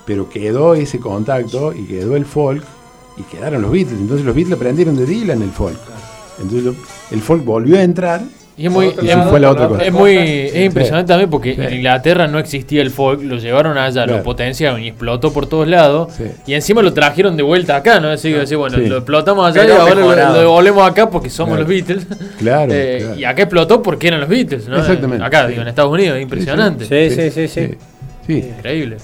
Pero 0.04 0.28
quedó 0.28 0.74
ese 0.74 0.98
contacto 0.98 1.72
y 1.72 1.84
quedó 1.84 2.16
el 2.16 2.24
folk 2.24 2.64
y 3.16 3.22
quedaron 3.22 3.62
los 3.62 3.70
Beatles. 3.70 4.00
Entonces 4.00 4.26
los 4.26 4.34
Beatles 4.34 4.56
aprendieron 4.56 4.96
de 4.96 5.06
Dylan 5.06 5.40
el 5.42 5.50
folk. 5.52 5.78
Entonces 6.42 6.74
el 7.12 7.20
folk 7.20 7.44
volvió 7.44 7.76
a 7.78 7.84
entrar. 7.84 8.20
Y 8.56 8.66
es 8.66 8.72
muy, 8.72 8.88
es, 8.88 9.02
lado, 9.02 9.30
fue 9.30 9.40
la 9.40 9.50
otra 9.50 9.68
cosa. 9.68 9.82
es 9.84 9.92
muy 9.92 10.14
es 10.16 10.66
impresionante 10.66 11.08
también 11.08 11.30
porque 11.30 11.54
Sí. 11.54 11.60
en 11.62 11.72
Inglaterra 11.74 12.26
no 12.26 12.38
existía 12.38 12.82
el 12.82 12.90
folk, 12.90 13.22
lo 13.22 13.36
llevaron 13.38 13.78
allá, 13.78 14.04
Claro. 14.04 14.18
lo 14.18 14.22
potenciaron 14.22 14.82
y 14.82 14.88
explotó 14.88 15.32
por 15.32 15.46
todos 15.46 15.66
lados. 15.66 16.12
Sí. 16.14 16.24
Y 16.46 16.52
encima 16.54 16.82
lo 16.82 16.92
trajeron 16.92 17.36
de 17.38 17.42
vuelta 17.42 17.76
acá, 17.76 18.00
¿no? 18.00 18.08
Así 18.08 18.30
que 18.32 18.56
bueno, 18.56 18.76
Sí. 18.76 18.86
lo 18.86 18.96
explotamos 18.98 19.46
allá 19.46 19.62
Pero 19.62 19.74
y 19.74 19.78
ahora 19.78 19.94
lo, 19.94 20.00
mejorado. 20.02 20.32
lo 20.34 20.38
devolvemos 20.40 20.90
acá 20.90 21.08
porque 21.08 21.30
somos 21.30 21.56
Claro. 21.56 21.62
los 21.62 21.68
Beatles. 21.70 22.06
Claro, 22.38 22.72
Eh, 22.74 22.98
claro. 23.00 23.18
Y 23.18 23.24
acá 23.24 23.42
explotó 23.42 23.82
porque 23.82 24.08
eran 24.08 24.20
los 24.20 24.28
Beatles, 24.28 24.68
¿no? 24.68 24.78
Exactamente. 24.78 25.24
Acá, 25.24 25.42
Sí. 25.44 25.48
digo, 25.52 25.62
en 25.62 25.68
Estados 25.68 25.92
Unidos, 25.92 26.16
es 26.18 26.22
impresionante. 26.22 26.84
Sí, 26.84 27.14
sí, 27.14 27.30
sí, 27.30 27.48
sí. 27.48 27.74
Sí. 28.26 28.44
Increíble. 28.58 28.98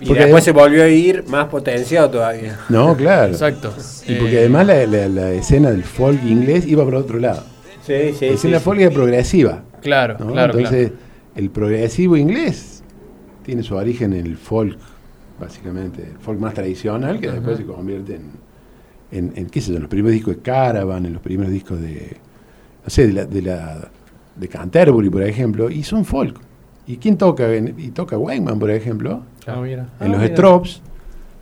Y 0.00 0.06
Porque 0.06 0.22
después 0.22 0.42
se 0.44 0.50
volvió 0.52 0.82
a 0.82 0.88
ir 0.88 1.24
más 1.28 1.46
potenciado 1.48 2.08
todavía. 2.10 2.58
No, 2.68 2.96
claro. 2.96 3.32
Exacto. 3.32 3.72
Y 4.08 4.14
porque 4.14 4.36
Eh, 4.36 4.38
además 4.38 4.66
la, 4.66 4.86
la- 4.86 5.08
la 5.08 5.30
escena 5.32 5.70
del 5.70 5.84
folk 5.84 6.20
inglés 6.24 6.66
iba 6.66 6.82
por 6.84 6.94
otro 6.94 7.18
lado. 7.18 7.44
Sí, 7.84 8.12
sí, 8.36 8.48
la 8.48 8.58
sí. 8.58 8.64
folk 8.64 8.80
era 8.80 8.90
progresiva. 8.90 9.62
Claro, 9.82 10.16
¿no? 10.18 10.32
claro, 10.32 10.56
Entonces, 10.58 10.92
el 11.36 11.50
progresivo 11.50 12.16
inglés 12.16 12.82
tiene 13.42 13.62
su 13.62 13.74
origen 13.74 14.12
en 14.14 14.26
el 14.26 14.36
folk, 14.36 14.78
básicamente, 15.38 16.02
el 16.02 16.18
folk 16.18 16.38
más 16.40 16.54
tradicional, 16.54 17.20
que 17.20 17.30
después 17.30 17.58
se 17.58 17.64
convierte 17.64 18.14
en, 18.16 18.30
en, 19.10 19.32
en, 19.36 19.46
qué 19.50 19.60
sé 19.60 19.70
yo, 19.70 19.76
en 19.76 19.82
los 19.82 19.90
primeros 19.90 20.12
discos 20.14 20.36
de 20.36 20.42
Caravan, 20.42 21.04
en 21.06 21.12
los 21.12 21.22
primeros 21.22 21.52
discos 21.52 21.80
de, 21.80 22.16
no 22.84 22.88
sé, 22.90 23.06
de 23.08 23.12
la, 23.12 23.24
de, 23.26 23.42
la, 23.42 23.90
de 24.36 24.48
Canterbury, 24.48 25.10
por 25.10 25.22
ejemplo, 25.22 25.68
y 25.68 25.82
son 25.82 26.04
folk. 26.04 26.40
¿Y 26.86 26.96
quién 26.96 27.16
toca? 27.18 27.52
En- 27.54 27.74
Y 27.78 27.90
toca 27.90 28.16
Wayman, 28.18 28.58
por 28.58 28.70
ejemplo, 28.70 29.22
Ah, 29.46 29.60
mira. 29.60 29.88
en 30.00 30.06
Ah, 30.06 30.08
los 30.08 30.20
mira. 30.20 30.34
Stropes. 30.34 30.80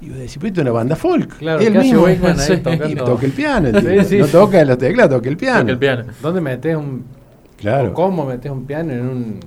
Y 0.02 0.08
vos 0.08 0.18
decís, 0.18 0.36
pero 0.38 0.48
esto 0.48 0.60
es 0.60 0.64
una 0.64 0.72
banda 0.72 0.96
folk. 0.96 1.36
Claro, 1.38 1.60
Él 1.60 1.72
¿qué 1.72 1.78
hace 1.78 1.88
mismo. 1.88 2.06
Ahí. 2.06 2.92
Y 2.92 2.94
toca 2.96 3.24
el 3.26 3.32
piano. 3.32 3.68
el 3.68 3.80
Sí, 3.80 3.86
tipo. 3.88 4.02
sí. 4.04 4.18
No 4.18 4.26
toca 4.26 4.64
los 4.64 4.78
teclados, 4.78 5.16
toca 5.16 5.28
el 5.28 5.36
piano. 5.36 5.60
toca 5.60 5.72
el 5.72 5.78
piano. 5.78 6.04
¿Dónde 6.20 6.40
metes 6.40 6.76
un. 6.76 7.04
Claro. 7.56 7.94
¿Cómo 7.94 8.26
metes 8.26 8.50
un 8.50 8.64
piano 8.66 8.92
en 8.92 9.00
un, 9.00 9.40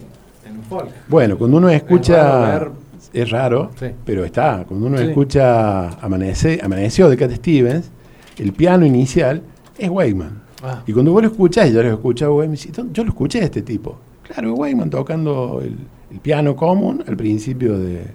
en 0.47 0.57
un 0.57 0.63
folk? 0.63 0.89
Bueno, 1.09 1.37
cuando 1.37 1.57
uno 1.57 1.69
escucha. 1.69 2.15
raro 2.57 2.73
Es 3.13 3.29
raro, 3.29 3.71
Sí. 3.79 3.87
pero 4.05 4.23
está. 4.25 4.63
Cuando 4.67 4.87
uno 4.87 4.97
escucha 4.99 5.89
Amanece, 6.01 6.59
Amaneció 6.63 7.09
de 7.09 7.17
Cat 7.17 7.31
Stevens, 7.31 7.91
el 8.37 8.53
piano 8.53 8.85
inicial 8.85 9.41
es 9.77 9.89
Wayman. 9.89 10.41
Ah. 10.63 10.81
Y 10.87 10.93
cuando 10.93 11.11
vos 11.11 11.21
lo 11.21 11.27
escuchás, 11.29 11.69
y 11.69 11.73
yo 11.73 11.83
lo 11.83 11.89
escuchaba 11.91 12.33
Wayman, 12.33 12.55
decís, 12.55 12.71
"¿Dónde- 12.73 12.93
yo 12.93 13.03
lo 13.03 13.09
escuché 13.09 13.41
a 13.41 13.43
este 13.43 13.61
tipo. 13.61 13.97
Claro, 14.23 14.53
es 14.53 14.59
Wayman 14.59 14.89
tocando 14.89 15.59
el, 15.61 15.75
el 16.11 16.19
piano 16.19 16.55
común 16.55 17.03
al 17.07 17.15
principio 17.17 17.77
de, 17.77 18.05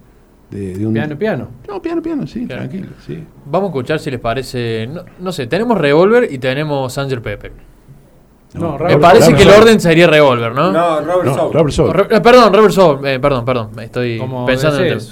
de- 0.50 0.74
de 0.76 0.86
un. 0.86 0.92
Piano, 0.94 1.16
piano. 1.18 1.48
No, 1.68 1.80
piano, 1.80 2.02
piano, 2.02 2.26
sí, 2.26 2.46
tranquilo, 2.46 2.88
sí. 3.06 3.22
Vamos 3.46 3.68
a 3.68 3.70
escuchar 3.70 3.98
si 4.00 4.10
les 4.10 4.20
parece. 4.20 4.86
No, 4.86 5.02
no 5.20 5.32
sé, 5.32 5.46
tenemos 5.46 5.78
Revolver 5.78 6.30
y 6.32 6.38
tenemos 6.38 6.92
Sanger 6.92 7.22
Pepper. 7.22 7.52
No, 8.54 8.72
Me 8.72 8.78
Robert- 8.78 9.00
parece 9.00 9.26
Robert 9.30 9.36
que 9.44 9.48
el 9.54 9.62
orden 9.62 9.80
sería 9.80 10.06
Revolver, 10.08 10.52
¿no? 10.52 10.72
No, 10.72 11.00
Robert 11.02 11.24
No, 11.24 11.34
Soul. 11.34 11.52
Robert 11.52 11.72
Soul. 11.72 11.92
Re- 11.92 12.20
perdón, 12.20 12.52
Reverse 12.52 12.74
Soul, 12.74 13.06
eh, 13.06 13.20
perdón, 13.20 13.44
perdón, 13.44 13.70
me 13.76 13.84
estoy 13.84 14.18
Como 14.18 14.44
pensando 14.44 14.80
en 14.80 14.86
el 14.92 14.98
tema. 14.98 15.10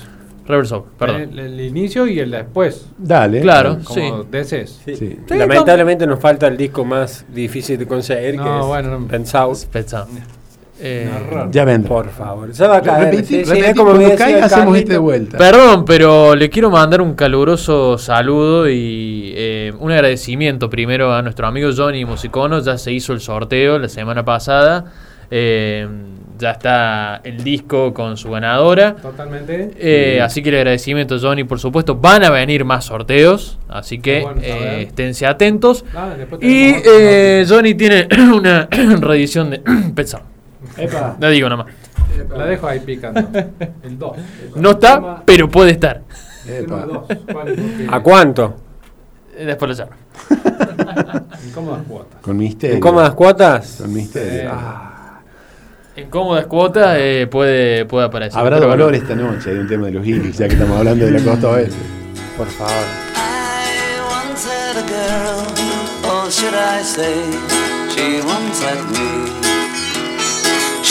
Reverse 0.49 0.69
Soul, 0.71 0.83
perdón. 0.99 1.21
El, 1.21 1.39
el 1.39 1.61
inicio 1.61 2.07
y 2.09 2.19
el 2.19 2.33
después. 2.33 2.89
Dale. 2.99 3.41
Claro. 3.41 3.79
Como 3.85 3.95
Sí. 3.95 4.11
DCs. 4.29 4.81
Sí. 4.85 4.97
Sí. 4.97 5.19
Sí, 5.29 5.35
Lamentablemente 5.37 6.05
nos 6.05 6.19
falta 6.19 6.49
el 6.49 6.57
disco 6.57 6.85
más 6.85 7.25
difícil 7.33 7.79
de 7.79 7.87
conseguir, 7.87 8.35
No, 8.35 8.45
que 8.45 8.59
es 8.61 8.67
bueno, 8.67 8.99
no. 8.99 9.07
Pensado. 9.07 9.53
Eh. 10.81 11.09
Ya 11.51 11.65
vendrá. 11.65 11.89
Por 11.89 12.09
favor. 12.11 12.55
Se 12.55 12.67
va 12.67 12.77
a 12.77 12.83
caer. 12.83 13.11
Repetí, 13.11 13.45
sí, 13.45 13.45
repetí, 13.45 13.79
cuando 13.81 14.15
caiga 14.17 14.45
hacemos 14.45 14.77
este 14.77 14.93
de 14.93 14.99
vuelta. 14.99 15.39
Perdón, 15.39 15.85
pero 15.85 16.35
le 16.35 16.49
quiero 16.51 16.71
mandar 16.71 17.01
un 17.01 17.15
caluroso 17.15 17.99
saludo 17.99 18.69
y 18.69 19.33
eh, 19.37 19.73
un 19.79 19.91
agradecimiento 19.91 20.71
primero 20.71 21.13
a 21.13 21.23
nuestro 21.23 21.47
amigo 21.47 21.71
Johnny 21.77 22.05
Musicono. 22.05 22.61
Ya 22.61 22.79
se 22.79 22.93
hizo 22.93 23.13
el 23.13 23.21
sorteo 23.21 23.79
la 23.79 23.89
semana 23.89 24.25
pasada. 24.25 24.85
Eh, 25.31 25.87
ya 26.39 26.53
está 26.53 27.21
el 27.25 27.43
disco 27.43 27.93
con 27.93 28.17
su 28.17 28.31
ganadora. 28.31 28.95
Totalmente. 28.95 29.71
Eh, 29.77 30.21
así 30.23 30.43
que 30.43 30.51
el 30.51 30.57
agradecimiento, 30.57 31.19
Johnny, 31.21 31.45
por 31.45 31.59
supuesto. 31.59 31.97
Van 31.97 32.25
a 32.25 32.31
venir 32.31 32.65
más 32.65 32.87
sorteos, 32.87 33.59
así 33.69 33.99
que 33.99 34.23
bueno 34.23 34.41
eh, 34.43 34.85
esténse 34.89 35.27
atentos. 35.27 35.85
Ah, 35.95 36.15
Y 36.41 36.75
eh, 36.85 37.45
Johnny 37.49 37.75
tiene 37.75 38.07
una 38.35 38.69
reedición 39.01 39.51
de 39.51 39.63
Epa, 40.79 41.17
No 41.19 41.29
digo 41.31 41.49
nada 41.49 41.65
más. 41.65 41.75
la 42.37 42.47
dejo 42.47 42.67
ahí 42.67 42.81
picando. 42.81 43.21
El 43.83 43.99
2. 43.99 44.17
No 44.57 44.71
está, 44.71 45.23
pero 45.25 45.49
puede 45.49 45.73
estar. 45.73 46.03
Epa. 46.47 46.87
¿A 47.91 48.01
cuánto? 48.01 48.57
Eh, 49.37 49.45
Después 49.45 49.77
lo 49.79 49.85
llamo. 49.85 49.97
Incómodas 51.47 51.83
cuotas. 51.87 52.21
Con 52.23 52.37
misterio. 52.37 52.75
¿En 52.77 52.81
cómodas 52.81 53.15
cuotas? 53.15 53.77
Con 53.81 53.93
misterio. 53.95 54.51
Eh, 54.51 54.53
En 55.97 56.11
cómodas 56.11 56.47
cuotas 56.47 56.97
eh, 56.99 57.27
puede, 57.31 57.85
puede 57.85 58.07
aparecer. 58.07 58.39
Habrá 58.39 58.57
Pero 58.57 58.69
bueno. 58.69 58.85
dolor 58.85 58.95
esta 58.97 59.15
noche, 59.15 59.51
hay 59.51 59.59
un 59.59 59.69
tema 59.69 59.87
de 59.87 59.93
los 59.93 60.07
Eagles, 60.07 60.39
ya 60.39 60.47
que 60.49 60.55
estamos 60.55 60.79
hablando 60.79 61.05
de 61.05 61.11
la 61.13 61.21
costa 61.23 61.49
oeste. 61.49 61.77
Por 62.37 62.47
favor. 62.47 62.73
I 63.17 64.01
once 64.31 64.47
had 64.49 64.77
a 64.77 64.87
girl, 64.87 66.15
or 66.25 66.31
should 66.31 66.55
I 66.55 66.83
say, 66.85 67.15
she 67.91 68.21
once 68.23 68.63
had 68.65 68.79
me. 68.93 69.58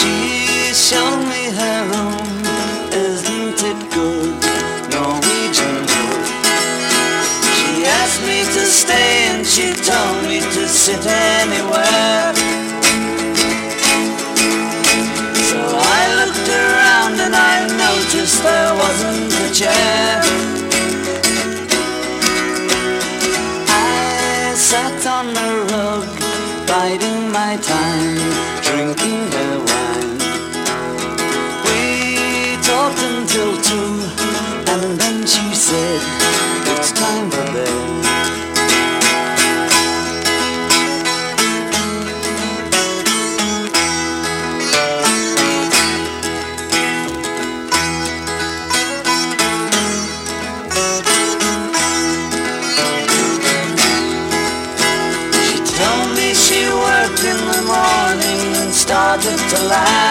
She 0.08 0.74
showed 0.74 1.24
me 1.34 1.44
her 1.60 1.80
room, 1.92 2.28
isn't 2.94 3.60
it 3.72 3.80
good? 3.92 4.36
Norwegian 4.94 5.78
wood. 5.90 6.26
She 7.58 7.72
asked 8.00 8.22
me 8.30 8.40
to 8.56 8.64
stay 8.82 9.12
and 9.32 9.46
she 9.46 9.68
told 9.92 10.18
me 10.24 10.40
to 10.40 10.64
sit 10.68 11.04
anywhere. 11.06 12.34
So 15.50 15.60
I 16.00 16.02
looked 16.20 16.50
around 16.64 17.16
and 17.26 17.36
I 17.36 17.56
noticed 17.86 18.38
there 18.44 18.74
wasn't 18.84 19.34
a 19.44 19.48
chair. 19.60 20.22
I 23.68 24.54
sat 24.56 25.00
on 25.18 25.26
the 25.34 25.50
rug, 25.72 26.08
biding 26.68 27.30
my 27.32 27.58
time, 27.58 27.87
alive. 59.68 60.07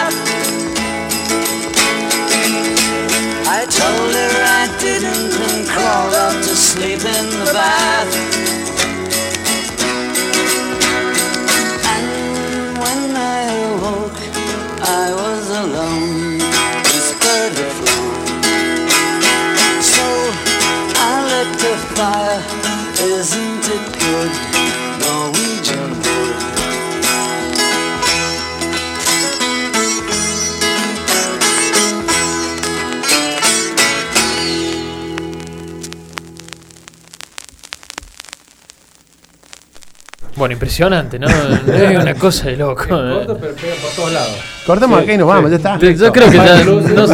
Bueno, 40.36 40.52
impresionante, 40.52 41.18
¿no? 41.18 41.26
es 41.28 41.98
una 41.98 42.14
cosa 42.18 42.48
de 42.48 42.56
loco. 42.58 42.84
Corto, 42.86 43.38
pero 43.40 43.54
pega 43.54 43.74
por 43.82 43.90
todos 43.96 44.12
lados. 44.12 44.36
Cortamos 44.66 45.02
acá 45.02 45.12
y 45.14 45.18
nos 45.18 45.26
vamos, 45.28 45.50
ya 45.50 45.56
está. 45.56 45.78
Yo, 45.78 46.12
creo 46.12 46.30
que 46.30 46.36
ya. 46.36 46.62
No, 46.64 47.06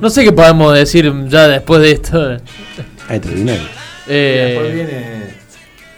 no 0.00 0.10
sé 0.10 0.24
qué 0.24 0.32
podemos 0.32 0.74
decir 0.74 1.12
ya 1.26 1.48
después 1.48 1.80
de 1.82 1.90
esto. 1.92 2.36
Ah, 3.08 3.16
extraordinario. 3.16 3.62
Y 4.06 4.12
después 4.12 4.66
Eh, 4.68 4.72
viene 4.74 5.04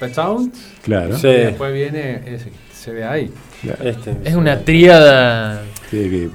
Pet 0.00 0.14
Sound. 0.14 0.52
Claro. 0.82 1.18
Sí. 1.18 1.28
Y 1.28 1.30
después 1.32 1.72
viene 1.74 2.22
ese 2.26 2.50
se 2.74 2.92
ve 2.92 3.04
ahí. 3.04 3.30
claro. 3.60 3.84
Este, 3.84 4.16
es 4.24 4.34
una 4.34 4.58
tríada. 4.60 5.60
Sí, 5.90 5.98
que, 6.08 6.28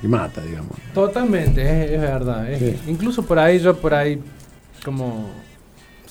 que 0.00 0.08
mata, 0.08 0.40
digamos. 0.40 0.72
Totalmente, 0.92 1.62
es, 1.62 1.90
es 1.92 2.00
verdad. 2.00 2.50
es- 2.50 2.58
Sí. 2.58 2.76
Incluso 2.88 3.22
por 3.24 3.38
ahí, 3.38 3.60
yo 3.60 3.76
por 3.76 3.94
ahí, 3.94 4.18
como 4.84 5.30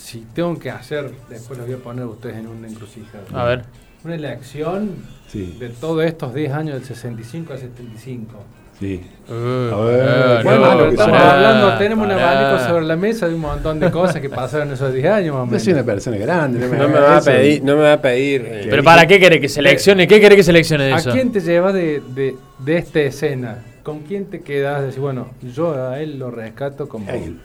si 0.04 0.26
tengo 0.34 0.58
que 0.60 0.70
hacer, 0.70 1.12
después 1.30 1.58
los 1.58 1.66
voy 1.68 1.76
a 1.78 1.80
poner 1.80 2.04
a 2.04 2.08
ustedes 2.08 2.36
en 2.38 2.48
una 2.48 2.68
encrucijada. 2.68 3.24
A 3.34 3.46
ver. 3.46 3.64
Una 4.04 4.16
elección 4.16 4.96
Sí, 5.30 5.56
de 5.60 5.70
todos 5.70 6.04
estos 6.04 6.34
10 6.34 6.52
años 6.52 6.76
del 6.76 6.84
65 6.84 7.54
al 7.54 7.60
75. 7.60 8.44
sí. 8.80 9.02
Uh, 9.30 9.32
ver, 9.32 10.04
ah, 10.06 10.40
qué 10.42 10.48
Bueno, 10.50 10.86
estamos 10.88 11.18
hablando, 11.22 11.78
tenemos 11.78 12.06
un 12.06 12.14
pará. 12.14 12.42
abanico 12.50 12.68
sobre 12.70 12.86
la 12.86 12.96
mesa 12.98 13.28
de 13.30 13.36
un 13.36 13.40
montón 13.42 13.80
de 13.80 13.90
cosas 13.90 14.20
que 14.20 14.30
pasaron 14.30 14.72
esos 14.74 14.94
10 14.94 15.06
años 15.06 15.36
más 15.36 15.48
o 15.48 15.52
Yo 15.54 15.60
soy 15.60 15.72
una 15.74 15.82
menos. 15.84 15.94
persona 15.96 16.18
grande. 16.18 16.60
No 16.60 16.68
me, 16.68 16.78
No 16.78 16.90
me 16.90 16.98
hagas 16.98 17.10
va 17.12 17.18
a 17.18 17.22
pedir, 17.38 17.64
no 17.64 17.76
me 17.78 17.82
va 17.84 17.94
a 17.94 18.02
pedir. 18.02 18.42
eh, 18.46 18.68
Pero 18.70 18.84
para 18.84 19.08
qué 19.08 19.20
querés 19.22 19.40
que 19.40 19.48
seleccione? 19.48 20.06
¿Qué 20.06 20.20
querés 20.20 20.36
que 20.36 20.44
seleccione 20.44 20.84
de 20.84 20.94
¿A 20.94 20.98
eso? 20.98 21.12
quién 21.12 21.32
te 21.32 21.40
llevas 21.40 21.74
de, 21.74 22.02
de, 22.14 22.36
de 22.60 22.78
esta 22.78 23.00
escena? 23.00 23.64
¿Con 23.84 24.00
quién 24.02 24.26
te 24.26 24.42
quedas? 24.42 24.84
Decir, 24.84 25.00
bueno, 25.00 25.30
yo 25.42 25.74
a 25.90 26.00
él 26.02 26.20
lo 26.20 26.30
rescato 26.30 26.90
como... 26.90 27.10
Ay, 27.10 27.40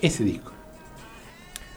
Ese 0.00 0.24
disco. 0.24 0.52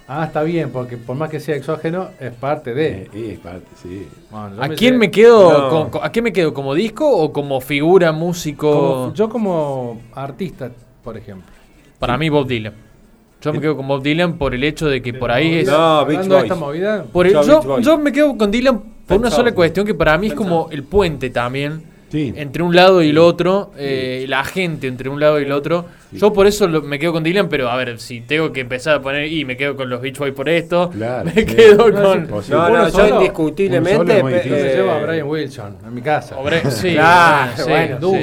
Ah, 0.07 0.25
está 0.25 0.43
bien, 0.43 0.69
porque 0.71 0.97
por 0.97 1.15
más 1.15 1.29
que 1.29 1.39
sea 1.39 1.55
exógeno, 1.55 2.09
es 2.19 2.33
parte 2.33 2.73
de... 2.73 3.09
Eh, 3.13 3.31
es 3.33 3.39
parte, 3.39 3.65
sí. 3.81 4.07
Bueno, 4.29 4.61
¿A 4.61 4.67
me 4.67 4.75
quién 4.75 4.97
me 4.97 5.09
quedo? 5.09 5.71
No. 5.71 5.89
con- 5.91 6.03
¿A 6.03 6.09
quién 6.11 6.23
me 6.23 6.33
quedo? 6.33 6.53
¿Como 6.53 6.73
disco 6.73 7.09
o 7.09 7.31
como 7.31 7.61
figura, 7.61 8.11
músico? 8.11 8.69
como- 8.71 9.13
yo 9.13 9.29
como 9.29 10.01
artista, 10.13 10.69
por 11.03 11.15
ejemplo. 11.17 11.47
Para 11.99 12.17
mí 12.17 12.27
Bob 12.29 12.47
Dylan. 12.47 12.73
Yo 13.41 13.53
me 13.53 13.59
quedo 13.61 13.75
con 13.77 13.87
Bob 13.87 14.01
Dylan 14.03 14.37
por 14.37 14.53
el 14.53 14.63
hecho 14.63 14.87
de 14.87 15.01
que 15.01 15.13
por 15.13 15.31
ahí 15.31 15.59
es... 15.59 15.67
No, 15.67 16.05
Beach 16.05 16.17
Hablando 16.19 16.35
de 16.35 16.41
Boys. 16.41 16.51
esta 16.51 16.55
movida, 16.65 17.03
Por 17.11 17.27
el- 17.27 17.33
Yo, 17.33 17.79
yo, 17.79 17.97
me 17.97 18.11
quedo 18.11 18.37
con 18.37 18.51
Dylan 18.51 18.81
por 19.07 19.17
una 19.19 19.31
sola 19.31 19.53
cuestión 19.53 19.85
que 19.85 19.93
para 19.93 20.17
mí 20.17 20.27
es 20.27 20.33
Pensado. 20.33 20.57
como 20.63 20.71
el 20.71 20.83
puente 20.83 21.29
también. 21.29 21.92
Sí. 22.13 22.31
Entre 22.37 22.61
un 22.61 22.75
lado 22.75 23.01
y 23.01 23.09
el 23.09 23.17
otro, 23.17 23.71
eh, 23.75 24.25
la 24.29 24.43
gente 24.43 24.85
entre 24.85 25.09
un 25.09 25.19
lado 25.19 25.39
y 25.39 25.45
el 25.45 25.51
otro. 25.51 25.85
Yo 26.11 26.31
por 26.31 26.45
eso 26.45 26.67
lo- 26.67 26.83
me 26.83 26.99
quedo 26.99 27.11
con 27.11 27.23
Dylan, 27.23 27.49
pero 27.49 27.69
a 27.71 27.75
ver, 27.75 27.99
si 27.99 28.21
tengo 28.21 28.53
que 28.53 28.61
empezar 28.61 28.97
a 28.97 29.01
poner 29.01 29.31
y 29.31 29.45
me 29.45 29.57
quedo 29.57 29.75
con 29.75 29.89
los 29.89 29.99
Beach 29.99 30.19
Boys 30.19 30.31
por 30.33 30.47
esto, 30.47 30.91
Claro, 30.91 31.27
me 31.35 31.43
quedo 31.43 31.89
No, 31.89 32.03
con... 32.03 32.27
No, 32.29 32.37
Uno 32.37 32.69
no, 32.69 32.83
yo 32.85 32.89
solo- 32.91 33.15
indiscutiblemente. 33.15 34.17
yo 34.19 34.23
me 34.25 34.37
eh, 34.37 34.73
llevo 34.75 34.91
a 34.91 34.99
Brian 34.99 35.27
Wilson 35.27 35.77
a 35.83 35.89
mi 35.89 36.01
casa. 36.03 36.37
Obre- 36.37 36.69
sí, 36.69 36.93
Claro, 36.93 37.51
sí, 37.55 37.63
bueno, 37.67 37.97
sin 37.97 37.99
duda, 37.99 38.21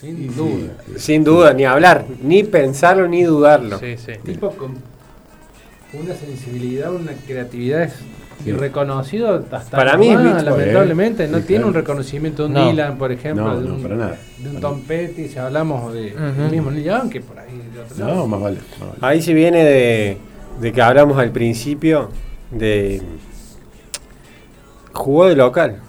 sin 0.00 0.36
duda. 0.36 0.72
sí. 0.86 0.92
Sin 0.96 1.24
duda, 1.24 1.52
ni 1.54 1.64
hablar, 1.66 2.04
ni 2.22 2.42
pensarlo, 2.42 3.06
ni 3.06 3.22
dudarlo. 3.22 3.78
Sí, 3.78 3.96
sí. 3.96 4.12
Tipo 4.24 4.50
con 4.50 4.74
una 5.92 6.14
sensibilidad, 6.14 6.94
una 6.94 7.12
creatividad 7.26 7.82
es 7.82 7.94
irreconocido 8.46 9.44
hasta 9.50 9.76
Para 9.76 9.96
mí 9.98 10.08
es 10.08 10.18
Boys, 10.18 10.42
lamentablemente 10.44 11.24
¿eh? 11.24 11.28
no 11.28 11.38
Sí, 11.38 11.44
tiene 11.44 11.58
claro. 11.62 11.68
un 11.68 11.74
reconocimiento 11.74 12.42
de 12.44 12.48
un 12.48 12.54
No. 12.54 12.70
Dylan 12.70 12.96
por 12.98 13.12
ejemplo 13.12 13.44
No, 13.44 13.60
de, 13.60 13.68
no, 13.68 13.74
un, 13.74 13.82
para 13.82 13.96
nada. 13.96 14.18
de 14.38 14.48
un 14.50 14.60
Tom 14.60 14.80
Petty 14.82 15.28
si 15.28 15.38
hablamos 15.38 15.92
de 15.92 16.08
el 16.12 16.50
mismo 16.50 16.70
Neil 16.70 16.84
Young 16.84 17.10
que 17.10 17.20
por 17.20 17.38
ahí 17.38 17.50
de 17.74 17.80
otro 17.80 17.98
lado. 17.98 18.14
No, 18.16 18.26
más 18.26 18.40
vale. 18.40 18.56
más 18.78 18.88
vale. 18.88 18.98
Ahí 19.02 19.20
sí 19.20 19.34
viene 19.34 19.62
de, 19.64 20.16
de 20.60 20.72
que 20.72 20.80
hablamos 20.80 21.18
al 21.18 21.30
principio 21.32 22.08
de. 22.50 23.02
Jugó 24.92 25.26
de 25.28 25.36
local. 25.36 25.80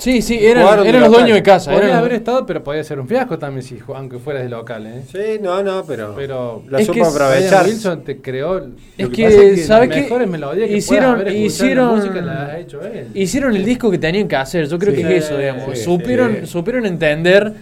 Sí, 0.00 0.22
sí, 0.22 0.38
eran, 0.40 0.82
de 0.82 0.88
eran 0.88 1.00
los 1.02 1.10
local. 1.10 1.22
dueños 1.24 1.36
de 1.36 1.42
casa. 1.42 1.70
podría 1.70 1.88
eran- 1.90 1.98
haber 2.00 2.12
estado 2.14 2.46
pero 2.46 2.64
podía 2.64 2.82
ser 2.82 2.98
un 2.98 3.06
fiasco 3.06 3.38
también 3.38 3.62
si 3.62 3.78
aunque 3.94 4.18
fueras 4.18 4.42
de 4.42 4.48
local 4.48 4.86
¿eh? 4.86 5.02
Sí, 5.10 5.38
no, 5.42 5.62
no, 5.62 5.84
pero. 5.84 6.14
pero 6.16 6.62
la 6.68 6.80
Es 6.80 6.86
supo 6.86 7.00
que 7.00 7.06
aprovechar. 7.06 7.66
Wilson 7.66 8.02
te 8.02 8.16
creó 8.20 8.66
Es 8.96 9.08
que, 9.10 9.56
¿sabes 9.58 9.90
qué? 9.90 10.26
melodías 10.26 10.68
que 10.68 10.76
Hicieron- 10.78 11.14
haber 11.20 11.32
hicieron- 11.36 11.96
música 11.96 12.20
las 12.22 12.48
ha 12.50 12.58
hecho 12.58 12.80
él 12.82 13.08
Hicieron 13.14 13.54
el 13.54 13.64
disco 13.64 13.90
que 13.90 13.98
tenían 13.98 14.26
que 14.26 14.36
hacer, 14.36 14.66
yo 14.66 14.78
creo 14.78 14.94
Sí. 14.94 15.02
que 15.02 15.16
es 15.16 15.24
eso, 15.26 15.36
digamos. 15.36 15.78
Sí, 15.78 15.84
supieron, 15.84 16.38
sí. 16.40 16.46
supieron 16.46 16.86
entender 16.86 17.52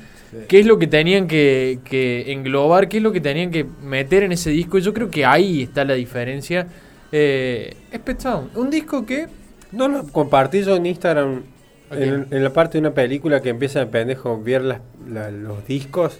qué 0.46 0.60
es 0.60 0.66
lo 0.66 0.78
que 0.78 0.86
tenían 0.86 1.26
que, 1.26 1.80
que 1.84 2.30
englobar, 2.32 2.88
qué 2.88 2.98
es 2.98 3.02
lo 3.02 3.12
que 3.12 3.20
tenían 3.20 3.50
que 3.50 3.66
meter 3.82 4.22
en 4.22 4.32
ese 4.32 4.50
disco. 4.50 4.78
Y 4.78 4.82
yo 4.82 4.94
creo 4.94 5.10
que 5.10 5.24
ahí 5.26 5.62
está 5.64 5.84
la 5.84 5.94
diferencia. 5.94 6.66
Eh, 7.10 7.74
es 7.90 7.98
Pet 8.00 8.20
Sound, 8.20 8.56
un 8.56 8.70
disco 8.70 9.04
que 9.04 9.26
No 9.72 9.86
lo 9.88 10.04
compartí 10.04 10.62
yo 10.62 10.76
en 10.76 10.86
Instagram. 10.86 11.42
En, 11.90 12.26
en 12.30 12.44
la 12.44 12.52
parte 12.52 12.72
de 12.74 12.80
una 12.80 12.92
película 12.94 13.40
que 13.40 13.48
empieza 13.50 13.80
el 13.80 13.88
pendejo 13.88 14.30
a 14.30 14.38
ver 14.44 14.62
las- 14.62 14.80
la- 15.08 15.30
los 15.30 15.66
discos. 15.66 16.18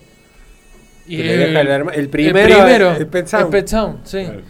y 1.07 1.16
Que 1.19 1.23
le 1.25 1.37
deja 1.39 1.61
el 1.62 1.69
el 1.95 2.09
primero 2.11 2.55
primero 2.55 2.91
es 2.93 3.05
Pet 3.07 3.27
Sound. 3.27 3.45
es 3.47 3.51
Pet 3.51 3.66
Sound, 3.69 3.99
sí. 4.05 4.25
Claro. 4.25 4.41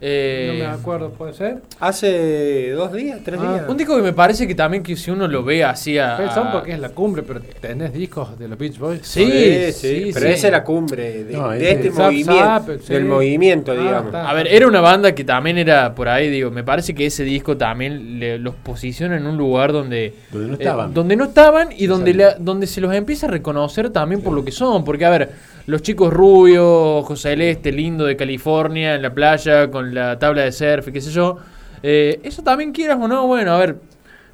Eh, 0.00 0.50
no 0.60 0.64
me 0.64 0.70
acuerdo 0.70 1.10
puede 1.10 1.32
ser 1.32 1.56
Hace 1.80 2.70
dos 2.70 2.92
días, 2.92 3.18
tres 3.24 3.40
Ah, 3.42 3.52
días. 3.52 3.64
un 3.68 3.76
disco 3.76 3.96
que 3.96 4.02
me 4.02 4.12
parece 4.12 4.46
que 4.46 4.54
también 4.54 4.82
que 4.84 4.94
si 4.94 5.10
uno 5.10 5.26
lo 5.26 5.42
ve 5.42 5.64
así 5.64 5.98
a... 5.98 6.16
A- 6.16 6.52
porque 6.52 6.72
es 6.72 6.78
la 6.78 6.90
cumbre 6.90 7.24
pero 7.24 7.40
tenés 7.40 7.92
discos 7.92 8.38
de 8.38 8.46
los 8.46 8.56
Beach 8.56 8.78
Boys 8.78 9.00
Sí, 9.02 9.24
sí, 9.26 9.72
sí, 9.72 10.10
pero 10.14 10.26
sí. 10.26 10.32
esa 10.34 10.46
es 10.46 10.52
la 10.52 10.62
cumbre 10.62 11.24
de, 11.24 11.36
No, 11.36 11.50
de 11.50 11.56
ese- 11.58 11.70
este 11.72 11.90
Zap, 11.90 12.04
movimiento. 12.04 12.34
zap. 12.44 12.66
Del 12.68 13.04
movimiento, 13.06 13.72
Ah, 13.72 13.74
digamos. 13.74 14.14
A 14.14 14.32
ver, 14.34 14.46
era 14.46 14.68
una 14.68 14.80
banda 14.80 15.12
que 15.16 15.24
también 15.24 15.58
era 15.58 15.92
por 15.96 16.08
ahí, 16.08 16.30
digo, 16.30 16.52
me 16.52 16.62
parece 16.62 16.94
que 16.94 17.06
ese 17.06 17.24
disco 17.24 17.56
también 17.56 18.20
le- 18.20 18.38
los 18.38 18.54
posiciona 18.54 19.16
en 19.16 19.26
un 19.26 19.36
lugar 19.36 19.72
donde 19.72 20.14
Donde 20.30 20.46
no 20.46 20.54
eh, 20.54 20.56
estaban. 20.60 20.94
donde 20.94 21.16
no 21.16 21.24
estaban 21.24 21.70
y 21.76 21.86
donde, 21.86 22.14
la- 22.14 22.34
donde 22.38 22.68
se 22.68 22.80
los 22.80 22.94
empieza 22.94 23.26
a 23.26 23.30
reconocer 23.30 23.90
también 23.90 24.22
por 24.22 24.32
lo 24.32 24.44
que 24.44 24.52
son, 24.52 24.84
porque 24.84 25.04
a 25.04 25.10
ver, 25.10 25.30
los 25.68 25.82
chicos 25.82 26.12
rubios, 26.12 27.04
José 27.04 27.30
Celeste, 27.30 27.70
lindo 27.72 28.06
de 28.06 28.16
California, 28.16 28.94
en 28.94 29.02
la 29.02 29.12
playa, 29.12 29.70
con 29.70 29.94
la 29.94 30.18
tabla 30.18 30.42
de 30.42 30.50
surf 30.52 30.88
y 30.88 30.92
qué 30.92 31.00
sé 31.02 31.10
yo, 31.10 31.36
eh, 31.82 32.20
eso 32.22 32.42
también 32.42 32.72
quieras 32.72 32.98
o 32.98 33.06
no, 33.06 33.26
bueno, 33.26 33.52
a 33.52 33.58
ver, 33.58 33.76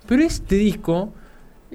pero 0.07 0.23
este 0.23 0.55
disco 0.55 1.13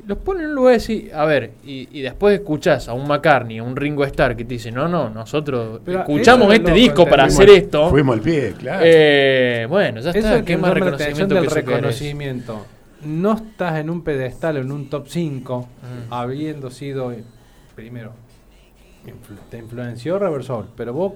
los 0.08 0.18
pone 0.20 0.44
en 0.44 0.52
un 0.52 0.56
lugar 0.56 0.76
así, 0.76 1.10
a 1.14 1.26
ver, 1.26 1.52
y, 1.66 1.90
y 1.92 2.02
después 2.02 2.40
escuchás 2.40 2.88
a 2.88 2.94
un 2.94 3.06
McCartney, 3.06 3.58
a 3.58 3.64
un 3.64 3.76
Ringo 3.76 4.06
Starr 4.06 4.38
que 4.38 4.46
te 4.46 4.54
dice, 4.54 4.72
no, 4.72 4.88
no, 4.88 5.10
nosotros 5.10 5.82
Pero 5.84 6.00
escuchamos 6.00 6.54
este 6.54 6.70
loco, 6.70 6.76
disco 6.76 7.06
para 7.06 7.26
hacer 7.26 7.50
esto. 7.50 7.90
Fuimos 7.90 8.16
al 8.16 8.22
pie, 8.22 8.54
claro. 8.58 8.82
Eh, 8.86 9.66
bueno, 9.70 10.00
ya 10.00 10.12
está. 10.12 10.38
es 10.38 10.44
¿Qué 10.44 10.56
más 10.56 10.74
reconocimiento 10.74 11.36
del 11.36 11.48
que 11.50 11.54
reconocimiento. 11.54 12.66
No 13.04 13.34
estás 13.34 13.78
en 13.78 13.90
un 13.90 14.04
pedestal 14.06 14.56
o 14.56 14.62
en 14.62 14.72
un 14.72 14.90
top 14.90 15.06
5 15.10 15.68
Mm. 15.82 16.14
habiendo 16.14 16.72
sido 16.72 17.12
eh, 17.12 17.24
primero 17.76 18.14
influ- 19.06 19.38
te 19.50 19.58
influenció 19.58 20.20
Robert 20.20 20.44
Soul, 20.44 20.66
pero 20.76 20.94
vos 20.94 21.14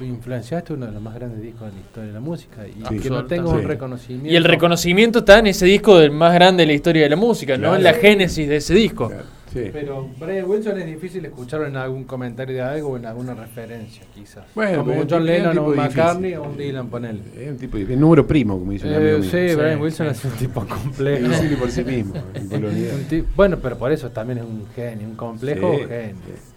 influenciaste 0.00 0.72
uno 0.72 0.86
de 0.86 0.92
los 0.92 1.00
más 1.00 1.14
grandes 1.14 1.40
discos 1.40 1.66
de 1.68 1.72
la 1.72 1.80
historia 1.80 2.06
de 2.08 2.12
la 2.14 2.20
música 2.20 2.66
y 2.66 2.72
Sí. 2.88 2.98
que 3.00 3.10
no 3.10 3.24
tenga 3.26 3.48
un 3.48 3.60
Sí. 3.60 3.66
reconocimiento. 3.66 4.28
Y 4.32 4.36
el 4.36 4.44
reconocimiento 4.44 5.20
está 5.20 5.38
en 5.38 5.46
ese 5.46 5.66
disco 5.66 5.98
del 5.98 6.10
más 6.10 6.34
grande 6.34 6.62
de 6.64 6.66
la 6.66 6.72
historia 6.72 7.04
de 7.04 7.10
la 7.10 7.16
música, 7.16 7.56
no 7.56 7.76
en 7.76 7.82
la 7.84 7.94
génesis 7.94 8.48
de 8.48 8.56
ese 8.56 8.74
disco. 8.74 9.08
Claro, 9.08 9.22
sí. 9.54 9.70
Pero 9.72 10.08
Brian 10.20 10.44
Wilson 10.46 10.78
es 10.80 10.86
difícil 10.86 11.24
escucharlo 11.24 11.66
en 11.66 11.76
algún 11.76 12.04
comentario 12.04 12.54
de 12.56 12.60
algo 12.60 12.90
o 12.90 12.96
en 12.98 13.06
alguna 13.06 13.32
referencia, 13.34 14.02
quizás. 14.14 14.44
Bueno, 14.54 14.80
Como 14.84 15.00
un 15.00 15.08
John 15.08 15.20
un 15.22 15.26
Lennon 15.26 15.58
un 15.58 15.64
difícil. 15.74 15.96
McCartney 15.96 16.34
o 16.34 16.42
un 16.42 16.56
Dylan, 16.58 16.88
ponele. 16.88 17.20
Es 17.38 17.50
un 17.50 17.56
tipo 17.56 17.78
de 17.78 17.96
número 17.96 18.26
primo, 18.26 18.58
como 18.58 18.72
dice 18.72 18.86
un 18.88 18.94
amigo 18.94 19.10
Eh, 19.16 19.20
mío. 19.20 19.30
sí, 19.30 19.48
Sí, 19.48 19.54
Brian 19.54 19.80
Wilson 19.80 20.06
es 20.08 20.24
un 20.24 20.30
tipo 20.32 20.66
complejo. 20.66 21.28
Difícil 21.28 21.56
por 21.56 21.70
sí 21.70 21.84
mismo. 21.84 22.14
Un 22.34 23.26
bueno, 23.36 23.58
pero 23.62 23.78
por 23.78 23.90
eso 23.92 24.10
también 24.10 24.38
es 24.40 24.44
un 24.44 24.66
genio, 24.74 25.08
un 25.08 25.14
complejo 25.16 25.72
Sí, 25.78 25.84
genio. 25.88 26.14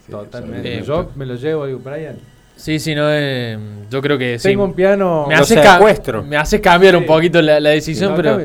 Totalmente. 0.10 0.82
Yo 0.84 1.12
me 1.16 1.26
lo 1.26 1.36
llevo, 1.36 1.66
digo, 1.66 1.80
Brian. 1.80 2.16
Sí, 2.56 2.80
sí, 2.80 2.96
no, 2.96 3.04
eh, 3.12 3.58
yo 3.90 4.02
creo 4.02 4.18
que 4.18 4.40
sí. 4.40 4.50
Tengo 4.50 4.64
un 4.64 4.74
piano. 4.74 5.26
me, 5.28 5.36
hace 5.36 5.62
secuestro. 5.62 6.24
me 6.24 6.38
hace 6.38 6.60
cambiar 6.60 6.96
un 6.96 7.06
poquito 7.06 7.40
la, 7.42 7.60
la 7.60 7.70
decisión, 7.70 8.12
No, 8.12 8.16
pero 8.16 8.42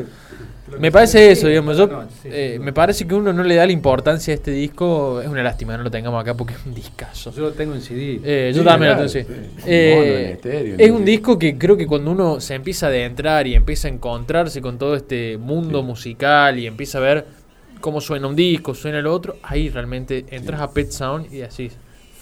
me- 0.78 0.92
parece 0.92 1.30
eso, 1.32 1.48
digamos. 1.48 1.76
Yo, 1.76 1.86
No, 1.86 2.02
sí, 2.22 2.28
eh, 2.30 2.58
me 2.60 2.72
parece 2.72 3.06
que 3.06 3.14
uno 3.14 3.32
no 3.32 3.42
le 3.42 3.54
da 3.56 3.66
la 3.66 3.72
importancia 3.72 4.32
a 4.32 4.34
este 4.36 4.50
disco. 4.50 5.20
Es 5.20 5.28
una 5.28 5.42
lástima 5.42 5.76
no 5.76 5.82
lo 5.84 5.90
tengamos 5.90 6.20
acá 6.20 6.34
porque 6.34 6.54
es 6.54 6.66
un 6.66 6.74
discazo. 6.74 7.32
Yo 7.32 7.42
lo 7.42 7.52
tengo 7.52 7.74
en 7.74 7.80
CD. 7.82 8.20
Eh, 8.24 8.52
yo 8.54 8.62
también 8.64 8.96
lo 8.96 9.06
tengo. 9.06 9.26
Eh, 9.66 10.38
en 10.44 10.80
es 10.80 10.90
un 10.90 11.04
disco 11.04 11.38
que 11.38 11.56
creo 11.58 11.76
que 11.76 11.86
cuando 11.86 12.10
uno 12.10 12.40
se 12.40 12.54
empieza 12.54 12.86
a 12.86 12.88
adentrar 12.90 13.46
y 13.46 13.54
empieza 13.54 13.88
a 13.88 13.90
encontrarse 13.90 14.60
con 14.60 14.78
todo 14.78 14.94
este 14.96 15.38
mundo 15.38 15.80
Sí. 15.80 15.84
musical 15.86 16.58
y 16.58 16.66
empieza 16.66 16.98
a 16.98 17.00
ver 17.00 17.26
cómo 17.80 18.00
suena 18.00 18.26
un 18.28 18.36
disco, 18.36 18.74
suena 18.74 18.98
el 19.00 19.06
otro, 19.06 19.36
ahí 19.42 19.68
realmente 19.68 20.24
entras 20.30 20.60
a 20.60 20.72
Pet 20.72 20.90
Sound 20.90 21.32
y 21.32 21.38
decís, 21.38 21.72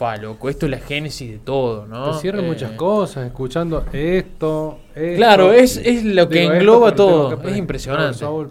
fa, 0.01 0.17
loco, 0.17 0.49
esto 0.49 0.65
es 0.65 0.71
la 0.73 0.79
génesis 0.79 1.31
de 1.31 1.39
todo, 1.39 1.87
¿no? 1.87 2.13
Te 2.13 2.21
cierran 2.21 2.45
Eh, 2.47 2.49
muchas 2.49 2.73
cosas, 2.73 3.27
escuchando 3.27 3.85
esto, 3.93 4.79
esto. 4.95 5.17
Claro, 5.17 5.53
es, 5.53 5.77
es 5.77 6.05
lo 6.05 6.27
que 6.27 6.45
engloba 6.45 6.95
todo, 6.95 7.39
que 7.41 7.51
es 7.51 7.57
impresionante. 7.59 8.17
Soul, 8.19 8.49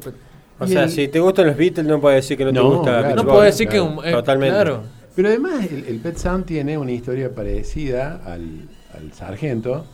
O 0.60 0.68
sea, 0.68 0.84
el- 0.84 0.92
si 0.92 1.08
te 1.08 1.20
gustan 1.20 1.48
los 1.48 1.58
Beatles, 1.58 1.88
no 1.88 2.00
puedes 2.00 2.18
decir 2.24 2.38
que 2.38 2.46
no, 2.46 2.52
te 2.54 2.60
gusta 2.60 3.00
claro. 3.00 3.16
No 3.16 3.24
puedo 3.26 3.42
decir 3.42 3.68
que 3.68 3.82
un, 3.82 4.00
eh, 4.06 4.12
totalmente. 4.12 4.54
Claro. 4.56 4.82
Pero 5.16 5.28
además 5.30 5.66
el, 5.72 5.86
el 5.86 6.00
Pet 6.00 6.18
Sound 6.18 6.46
tiene 6.46 6.78
una 6.78 6.92
historia 6.92 7.34
parecida 7.34 8.22
al, 8.26 8.68
al 8.94 9.12
Sargento, 9.14 9.86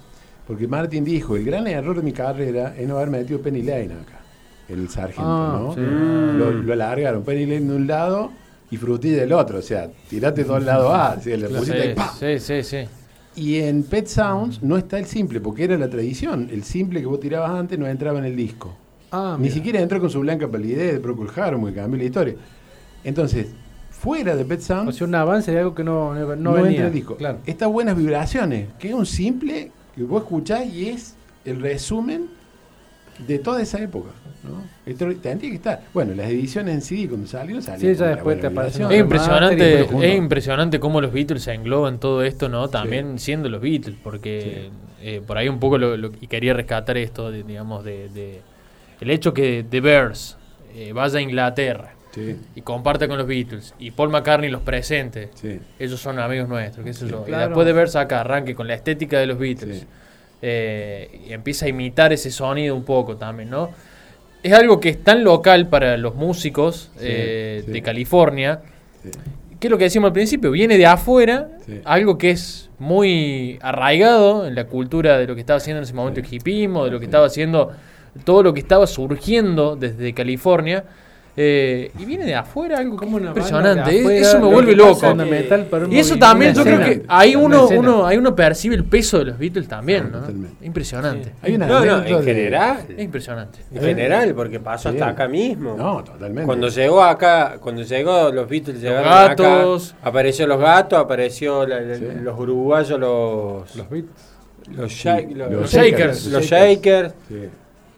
porque 0.45 0.67
Martin 0.67 1.05
dijo, 1.05 1.35
el 1.37 1.45
gran 1.45 1.65
error 1.67 1.95
de 1.95 2.01
mi 2.03 2.11
carrera 2.11 2.75
es 2.77 2.85
no 2.87 2.97
haber 2.97 3.09
metido 3.09 3.39
Penny 3.41 3.61
Lane 3.63 3.93
acá. 4.03 4.19
el 4.67 4.89
sargento, 4.89 5.23
Ah, 5.25 5.59
¿no? 5.61 5.73
sí. 5.73 5.79
Lo, 5.81 6.51
lo 6.51 6.73
alargaron 6.73 7.23
Penny 7.23 7.45
Lane 7.45 7.65
de 7.71 7.75
un 7.75 7.87
lado 7.87 8.31
y 8.75 8.77
Frutilla 8.77 9.17
del 9.21 9.33
otro, 9.33 9.59
o 9.59 9.61
sea, 9.61 9.89
tirate 10.09 10.43
dos 10.43 10.63
lados 10.63 10.93
A, 10.93 11.13
así, 11.13 11.35
le 11.35 11.47
pusiste 11.49 11.91
y 11.91 11.95
¡pa! 11.95 12.13
Sí, 12.19 12.39
sí, 12.39 12.63
sí. 12.63 12.77
Y 13.37 13.55
en 13.59 13.83
Pet 13.83 14.07
Sounds 14.07 14.61
no 14.63 14.77
está 14.77 14.97
el 14.99 15.05
simple, 15.05 15.41
porque 15.41 15.63
era 15.65 15.77
la 15.77 15.89
tradición. 15.89 16.47
El 16.51 16.63
simple 16.63 17.01
que 17.01 17.05
vos 17.05 17.19
tirabas 17.19 17.51
antes 17.51 17.77
no 17.77 17.85
entraba 17.87 18.19
en 18.19 18.25
el 18.25 18.35
disco. 18.35 18.75
Ah, 19.11 19.35
Ni 19.37 19.43
mira. 19.43 19.53
siquiera 19.55 19.79
entró 19.81 19.99
con 19.99 20.09
su 20.09 20.19
blanca 20.21 20.47
palidez 20.47 20.93
de 20.93 20.99
Procol 20.99 21.29
Harum, 21.35 21.65
que 21.67 21.73
cambió 21.73 21.97
la 21.97 22.03
historia. 22.05 22.35
Entonces, 23.03 23.47
fuera 23.91 24.35
de 24.35 24.45
Pet 24.45 24.59
O 24.59 24.63
Sounds, 24.63 24.95
sea, 24.95 25.07
un 25.07 25.15
avance 25.15 25.51
de 25.51 25.59
algo 25.59 25.75
que 25.75 25.83
no, 25.83 26.13
no, 26.13 26.35
no, 26.35 26.53
venía. 26.53 26.69
entra 26.71 26.87
el 26.87 26.93
disco. 26.93 27.15
Claro. 27.17 27.39
Estas 27.45 27.69
buenas 27.69 27.97
vibraciones, 27.97 28.69
que 28.79 28.89
es 28.89 28.93
un 28.93 29.05
simple 29.05 29.71
que 29.95 30.03
vos 30.03 30.23
escuchás 30.23 30.65
y 30.67 30.89
es 30.89 31.15
el 31.43 31.61
resumen 31.61 32.27
de 33.19 33.39
toda 33.39 33.61
esa 33.61 33.79
época. 33.81 34.09
¿no? 34.43 34.63
Tendría 35.21 35.49
que 35.49 35.55
estar. 35.55 35.81
Bueno, 35.93 36.13
las 36.13 36.27
ediciones 36.27 36.75
en 36.75 36.81
CD 36.81 37.07
cuando 37.07 37.25
salieron, 37.27 37.63
salieron. 37.63 37.95
Sí, 37.95 37.99
ya 37.99 38.07
después 38.09 38.39
te 38.39 38.49
vibración. 38.49 38.91
Es 38.91 38.97
y 38.97 39.01
impresionante, 39.01 39.83
junto. 39.89 40.03
es 40.05 40.15
impresionante 40.15 40.79
cómo 40.79 41.01
los 41.01 41.11
Beatles 41.11 41.41
se 41.43 41.53
engloban 41.53 41.99
todo 41.99 42.23
esto, 42.23 42.47
¿no? 42.49 42.67
También 42.69 43.17
siendo 43.17 43.49
los 43.49 43.59
Beatles, 43.61 43.97
porque 44.03 44.69
eh, 45.01 45.21
por 45.25 45.37
ahí 45.39 45.49
un 45.49 45.59
poco 45.59 45.77
lo, 45.79 45.97
lo- 45.97 46.11
y 46.21 46.27
quería 46.27 46.53
rescatar 46.53 46.97
esto, 46.97 47.31
de, 47.31 47.41
digamos, 47.43 47.83
de, 47.83 48.09
de- 48.09 48.41
el 49.01 49.09
hecho 49.09 49.33
que 49.33 49.65
The 49.67 49.81
Bears 49.81 50.37
eh, 50.75 50.93
vaya 50.93 51.17
a 51.17 51.21
Inglaterra 51.21 51.91
Sí, 52.11 52.35
y 52.55 52.61
comparta 52.61 53.07
con 53.09 53.17
los 53.17 53.27
Beatles 53.27 53.73
y 53.77 53.91
Paul 53.91 54.09
McCartney 54.09 54.49
los 54.49 54.61
presente. 54.61 55.31
sí. 55.33 55.59
Ellos 55.79 55.99
son 55.99 56.17
amigos 56.19 56.47
nuestros, 56.47 56.85
qué 56.85 56.93
sé 56.93 57.09
yo. 57.09 57.23
Y 57.23 57.29
claro. 57.29 57.47
después 57.47 57.65
de 57.67 57.73
Bears 57.73 57.95
acá 57.97 58.21
arranque 58.21 58.55
con 58.55 58.67
la 58.67 58.73
estética 58.75 59.19
de 59.19 59.25
los 59.25 59.37
Beatles 59.37 59.79
Sí. 59.79 59.85
Eh, 60.47 61.21
y 61.27 61.33
empieza 61.33 61.65
a 61.65 61.69
imitar 61.69 62.13
ese 62.13 62.29
sonido 62.29 62.75
un 62.75 62.83
poco 62.83 63.15
también, 63.17 63.49
¿no? 63.49 63.71
Es 64.43 64.53
algo 64.53 64.79
que 64.79 64.89
es 64.89 65.03
tan 65.03 65.23
local 65.23 65.69
para 65.69 65.97
los 65.97 66.13
músicos 66.13 66.91
Sí, 66.97 67.05
eh, 67.07 67.63
sí. 67.65 67.71
de 67.71 67.81
California, 67.81 68.61
sí. 69.01 69.09
que 69.59 69.65
es 69.65 69.71
lo 69.71 69.79
que 69.79 69.85
decíamos 69.85 70.09
al 70.09 70.13
principio, 70.13 70.51
viene 70.51 70.77
de 70.77 70.85
afuera, 70.85 71.49
algo 71.83 72.19
que 72.19 72.29
es 72.29 72.69
muy 72.77 73.57
arraigado 73.61 74.45
en 74.45 74.53
la 74.53 74.65
cultura 74.65 75.17
de 75.17 75.25
lo 75.25 75.33
que 75.33 75.41
estaba 75.41 75.57
haciendo 75.57 75.79
en 75.79 75.85
ese 75.85 75.95
momento 75.95 76.19
el 76.19 76.27
hipismo, 76.31 76.85
de 76.85 76.91
lo 76.91 76.99
que 76.99 77.05
estaba 77.05 77.25
haciendo, 77.25 77.71
todo 78.23 78.43
lo 78.43 78.53
que 78.53 78.59
estaba 78.59 78.85
surgiendo 78.85 79.75
desde 79.75 80.13
California. 80.13 80.83
Eh, 81.37 81.91
y 81.99 82.05
viene 82.05 82.25
de 82.25 82.33
afuera 82.33 82.77
algo 82.77 82.95
Como 82.95 83.19
impresionante. 83.19 83.89
de 83.91 83.95
es- 83.97 84.01
afuera, 84.05 84.19
eso 84.21 84.39
me 84.39 84.47
vuelve 84.47 84.73
loco. 84.75 85.15
metal 85.15 85.65
para 85.65 85.85
un 85.85 85.91
Y 85.91 85.99
eso 85.99 86.15
también, 86.17 86.53
yo 86.55 86.63
creo 86.63 86.79
escena. 86.79 87.01
que 87.01 87.05
ahí 87.09 87.35
uno, 87.35 87.67
uno, 87.67 88.05
ahí 88.05 88.15
uno 88.17 88.33
percibe 88.33 88.75
el 88.75 88.85
peso 88.85 89.19
de 89.19 89.25
los 89.25 89.37
Beatles 89.37 89.67
también, 89.67 90.11
¿no? 90.11 90.21
Impresionante. 90.65 91.33
Hay 91.41 91.55
una 91.55 91.67
No, 91.67 91.83
no, 91.83 91.97
en 92.03 92.03
de- 92.19 92.23
general. 92.23 92.77
Es 92.87 93.03
impresionante. 93.03 93.59
En 93.73 93.81
general, 93.81 94.33
porque 94.33 94.59
pasó 94.61 94.89
Sí. 94.91 94.95
hasta 94.95 95.09
acá 95.09 95.27
mismo. 95.27 95.75
No, 95.77 96.03
totalmente. 96.03 96.45
Cuando 96.45 96.69
llegó 96.69 97.03
acá, 97.03 97.57
cuando 97.59 97.81
llegó 97.81 98.31
los 98.31 98.47
Beatles 98.47 98.79
llegaron 98.81 99.03
gatos. 99.09 99.91
acá, 99.99 100.07
apareció 100.09 100.47
los 100.47 100.59
gatos, 100.61 100.99
apareció 100.99 101.67
la- 101.67 101.81
la- 101.81 101.95
Sí. 101.95 102.05
los 102.23 102.39
uruguayos, 102.39 102.97
los 102.97 103.75
Los 103.75 103.89
beats. 103.89 104.07
los, 104.69 105.05
los, 105.05 105.37
los 105.37 105.51
Los 105.51 105.71
Shakers. 105.71 106.25
los 106.27 106.43
shakers, 106.45 107.13
Sí. 107.27 107.35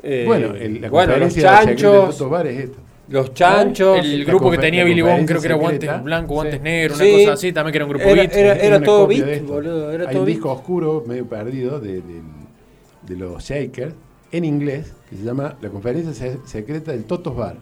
eh, 0.03 0.23
bueno, 0.25 0.55
el, 0.55 0.81
la 0.81 0.89
bueno, 0.89 1.17
los 1.17 1.33
de 1.35 1.41
de 1.41 1.47
chanchos, 1.47 2.17
Toto 2.17 2.29
Bar 2.31 2.47
es 2.47 2.59
esto. 2.61 2.77
Los 3.09 3.33
chanchos. 3.33 3.99
El 4.03 4.25
grupo 4.25 4.51
que 4.51 4.57
tenía 4.57 4.83
Billy 4.83 5.01
Bone, 5.01 5.25
creo 5.25 5.39
que 5.41 5.47
era 5.47 5.55
guantes 5.55 6.03
blancos, 6.03 6.29
guantes 6.35 6.55
Sí. 6.55 6.63
negros, 6.63 6.97
Sí. 6.97 7.03
una 7.09 7.19
cosa 7.23 7.33
así, 7.33 7.53
también 7.53 7.71
que 7.71 7.77
era 7.77 7.85
un 7.85 7.89
grupo 7.91 8.05
Era- 8.05 8.15
Beatles. 8.21 8.63
era- 8.63 8.81
todo 8.81 9.07
beat, 9.07 9.43
boludo, 9.45 9.91
era 9.91 10.03
Hay 10.05 10.09
todo 10.11 10.19
un 10.21 10.25
beat. 10.25 10.35
disco 10.35 10.51
oscuro, 10.51 11.03
medio 11.07 11.25
perdido, 11.27 11.79
de, 11.79 12.01
de 12.01 13.15
los 13.15 13.43
Shakers, 13.43 13.93
en 14.31 14.43
inglés, 14.45 14.93
que 15.09 15.15
se 15.15 15.23
llama 15.23 15.55
La 15.61 15.69
conferencia 15.69 16.13
Se- 16.13 16.39
secreta 16.45 16.91
del 16.91 17.05
Totos 17.05 17.35
Bar. 17.35 17.55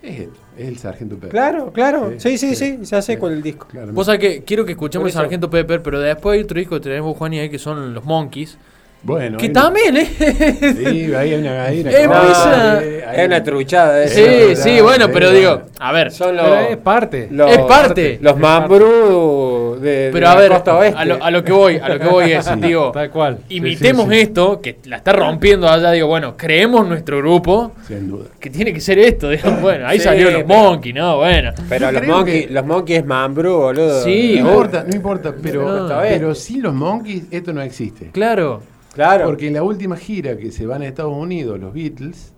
Es 0.00 0.20
esto, 0.20 0.38
es 0.56 0.68
el 0.68 0.78
Sargento 0.78 1.16
Pérez. 1.16 1.32
Claro, 1.32 1.72
claro. 1.72 2.12
Sí, 2.18 2.38
sí, 2.38 2.54
Sí, 2.54 2.56
sí, 2.56 2.78
ya 2.82 3.02
sé 3.02 3.14
sí. 3.14 3.18
cuál 3.18 3.32
es 3.32 3.36
el 3.38 3.42
disco. 3.42 3.66
Claro, 3.68 3.92
Vos 3.92 4.06
sabés 4.06 4.20
que 4.20 4.44
quiero 4.44 4.64
que 4.64 4.72
escuchemos 4.72 5.06
el 5.08 5.12
Sargento 5.12 5.50
Pepper, 5.50 5.82
pero 5.82 5.98
después 6.00 6.36
hay 6.38 6.44
otro 6.44 6.56
disco 6.58 6.76
que 6.76 6.82
tenemos 6.82 7.16
Juan 7.16 7.32
y 7.34 7.40
ahí 7.40 7.50
que 7.50 7.58
son 7.58 7.92
los 7.92 8.04
Monkeys. 8.04 8.56
Bueno, 9.00 9.38
Que 9.38 9.44
hay 9.46 9.50
una- 9.52 9.62
también, 9.62 9.96
¿eh? 9.96 10.06
Sí, 10.10 11.14
ahí 11.14 11.14
hay 11.14 11.34
una, 11.34 11.64
hay 11.64 11.80
una 11.80 11.90
Es 11.90 12.82
eh, 12.82 13.04
hay 13.06 13.26
una 13.26 13.42
truchada. 13.44 14.08
Sí, 14.08 14.20
eso. 14.20 14.62
sí, 14.64 14.80
bueno, 14.80 15.06
sí, 15.06 15.10
pero 15.14 15.30
digo, 15.30 15.62
a 15.78 15.92
ver, 15.92 16.10
Son 16.10 16.36
los, 16.36 16.44
Pero 16.44 16.60
es 16.70 16.76
parte. 16.78 17.28
los- 17.30 17.50
es 17.50 17.58
parte. 17.58 18.18
Los 18.20 18.36
mambrú 18.38 19.78
de, 19.80 19.90
de 19.90 20.10
Pero 20.12 20.28
a 20.28 20.34
la 20.34 20.40
ver, 20.40 20.50
costa 20.50 20.76
oeste. 20.76 20.98
a 20.98 21.04
lo, 21.04 21.22
a 21.24 21.30
lo 21.30 21.44
que 21.44 21.52
voy, 21.52 21.76
a 21.76 21.88
lo 21.88 21.98
que 22.00 22.06
voy 22.08 22.32
es, 22.32 22.48
digo, 22.60 22.90
Tal 22.92 23.10
cual. 23.10 23.38
imitemos 23.48 24.06
Sí, 24.06 24.10
sí, 24.10 24.16
sí. 24.16 24.22
esto, 24.22 24.60
que 24.60 24.78
la 24.84 24.96
está 24.96 25.12
rompiendo 25.12 25.68
allá, 25.68 25.92
digo, 25.92 26.08
bueno, 26.08 26.36
creemos 26.36 26.86
nuestro 26.86 27.18
grupo, 27.18 27.72
Sin 27.86 28.10
duda. 28.10 28.26
que 28.40 28.50
tiene 28.50 28.72
que 28.72 28.80
ser 28.80 28.98
esto, 28.98 29.30
digo, 29.30 29.48
bueno, 29.62 29.86
ahí 29.86 29.98
Sí, 29.98 30.04
salieron 30.04 30.32
los 30.34 30.46
Monkeys, 30.46 30.94
¿no? 30.94 31.18
Bueno. 31.18 31.52
Pero 31.68 31.92
los 31.92 32.02
monkeys, 32.06 32.46
que- 32.46 32.52
los 32.52 32.66
monkeys 32.66 32.98
es 32.98 33.06
mambrú, 33.06 33.56
boludo. 33.58 34.02
Sí, 34.02 34.38
No 34.40 34.48
importa, 34.50 34.84
no 34.86 34.94
importa, 34.96 35.34
pero, 35.40 35.86
No. 35.88 36.00
pero 36.02 36.34
sin 36.34 36.62
los 36.62 36.74
Monkeys 36.74 37.24
esto 37.30 37.52
no 37.52 37.62
existe. 37.62 38.10
Claro. 38.12 38.62
Claro. 39.06 39.26
Porque 39.26 39.46
en 39.48 39.54
la 39.54 39.62
última 39.62 39.96
gira 39.96 40.36
que 40.36 40.50
se 40.50 40.66
van 40.66 40.82
a 40.82 40.86
Estados 40.86 41.14
Unidos 41.16 41.58
los 41.60 41.72
Beatles 41.72 42.32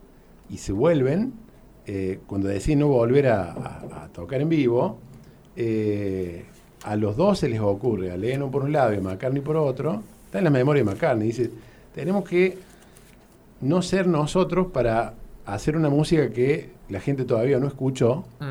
y 0.50 0.58
se 0.58 0.72
vuelven, 0.72 1.32
eh, 1.86 2.20
cuando 2.26 2.48
deciden 2.48 2.80
no 2.80 2.88
volver 2.88 3.28
a, 3.28 3.52
a- 3.52 4.04
a 4.04 4.08
tocar 4.08 4.40
en 4.42 4.48
vivo, 4.50 4.98
eh, 5.56 6.44
a 6.84 6.96
los 6.96 7.16
dos 7.16 7.38
se 7.38 7.48
les 7.48 7.60
ocurre, 7.60 8.10
a 8.10 8.16
Lennon 8.16 8.50
por 8.50 8.62
un 8.62 8.72
lado 8.72 8.92
y 8.92 8.96
a 8.96 9.00
McCartney 9.00 9.42
por 9.42 9.56
otro, 9.56 10.02
está 10.26 10.38
en 10.38 10.44
la 10.44 10.50
memoria 10.50 10.82
de 10.84 10.90
McCartney, 10.90 11.26
dice, 11.28 11.50
tenemos 11.94 12.24
que 12.28 12.58
no 13.62 13.82
ser 13.82 14.06
nosotros 14.06 14.68
para 14.72 15.14
hacer 15.46 15.76
una 15.76 15.88
música 15.90 16.30
que 16.30 16.70
la 16.88 17.00
gente 17.00 17.24
todavía 17.24 17.58
no 17.58 17.66
escuchó 17.66 18.24
Mm. 18.40 18.44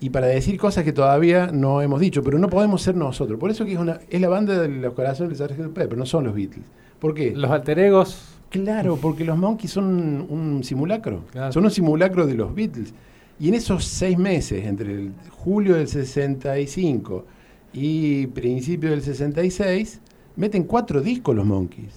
y 0.00 0.10
para 0.10 0.26
decir 0.26 0.58
cosas 0.58 0.84
que 0.84 0.92
todavía 0.92 1.48
no 1.52 1.80
hemos 1.82 2.00
dicho, 2.00 2.22
pero 2.22 2.38
no 2.38 2.48
podemos 2.48 2.82
ser 2.82 2.94
nosotros. 2.96 3.38
Por 3.38 3.50
eso 3.50 3.64
que 3.64 3.72
es, 3.72 3.78
una, 3.78 4.00
es 4.10 4.20
la 4.20 4.28
banda 4.28 4.58
de 4.60 4.68
los 4.68 4.92
corazones 4.94 5.38
del 5.38 5.48
Sgt. 5.48 5.72
Pepper, 5.74 5.96
no 5.98 6.06
son 6.06 6.24
los 6.24 6.34
Beatles. 6.34 6.64
¿Por 7.04 7.12
qué? 7.12 7.32
Los 7.36 7.50
alter 7.50 7.78
egos. 7.80 8.18
Claro, 8.48 8.96
porque 8.96 9.26
los 9.26 9.36
Monkeys 9.36 9.70
son 9.72 10.26
un 10.26 10.64
simulacro. 10.64 11.20
Claro. 11.32 11.52
Son 11.52 11.62
un 11.62 11.70
simulacro 11.70 12.26
de 12.26 12.32
los 12.32 12.54
Beatles. 12.54 12.94
Y 13.38 13.48
en 13.48 13.54
esos 13.54 13.84
seis 13.84 14.16
meses, 14.16 14.64
entre 14.64 14.90
el 14.92 15.12
julio 15.30 15.74
del 15.74 15.86
65 15.86 17.26
y 17.74 18.26
principio 18.28 18.88
del 18.88 19.02
66, 19.02 20.00
meten 20.36 20.64
cuatro 20.64 21.02
discos 21.02 21.36
los 21.36 21.44
Monkeys. 21.44 21.92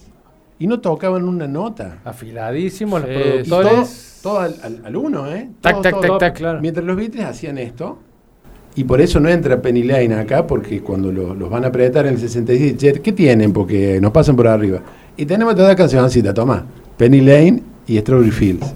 Y 0.60 0.68
no 0.68 0.82
tocaban 0.82 1.24
una 1.24 1.48
nota. 1.48 2.00
Afiladísimos, 2.04 3.02
Sí, 3.04 3.08
los 3.08 3.48
Y 3.48 3.50
todo, 3.50 3.62
productores. 3.62 4.20
todo 4.22 4.40
al, 4.42 4.56
al- 4.62 4.82
al 4.88 4.96
uno, 4.98 5.32
¿eh? 5.32 5.50
Tac, 5.62 5.72
Todo, 5.72 5.82
tac, 5.84 5.94
todo. 5.94 6.02
tac, 6.02 6.20
tac. 6.20 6.38
claro. 6.38 6.60
Mientras 6.60 6.86
los 6.86 6.98
Beatles 6.98 7.24
hacían 7.24 7.58
esto, 7.60 8.00
y 8.76 8.84
por 8.84 9.00
eso 9.02 9.20
no 9.20 9.28
entra 9.30 9.60
Penny 9.62 9.84
Lane 9.84 10.14
acá, 10.16 10.46
porque 10.46 10.82
cuando 10.82 11.12
lo- 11.12 11.34
los 11.34 11.50
van 11.50 11.64
a 11.64 11.68
apretar 11.70 12.06
en 12.08 12.14
el 12.14 12.20
66, 12.20 12.78
"Che, 12.78 12.94
¿qué 13.02 13.12
tienen? 13.12 13.54
Porque 13.54 14.00
nos 14.02 14.12
pasan 14.12 14.36
por 14.36 14.48
arriba. 14.48 14.82
Y 15.18 15.26
tenemos 15.26 15.56
toda 15.56 15.76
cancioncita, 15.76 16.34
toma, 16.34 16.64
Penny 16.98 17.22
Lane 17.22 17.64
y 17.88 17.98
Strawberry 18.00 18.32
Fields. 18.32 18.74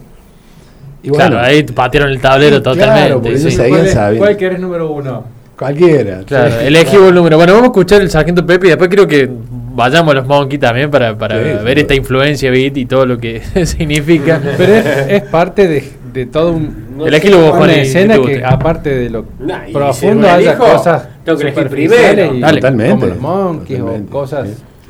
Y 1.04 1.10
claro, 1.10 1.40
ahí 1.40 1.64
patearon 1.64 2.10
el 2.12 2.20
tablero 2.20 2.58
Sí, 2.58 2.62
claro, 2.64 2.78
totalmente. 2.80 3.14
porque 3.14 3.38
sí. 3.38 3.44
ellos 3.48 3.54
seguían 3.56 3.70
¿Cuál, 3.78 3.86
es- 3.88 3.94
sabiendo. 3.94 4.26
¿Cuál 4.26 4.38
querés 4.38 4.60
número 4.60 4.92
uno? 4.92 5.24
cualquiera. 5.58 6.24
Claro, 6.26 6.50
Sí. 6.60 6.66
elegimos 6.68 7.10
el 7.10 7.16
número. 7.16 7.38
Bueno, 7.38 7.54
vamos 7.54 7.66
a 7.66 7.72
escuchar 7.72 8.02
el 8.02 8.10
Sargento 8.10 8.44
Pepe 8.46 8.66
y 8.66 8.70
después 8.70 8.90
creo 8.90 9.06
que 9.08 9.30
vayamos 9.76 10.12
a 10.12 10.16
los 10.16 10.26
Monkeys 10.28 10.60
también 10.60 10.90
para, 10.90 11.16
para 11.16 11.38
Sí, 11.38 11.64
ver 11.64 11.78
esta 11.80 11.94
influencia 11.94 12.50
beat 12.50 12.78
y 12.78 12.86
todo 12.88 13.06
lo 13.06 13.20
que 13.20 13.42
significa. 13.66 14.42
Pero 14.58 14.74
es, 14.74 14.86
es 15.08 15.22
parte 15.24 15.68
de, 15.68 15.84
de 16.14 16.26
todo 16.26 16.54
un. 16.54 16.98
No 16.98 17.06
Elegí 17.06 17.32
vos, 17.32 17.54
una 17.60 17.74
escena 17.76 18.20
que, 18.20 18.38
te- 18.38 18.46
aparte 18.46 18.90
de 18.90 19.10
lo 19.12 19.26
Nah, 19.40 19.64
y 19.64 19.68
si 19.68 19.74
profundo, 19.74 20.22
lo 20.28 20.34
haya 20.34 20.52
elijo, 20.54 20.66
cosas. 20.72 21.08
tengo 21.24 21.38
que 21.38 21.44
elegir 21.48 21.68
primero. 21.70 22.34
y- 22.36 22.40
Dale. 22.40 22.56
Totalmente. 22.62 22.92
Como 22.94 23.06
los 23.06 23.20
monkeys 23.20 23.80
Totalmente. 23.80 24.10
o 24.10 24.12
cosas 24.20 24.48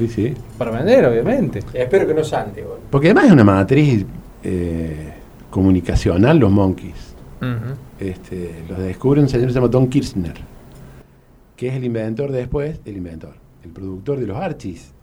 Sí, 0.08 0.14
sí. 0.14 0.28
sí. 0.30 0.34
para 0.58 0.72
vender, 0.72 1.06
obviamente. 1.06 1.60
Espero 1.74 2.08
que 2.08 2.14
no 2.14 2.24
salte, 2.24 2.62
boludo. 2.62 2.80
Porque 2.90 3.08
además 3.08 3.26
es 3.26 3.32
una 3.32 3.44
matriz 3.44 4.06
eh, 4.44 5.14
comunicacional 5.50 6.38
los 6.40 6.52
Monkeys. 6.52 7.16
Este, 8.00 8.64
los 8.70 8.78
descubre 8.80 9.20
un 9.22 9.28
señor 9.30 9.48
que 9.48 9.54
se 9.54 9.60
llama 9.60 9.68
Don 9.70 9.88
Kirchner, 9.88 10.34
que 11.56 11.68
es 11.70 11.74
el 11.76 11.84
inventor 11.84 12.32
después, 12.32 12.80
el 12.86 12.98
inventor, 12.98 13.34
el 13.64 13.72
productor 13.72 14.20
de 14.20 14.28
los 14.28 14.38
Archies, 14.38 14.94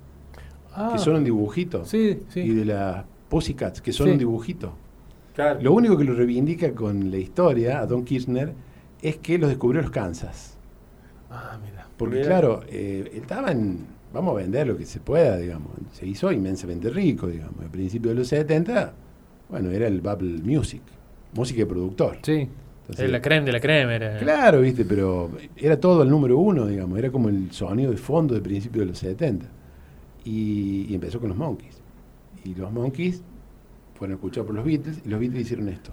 Ah, 0.74 0.90
que 0.92 0.99
son 0.99 1.16
un 1.16 1.24
dibujito, 1.24 1.84
Sí, 1.84 2.20
sí. 2.28 2.40
y 2.40 2.51
de 2.55 2.64
las 2.64 3.05
Pussycats, 3.28 3.80
que 3.80 3.92
son 3.92 4.07
Sí. 4.07 4.12
un 4.12 4.18
dibujito. 4.18 4.72
Claro. 5.34 5.59
Lo 5.61 5.72
único 5.72 5.96
que 5.96 6.05
lo 6.05 6.14
reivindica 6.14 6.72
con 6.72 7.11
la 7.11 7.16
historia 7.16 7.80
a 7.80 7.86
Don 7.86 8.05
Kirchner 8.05 8.53
es 9.03 9.16
que 9.16 9.38
los 9.38 9.49
descubrió 9.49 9.82
los 9.82 9.90
Kansas. 9.90 10.57
Ah, 11.30 11.59
mira. 11.64 11.86
Porque 11.96 12.16
Mira. 12.16 12.26
claro, 12.28 12.61
eh, 12.68 13.09
él 13.12 13.20
estaba 13.20 13.51
en, 13.51 13.86
vamos 14.12 14.32
a 14.34 14.36
vender 14.38 14.66
lo 14.66 14.76
que 14.76 14.86
se 14.86 15.00
pueda, 15.00 15.36
digamos. 15.36 15.72
Se 15.92 16.06
hizo 16.06 16.30
inmensamente 16.32 16.90
rico, 16.90 17.26
digamos. 17.26 17.61
Al 17.61 17.70
principio 17.70 18.11
de 18.11 18.16
los 18.16 18.28
70, 18.28 18.92
bueno, 19.48 19.70
era 19.70 19.86
el 19.86 20.00
Bubble 20.00 20.40
Music, 20.42 20.82
música 21.34 21.61
de 21.61 21.66
productor. 21.66 22.18
Sí. 22.22 22.48
Entonces, 22.80 23.04
Es 23.04 23.11
la 23.11 23.20
creme 23.20 23.46
de 23.46 23.52
la 23.52 23.61
creme. 23.61 23.96
Era. 23.96 24.18
Claro, 24.18 24.61
viste, 24.62 24.84
pero 24.84 25.30
era 25.56 25.78
todo 25.78 26.02
el 26.02 26.09
número 26.09 26.38
uno, 26.38 26.66
digamos, 26.66 26.98
era 26.98 27.11
como 27.11 27.28
el 27.28 27.52
sonido 27.52 27.90
de 27.90 27.98
fondo 27.98 28.34
de 28.34 28.40
principio 28.40 28.80
de 28.80 28.86
los 28.86 28.98
70. 28.98 29.46
Y, 30.24 30.86
y 30.88 30.94
empezó 30.94 31.20
con 31.20 31.28
los 31.28 31.38
Monkeys. 31.38 31.80
Y 32.44 32.54
los 32.54 32.72
Monkeys 32.72 33.22
fueron 33.94 34.14
escuchados 34.16 34.46
por 34.46 34.56
los 34.56 34.64
Beatles 34.64 35.02
y 35.04 35.09
los 35.09 35.20
Beatles 35.20 35.42
hicieron 35.42 35.68
esto. 35.68 35.92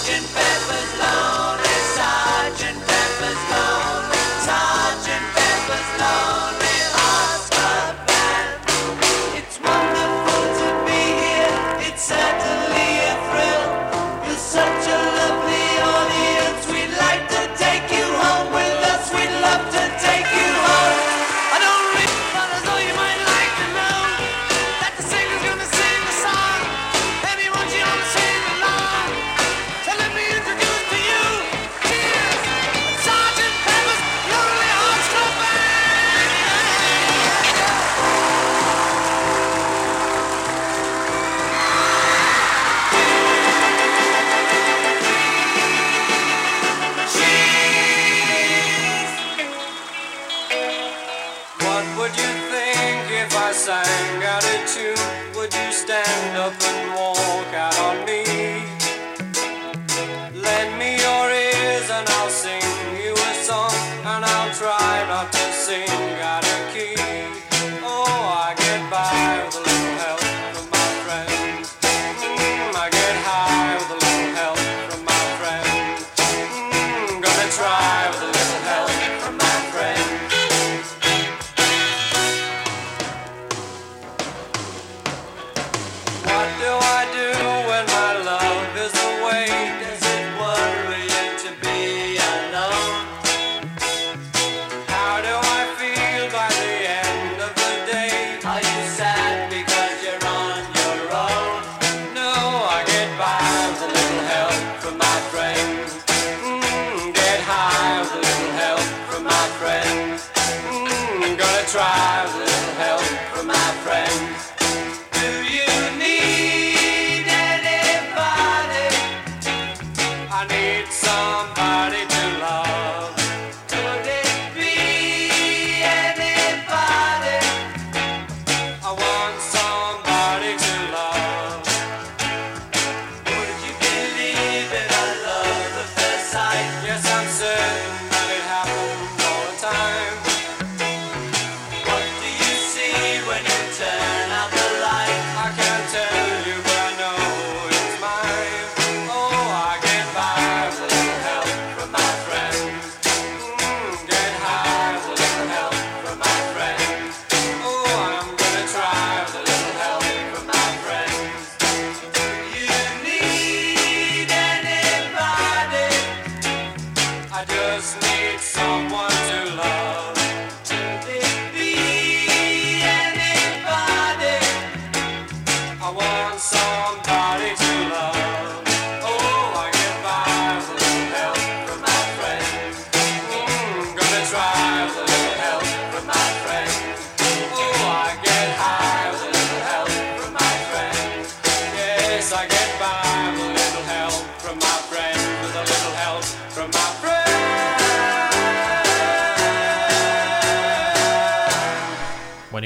Sergeant 0.00 0.26
Pepper. 0.34 0.79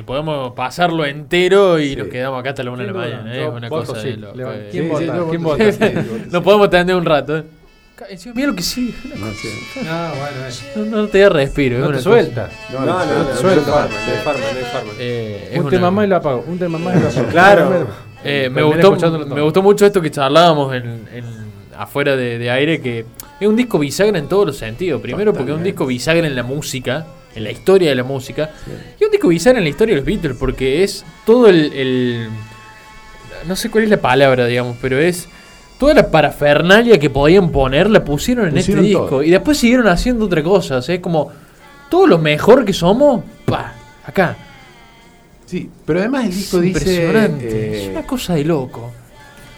Podemos 0.05 0.53
pasarlo 0.55 1.05
entero 1.05 1.79
y 1.79 1.91
Sí. 1.91 1.97
nos 1.97 2.09
quedamos 2.09 2.41
acá 2.41 2.51
hasta 2.51 2.63
la 2.63 2.71
una 2.71 2.83
de 2.83 2.87
la 2.89 2.93
mañana. 2.93 3.35
¿eh? 3.37 3.49
Una 3.49 3.69
cosa 3.69 4.01
sí. 4.01 4.13
de 4.13 4.15
eh. 4.39 4.69
¿Quién 4.71 4.89
vota? 4.89 5.01
sí, 5.01 5.07
yo 5.07 5.29
¿Quién 5.31 5.43
voto 5.43 5.59
vota? 5.65 5.73
sí, 5.73 5.79
yo 5.81 6.03
voto 6.03 6.25
No 6.31 6.39
sí. 6.39 6.45
podemos 6.45 6.71
tener 6.71 6.95
un 6.97 7.05
rato. 7.05 7.39
¿eh? 7.39 7.45
Encima, 8.11 8.35
Mira 8.35 8.49
lo 8.49 8.57
que 8.57 8.63
sí. 8.65 8.95
No 9.17 9.27
sé. 9.33 9.49
Bueno, 9.77 9.89
eh. 9.95 10.73
No, 10.77 10.85
no 11.03 11.09
te 11.09 11.19
da 11.21 11.29
respiro. 11.29 11.77
es 11.77 11.83
No 11.85 11.91
te 11.93 12.01
suelta. 12.01 12.49
No, 12.73 12.81
no, 12.81 12.87
no, 12.87 13.05
no, 13.05 13.25
no, 13.31 13.35
suelta. 13.37 13.89
Eh, 14.99 15.51
es 15.53 15.61
Un 15.61 15.71
tema 15.71 15.91
más 15.91 16.05
y 16.05 16.09
lo 16.09 16.17
apago. 16.17 16.45
Un 16.47 16.59
tema 16.59 16.79
más 16.79 16.97
y 16.97 17.01
lo 17.01 17.09
apago. 17.09 17.29
Claro. 17.29 17.87
Eh, 18.25 18.49
me, 18.51 18.63
gustó, 18.63 18.97
me 19.27 19.43
gustó 19.43 19.63
mucho 19.63 19.85
esto 19.87 20.01
que 20.01 20.11
charlábamos 20.11 20.75
en, 20.75 21.07
en- 21.13 21.45
afuera 21.77 22.17
de, 22.17 22.39
de 22.39 22.51
aire, 22.51 22.81
que 22.81 23.05
es 23.41 23.49
un 23.49 23.57
disco 23.57 23.79
bisagra 23.79 24.19
en 24.19 24.29
todos 24.29 24.47
los 24.47 24.57
sentidos. 24.57 25.01
Primero 25.03 25.33
porque 25.33 25.51
es 25.53 25.57
un 25.57 25.63
disco 25.65 25.87
bisagra 25.87 26.27
en 26.27 26.35
la 26.37 26.43
música, 26.43 27.05
en 27.35 27.45
la 27.45 27.51
historia 27.51 27.89
de 27.91 27.95
la 27.97 28.05
música, 28.05 28.51
y 29.01 29.05
un 29.05 29.11
disco 29.11 29.29
bisagra 29.29 29.59
en 29.59 29.65
la 29.65 29.71
historia 29.71 29.95
de 29.95 30.01
los 30.01 30.07
Beatles, 30.07 30.37
porque 30.39 30.83
es 30.85 31.05
todo 31.27 31.49
el, 31.49 31.73
el- 31.73 32.29
No 33.49 33.57
sé 33.57 33.71
cuál 33.71 33.85
es 33.85 33.91
la 33.91 33.99
palabra, 34.01 34.47
digamos, 34.47 34.77
pero 34.81 34.99
es... 34.99 35.29
Toda 35.79 35.93
la 35.93 36.09
parafernalia 36.11 36.99
que 37.01 37.11
podían 37.11 37.51
poner 37.51 37.91
la 37.91 38.05
pusieron 38.05 38.47
en 38.47 38.55
Pusieron 38.55 38.85
este 38.85 38.97
disco. 38.97 39.23
Y 39.25 39.31
después 39.31 39.59
siguieron 39.59 39.89
haciendo 39.89 40.25
otra 40.27 40.43
cosa. 40.43 40.79
Es 40.79 41.01
como... 41.01 41.31
Todo 41.91 42.07
lo 42.07 42.19
mejor 42.19 42.65
que 42.65 42.73
somos, 42.73 43.23
pa, 43.45 43.75
acá. 44.07 44.37
Sí, 45.47 45.69
pero 45.85 45.99
además 46.01 46.25
el 46.27 46.35
disco 46.35 46.57
Es 46.59 46.63
dice 46.63 46.79
impresionante. 46.79 47.49
eh, 47.49 47.83
es 47.85 47.89
una 47.91 48.07
cosa 48.07 48.35
de 48.35 48.45
loco. 48.45 48.93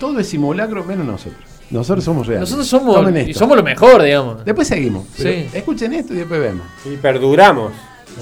todo 0.00 0.18
es 0.18 0.28
simulacro 0.28 0.82
menos 0.84 1.06
nosotros. 1.06 1.44
Nosotros 1.70 2.04
somos 2.04 2.26
reales. 2.26 2.42
Nosotros 2.48 2.66
somos, 2.68 2.94
Tomen 2.96 3.28
y 3.28 3.34
somos 3.34 3.56
lo 3.56 3.62
mejor, 3.62 4.02
digamos. 4.02 4.44
Después 4.44 4.68
seguimos. 4.68 5.06
Sí. 5.14 5.48
Escuchen 5.52 5.92
esto 5.94 6.14
y 6.14 6.18
después 6.18 6.40
vemos. 6.40 6.66
Y 6.84 6.96
perduramos 6.96 7.72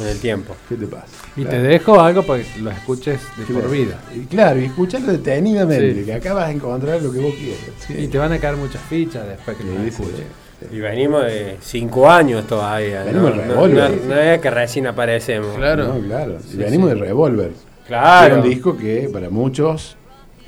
en 0.00 0.06
el 0.08 0.18
tiempo. 0.18 0.56
¿Qué 0.68 0.76
te 0.76 0.86
pasa? 0.86 1.06
Y 1.36 1.42
Claro. 1.42 1.50
te 1.58 1.62
dejo 1.62 2.00
algo 2.00 2.22
para 2.22 2.42
que 2.42 2.60
lo 2.60 2.70
escuches 2.70 3.20
de 3.36 3.44
Claro. 3.44 3.60
por 3.62 3.70
vida. 3.70 4.00
Y 4.14 4.20
claro, 4.26 4.60
y 4.60 4.64
escucharlo 4.64 5.12
detenidamente, 5.12 5.94
Sí. 6.00 6.04
que 6.04 6.14
acá 6.14 6.32
vas 6.32 6.48
a 6.48 6.50
encontrar 6.52 7.02
lo 7.02 7.12
que 7.12 7.18
vos 7.20 7.34
quieras. 7.34 7.60
Sí. 7.86 7.94
Y 7.98 8.08
te 8.08 8.18
van 8.18 8.32
a 8.32 8.38
caer 8.38 8.56
muchas 8.56 8.80
fichas 8.82 9.26
después 9.28 9.56
que 9.56 9.62
Sí, 9.62 9.68
lo 9.76 9.82
escuches. 9.84 10.14
sí. 10.60 10.66
Y 10.76 10.80
venimos 10.80 11.24
de 11.24 11.58
cinco 11.60 12.08
años 12.10 12.46
todavía. 12.46 13.00
¿no? 13.00 13.06
Venimos 13.06 13.36
de 13.36 13.42
Revolver. 13.44 13.90
no- 14.08 14.14
no 14.14 14.20
es 14.20 14.40
que 14.40 14.50
recién 14.50 14.86
aparecemos. 14.86 15.54
Claro. 15.56 15.88
No, 15.94 16.00
claro. 16.00 16.38
Venimos 16.54 16.88
de 16.88 16.94
Revolver. 16.94 17.50
Claro. 17.86 18.26
Era 18.26 18.42
un 18.42 18.48
disco 18.48 18.74
que 18.76 19.10
para 19.12 19.28
muchos, 19.28 19.96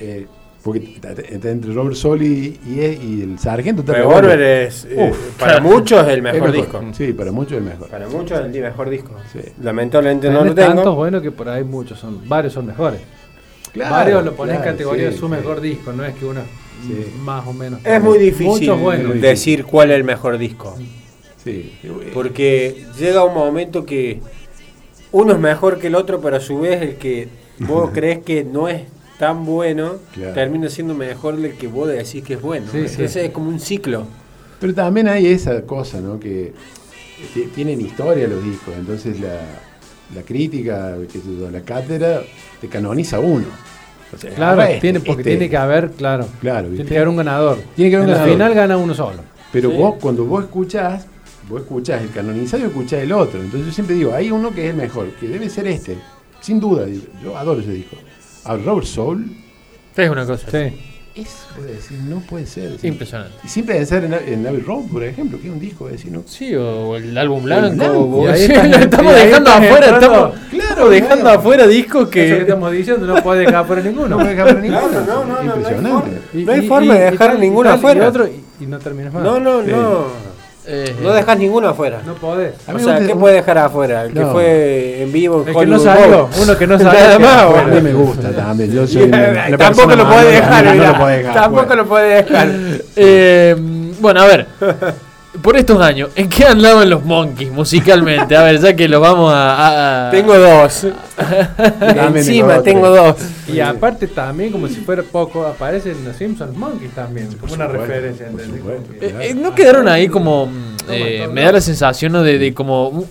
eh, 0.00 0.26
porque 0.66 0.80
está- 0.80 1.12
está 1.12 1.48
entre 1.50 1.72
Robert 1.72 1.94
Sol 1.94 2.20
y, 2.20 2.58
y, 2.66 2.80
y 2.80 3.22
el 3.22 3.38
Sargento. 3.38 3.82
está 3.82 3.92
Revolver 3.92 4.40
es, 4.42 4.84
eh, 4.90 5.10
Uf, 5.12 5.38
para 5.38 5.60
muchos, 5.62 6.04
el 6.08 6.16
Es 6.16 6.22
mejor 6.24 6.50
disco. 6.50 6.82
Sí, 6.92 7.12
para 7.12 7.30
muchos 7.30 7.58
el 7.58 7.62
mejor. 7.62 7.88
Para 7.88 8.08
muchos, 8.08 8.40
el 8.40 8.50
mejor 8.50 8.90
disco. 8.90 9.12
Sí. 9.32 9.38
Lamentablemente 9.62 10.28
no 10.28 10.44
lo 10.44 10.52
tengo. 10.56 10.74
tantos 10.74 10.96
buenos 10.96 11.22
que 11.22 11.30
por 11.30 11.48
ahí 11.48 11.62
muchos 11.62 12.00
son, 12.00 12.28
varios 12.28 12.52
son 12.52 12.66
mejores. 12.66 13.00
Claro, 13.72 13.94
varios 13.94 14.24
lo 14.24 14.32
pones 14.34 14.56
claro, 14.56 14.68
en 14.70 14.74
categoría 14.74 15.06
sí, 15.06 15.12
de 15.14 15.20
su 15.20 15.26
sí. 15.26 15.30
mejor 15.32 15.60
disco, 15.60 15.92
no 15.92 16.04
es 16.04 16.14
que 16.16 16.24
uno 16.24 16.40
más 17.20 17.46
o 17.46 17.52
menos. 17.52 17.78
Es 17.84 18.02
muy 18.02 18.18
difícil 18.18 18.46
Muchos 18.46 18.80
buenos. 18.80 19.20
decir 19.20 19.64
cuál 19.64 19.92
es 19.92 19.96
el 19.98 20.04
mejor 20.04 20.36
disco. 20.36 20.76
Sí. 21.44 21.78
Porque 22.12 22.84
llega 22.98 23.22
un 23.22 23.34
momento 23.34 23.86
que 23.86 24.20
uno 25.12 25.32
es 25.32 25.38
mejor 25.38 25.78
que 25.78 25.86
el 25.86 25.94
otro, 25.94 26.20
pero 26.20 26.36
a 26.36 26.40
su 26.40 26.58
vez 26.58 26.82
el 26.82 26.96
que 26.96 27.28
vos 27.60 27.90
crees 27.94 28.18
que 28.24 28.42
no 28.42 28.66
es 28.68 28.82
tan 29.18 29.44
bueno, 29.44 29.94
Claro. 30.14 30.34
termina 30.34 30.68
siendo 30.68 30.94
mejor 30.94 31.36
del 31.36 31.54
que 31.56 31.66
vos 31.66 31.88
decís 31.88 32.22
que 32.22 32.34
es 32.34 32.42
bueno. 32.42 32.66
Sí, 32.66 32.78
sí. 32.88 32.94
Entonces 32.94 33.16
es 33.16 33.30
como 33.30 33.48
un 33.48 33.60
ciclo. 33.60 34.04
Pero 34.60 34.74
también 34.74 35.08
hay 35.08 35.26
esa 35.26 35.62
cosa, 35.62 36.00
¿no? 36.00 36.18
Que 36.20 36.52
ti- 37.34 37.48
tienen 37.54 37.80
historia 37.80 38.26
los 38.26 38.42
discos, 38.44 38.74
entonces 38.78 39.20
la, 39.20 39.38
la 40.14 40.22
crítica, 40.22 40.94
qué 41.12 41.18
sé 41.18 41.24
yo, 41.38 41.50
la 41.50 41.60
cátedra, 41.62 42.22
te 42.60 42.68
canoniza 42.68 43.18
uno. 43.20 43.46
O 44.14 44.18
sea, 44.18 44.30
Claro, 44.30 44.62
este, 44.62 44.80
tiene, 44.80 45.00
porque 45.00 45.22
este. 45.22 45.30
tiene 45.32 45.50
que 45.50 45.56
haber, 45.56 45.90
claro. 45.90 46.26
Claro, 46.40 46.68
tiene 46.68 46.84
que 46.84 46.96
haber 46.96 47.08
un 47.08 47.16
ganador. 47.16 47.58
Tiene 47.74 47.90
que 47.90 47.96
haber 47.96 48.08
un 48.08 48.12
ganador. 48.14 48.28
la 48.28 48.34
final 48.34 48.54
gana 48.54 48.76
uno 48.76 48.94
solo. 48.94 49.18
Pero 49.52 49.70
Sí. 49.70 49.76
vos, 49.76 49.94
cuando 50.00 50.24
vos 50.24 50.44
escuchás, 50.44 51.06
vos 51.48 51.62
escuchás 51.62 52.02
el 52.02 52.10
canonizado 52.10 52.62
y 52.62 52.66
escuchás 52.66 53.02
el 53.02 53.12
otro. 53.12 53.40
Entonces 53.40 53.66
yo 53.66 53.72
siempre 53.72 53.96
digo, 53.96 54.12
hay 54.14 54.30
uno 54.30 54.52
que 54.54 54.64
es 54.64 54.70
el 54.70 54.76
mejor, 54.76 55.08
que 55.18 55.26
debe 55.28 55.48
ser 55.50 55.66
este. 55.66 55.96
Sin 56.40 56.60
duda, 56.60 56.86
yo 57.22 57.36
adoro 57.36 57.60
ese 57.60 57.72
disco. 57.72 57.96
A 58.46 58.56
Robert 58.56 58.86
Soul 58.86 59.24
Es 59.96 60.10
una 60.10 60.26
cosa 60.26 60.46
Sí. 60.50 60.76
es, 61.14 61.46
puede 61.56 61.72
decir, 61.76 61.98
no 62.06 62.20
puede 62.20 62.44
ser. 62.46 62.76
impresionante. 62.82 63.32
Y 63.44 63.48
sin 63.48 63.64
pensar 63.64 64.04
en, 64.04 64.12
en 64.12 64.46
Abbey 64.46 64.60
Road, 64.60 64.84
por 64.92 65.02
ejemplo, 65.02 65.40
que 65.40 65.46
es 65.48 65.52
un 65.52 65.58
disco, 65.58 65.84
voy 65.84 65.94
a 65.94 65.96
decir, 65.96 66.12
¿no? 66.12 66.22
Sí, 66.26 66.54
o 66.54 66.96
el 66.96 67.16
álbum 67.16 67.42
blanco. 67.44 67.74
blanco. 67.74 67.98
o- 68.00 68.24
Y 68.24 68.26
ahí 68.28 68.46
sí, 68.46 68.52
estamos 68.80 69.12
y 69.12 69.16
dejando 69.16 69.50
afuera, 69.50 69.86
entrando- 69.88 69.96
estamos, 70.34 70.34
Claro, 70.50 70.90
dejando 70.90 71.22
claro. 71.24 71.38
afuera 71.40 71.66
discos 71.66 72.02
Eso 72.02 72.10
que 72.10 72.26
que. 72.26 72.40
estamos 72.42 72.72
diciendo, 72.72 73.06
no 73.06 73.22
puede 73.22 73.46
dejar 73.46 73.66
fuera 73.66 73.82
ninguno. 73.82 74.08
No 74.08 74.16
puede 74.18 74.30
dejar 74.34 74.48
por 74.52 74.62
ninguno. 74.62 74.88
Claro, 74.88 75.06
no, 75.06 75.24
no, 75.24 75.24
no, 75.24 75.32
no 75.32 75.38
hay 75.40 75.46
Impresionante. 75.46 76.10
forma. 76.10 76.44
No 76.44 76.52
hay 76.52 76.68
forma 76.68 76.94
de 76.94 77.00
dejar 77.10 77.30
tal, 77.30 77.40
ninguno 77.40 77.70
tal, 77.70 77.78
afuera. 77.78 78.04
Y, 78.04 78.08
otro, 78.08 78.26
y, 78.28 78.64
y 78.64 78.66
no 78.66 78.78
terminas 78.78 79.12
más. 79.14 79.22
No, 79.22 79.40
no, 79.40 79.62
Sí. 79.64 79.70
no. 79.70 80.25
Eh, 80.68 80.96
No 81.02 81.12
dejas 81.12 81.38
ninguno 81.38 81.68
afuera. 81.68 82.00
No 82.04 82.14
podés. 82.14 82.54
O 82.72 82.78
sea, 82.78 82.98
¿qué 83.00 83.14
puede 83.14 83.36
dejar 83.36 83.58
afuera? 83.58 84.02
El 84.04 84.12
que 84.12 84.20
No. 84.20 84.32
fue 84.32 85.02
en 85.02 85.12
vivo 85.12 85.42
en 85.42 85.48
El 85.48 85.54
que 85.56 85.66
no 85.66 85.78
salió, 85.78 86.28
uno 86.42 86.56
que 86.58 86.66
no 86.66 86.78
salió. 86.78 87.18
Nada 87.18 87.18
más. 87.18 87.58
A 87.64 87.66
mí 87.66 87.80
me 87.80 87.92
gusta 87.92 88.30
también. 88.32 88.72
Yo 88.72 88.86
soy 88.86 89.02
una- 89.04 89.56
Tampoco 89.56 89.94
lo 89.96 90.08
puede 90.08 90.32
dejar, 90.32 90.76
no 90.76 91.32
Tampoco 91.32 91.74
lo 91.76 91.86
puede 91.86 92.22
dejar. 92.22 92.48
eh, 92.96 93.56
bueno, 94.00 94.20
a 94.22 94.26
ver. 94.26 94.46
Por 95.42 95.56
estos 95.56 95.80
años, 95.80 96.10
¿en 96.16 96.28
qué 96.28 96.44
andaban 96.44 96.88
los 96.90 97.04
Monkeys 97.04 97.50
musicalmente? 97.50 98.36
A 98.36 98.42
ver, 98.44 98.60
ya 98.60 98.74
que 98.76 98.88
los 98.88 99.00
vamos 99.00 99.32
a. 99.32 100.08
a- 100.08 100.10
Tengo 100.10 100.36
dos. 100.38 100.86
Encima 102.14 102.62
tengo 102.62 102.88
dos. 102.90 103.16
Y 103.52 103.60
aparte 103.60 104.06
también, 104.08 104.52
como 104.52 104.68
si 104.68 104.76
fuera 104.76 105.02
poco, 105.02 105.44
aparecen 105.46 106.04
los 106.04 106.16
Simpsons 106.16 106.56
Monkeys 106.56 106.90
también, 106.92 107.28
como 107.40 107.54
una 107.54 107.66
supuesto, 107.66 107.86
referencia. 107.86 108.26
Eh, 109.00 109.14
eh, 109.30 109.34
¿No 109.34 109.54
quedaron 109.54 109.88
ahí 109.88 110.08
como... 110.08 110.46
mm, 110.46 110.76
eh, 110.90 111.28
me 111.32 111.42
da 111.42 111.52
la 111.52 111.60
sensación 111.60 112.12
¿no? 112.12 112.22
de, 112.22 112.38
de 112.38 112.54
como 112.54 112.88
un- 112.88 113.06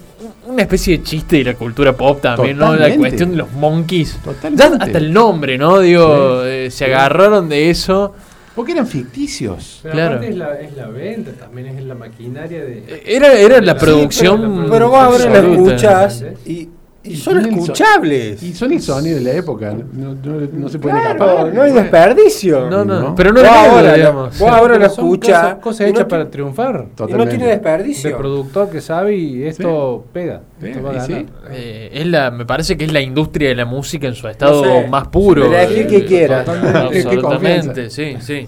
una 0.48 0.62
especie 0.62 0.98
de 0.98 1.04
chiste 1.04 1.38
de 1.38 1.44
la 1.46 1.54
cultura 1.56 1.94
pop 1.94 2.22
también, 2.22 2.58
¿no? 2.58 2.76
La 2.76 2.96
cuestión 2.96 3.32
de 3.32 3.38
los 3.38 3.52
monkeys. 3.54 4.14
Ya 4.14 4.22
Totalmente. 4.32 4.84
hasta 4.86 4.98
el 5.00 5.12
nombre, 5.12 5.58
¿no? 5.58 5.80
Digo, 5.80 6.44
eh, 6.46 6.70
se 6.72 6.86
agarraron 6.86 7.50
de 7.50 7.70
eso. 7.72 8.14
Porque 8.56 8.72
eran 8.72 8.88
ficticios. 8.88 9.80
Pero 9.84 9.94
Claro. 9.94 10.12
aparte 10.16 10.30
es 10.32 10.36
la, 10.38 10.60
es 10.62 10.76
la 10.78 10.88
venta, 10.88 11.32
también 11.34 11.68
es 11.78 11.84
la 11.84 11.96
maquinaria 11.96 12.64
de... 12.64 13.04
Era, 13.06 13.34
era 13.34 13.60
la 13.62 13.74
Sí, 13.74 13.80
producción... 13.86 14.42
pero- 14.62 14.72
Pero 14.72 14.90
vos 14.90 15.00
ahora 15.00 15.26
lo 15.26 15.36
absoluta. 15.36 15.72
escuchás 15.74 16.26
y, 16.46 16.70
y 17.06 17.16
son 17.18 17.40
escuchables. 17.46 18.42
Y 18.44 18.54
son 18.54 18.72
el 18.72 18.82
sonido 18.82 19.18
de 19.18 19.24
la 19.24 19.32
época. 19.34 19.74
No, 19.74 20.14
no- 20.16 20.40
no 20.54 20.70
se 20.70 20.80
pueden 20.80 20.98
Claro, 21.00 21.14
escapar. 21.26 21.54
no 21.54 21.62
hay 21.62 21.72
desperdicio. 21.72 22.70
No, 22.70 22.84
no, 22.86 23.00
¿no? 23.00 23.16
pero 23.16 23.32
no 23.32 23.40
era 23.40 23.66
ahora, 23.72 23.94
digamos. 23.94 24.40
vos 24.40 24.50
ahora 24.52 24.78
lo 24.78 24.86
escuchás 24.86 25.42
Cosas, 25.44 25.56
cosas 25.62 25.88
hechas 25.88 26.06
para 26.06 26.30
triunfar. 26.30 26.76
y 26.76 26.78
no 26.84 26.90
Totalmente. 26.96 27.30
tiene 27.32 27.46
De 27.46 27.52
desperdicio. 27.52 28.18
productor 28.18 28.70
que 28.70 28.82
sabe 28.82 29.16
y 29.16 29.44
esto 29.44 30.06
pega. 30.12 30.42
Sí, 30.62 30.68
Esto 30.68 30.84
va 30.84 30.92
a 30.92 31.06
sí. 31.06 31.26
Eh, 31.52 31.90
es 31.94 32.08
la, 32.08 32.32
me 32.32 32.46
parece 32.46 32.78
que 32.78 32.86
es 32.86 32.94
la 32.94 33.02
industria 33.02 33.50
de 33.50 33.56
la 33.56 33.66
música 33.66 34.08
en 34.08 34.16
su 34.16 34.28
estado 34.28 34.64
No 34.66 34.82
sé, 34.82 34.88
más 34.88 35.08
puro. 35.10 35.46
elegí 35.46 35.82
Eh, 35.82 35.88
que 35.88 36.06
quiera. 36.06 36.44
Absolutamente, 36.44 37.90
sí, 37.90 38.16
sí. 38.20 38.48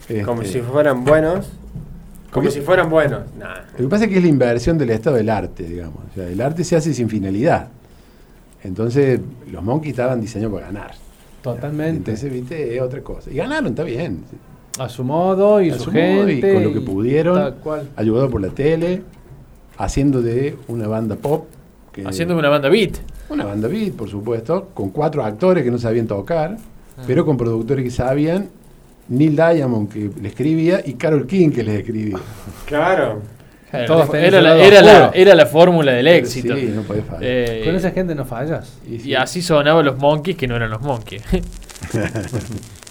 Este, 0.00 0.22
Como 0.22 0.42
si 0.44 0.60
fueran 0.60 1.04
buenos. 1.04 1.46
Como 2.30 2.50
si 2.50 2.60
fueran 2.60 2.90
buenos. 2.90 3.20
Nah. 3.38 3.54
Lo 3.78 3.84
que 3.84 3.88
pasa 3.88 4.04
es 4.04 4.10
que 4.10 4.16
es 4.18 4.22
la 4.22 4.28
inversión 4.28 4.76
del 4.76 4.90
estado 4.90 5.16
del 5.16 5.30
arte, 5.30 5.62
digamos. 5.64 6.00
O 6.10 6.14
sea, 6.14 6.26
el 6.28 6.38
arte 6.40 6.64
se 6.64 6.76
hace 6.76 6.92
sin 6.92 7.08
finalidad. 7.08 7.68
Entonces, 8.66 9.20
los 9.50 9.62
monkeys 9.62 9.92
estaban 9.92 10.20
diseñados 10.20 10.54
para 10.54 10.66
ganar. 10.66 10.92
Totalmente. 11.42 12.10
Entonces, 12.12 12.32
viste, 12.32 12.76
es 12.76 12.82
otra 12.82 13.00
cosa. 13.02 13.30
Y 13.30 13.36
ganaron, 13.36 13.68
está 13.68 13.82
bien. 13.84 14.24
A 14.78 14.88
su 14.88 15.04
modo 15.04 15.60
y 15.62 15.70
A 15.70 15.74
su, 15.78 15.84
su 15.84 15.92
modo 15.92 16.28
y 16.28 16.40
con 16.40 16.62
lo 16.64 16.72
que 16.72 16.80
pudieron. 16.80 17.34
Tal 17.36 17.54
cual. 17.56 17.88
Ayudado 17.96 18.28
por 18.28 18.40
la 18.40 18.48
tele, 18.48 19.02
haciendo 19.78 20.20
de 20.22 20.56
una 20.68 20.86
banda 20.88 21.16
pop. 21.16 21.46
que- 21.92 22.04
Haciendo 22.06 22.36
una 22.36 22.48
banda 22.50 22.68
beat. 22.68 22.96
Una 23.30 23.44
banda 23.46 23.68
beat, 23.68 23.92
por 23.94 24.08
supuesto, 24.10 24.68
con 24.74 24.90
cuatro 24.90 25.24
actores 25.24 25.64
que 25.64 25.70
no 25.70 25.78
sabían 25.78 26.06
tocar, 26.06 26.56
pero 27.06 27.24
con 27.24 27.36
productores 27.38 27.84
que 27.84 27.90
sabían, 27.90 28.48
Neil 29.08 29.34
Diamond 29.36 29.88
que 29.90 30.10
le 30.20 30.28
escribía 30.28 30.82
y 30.84 30.94
Carol 30.94 31.26
King 31.26 31.50
que 31.50 31.62
les 31.62 31.78
escribía. 31.78 32.18
Claro. 32.66 33.20
Todos 33.86 34.14
Era 34.14 34.40
la, 34.40 34.56
era, 34.56 34.80
la, 34.80 35.10
era 35.12 35.34
la 35.34 35.46
fórmula 35.46 35.92
del 35.92 36.06
éxito. 36.06 36.54
Sí, 36.54 36.72
no 36.74 36.82
podía 36.82 37.02
fallar. 37.02 37.22
Eh, 37.22 37.62
Con 37.64 37.74
esa 37.74 37.90
gente 37.90 38.14
no 38.14 38.24
fallas. 38.24 38.78
Y 38.88 38.98
sí. 39.00 39.08
y 39.10 39.14
así 39.14 39.42
sonaban 39.42 39.84
los 39.84 39.98
monkeys 39.98 40.36
que 40.36 40.46
no 40.46 40.56
eran 40.56 40.70
los 40.70 40.80
monkeys. 40.80 41.22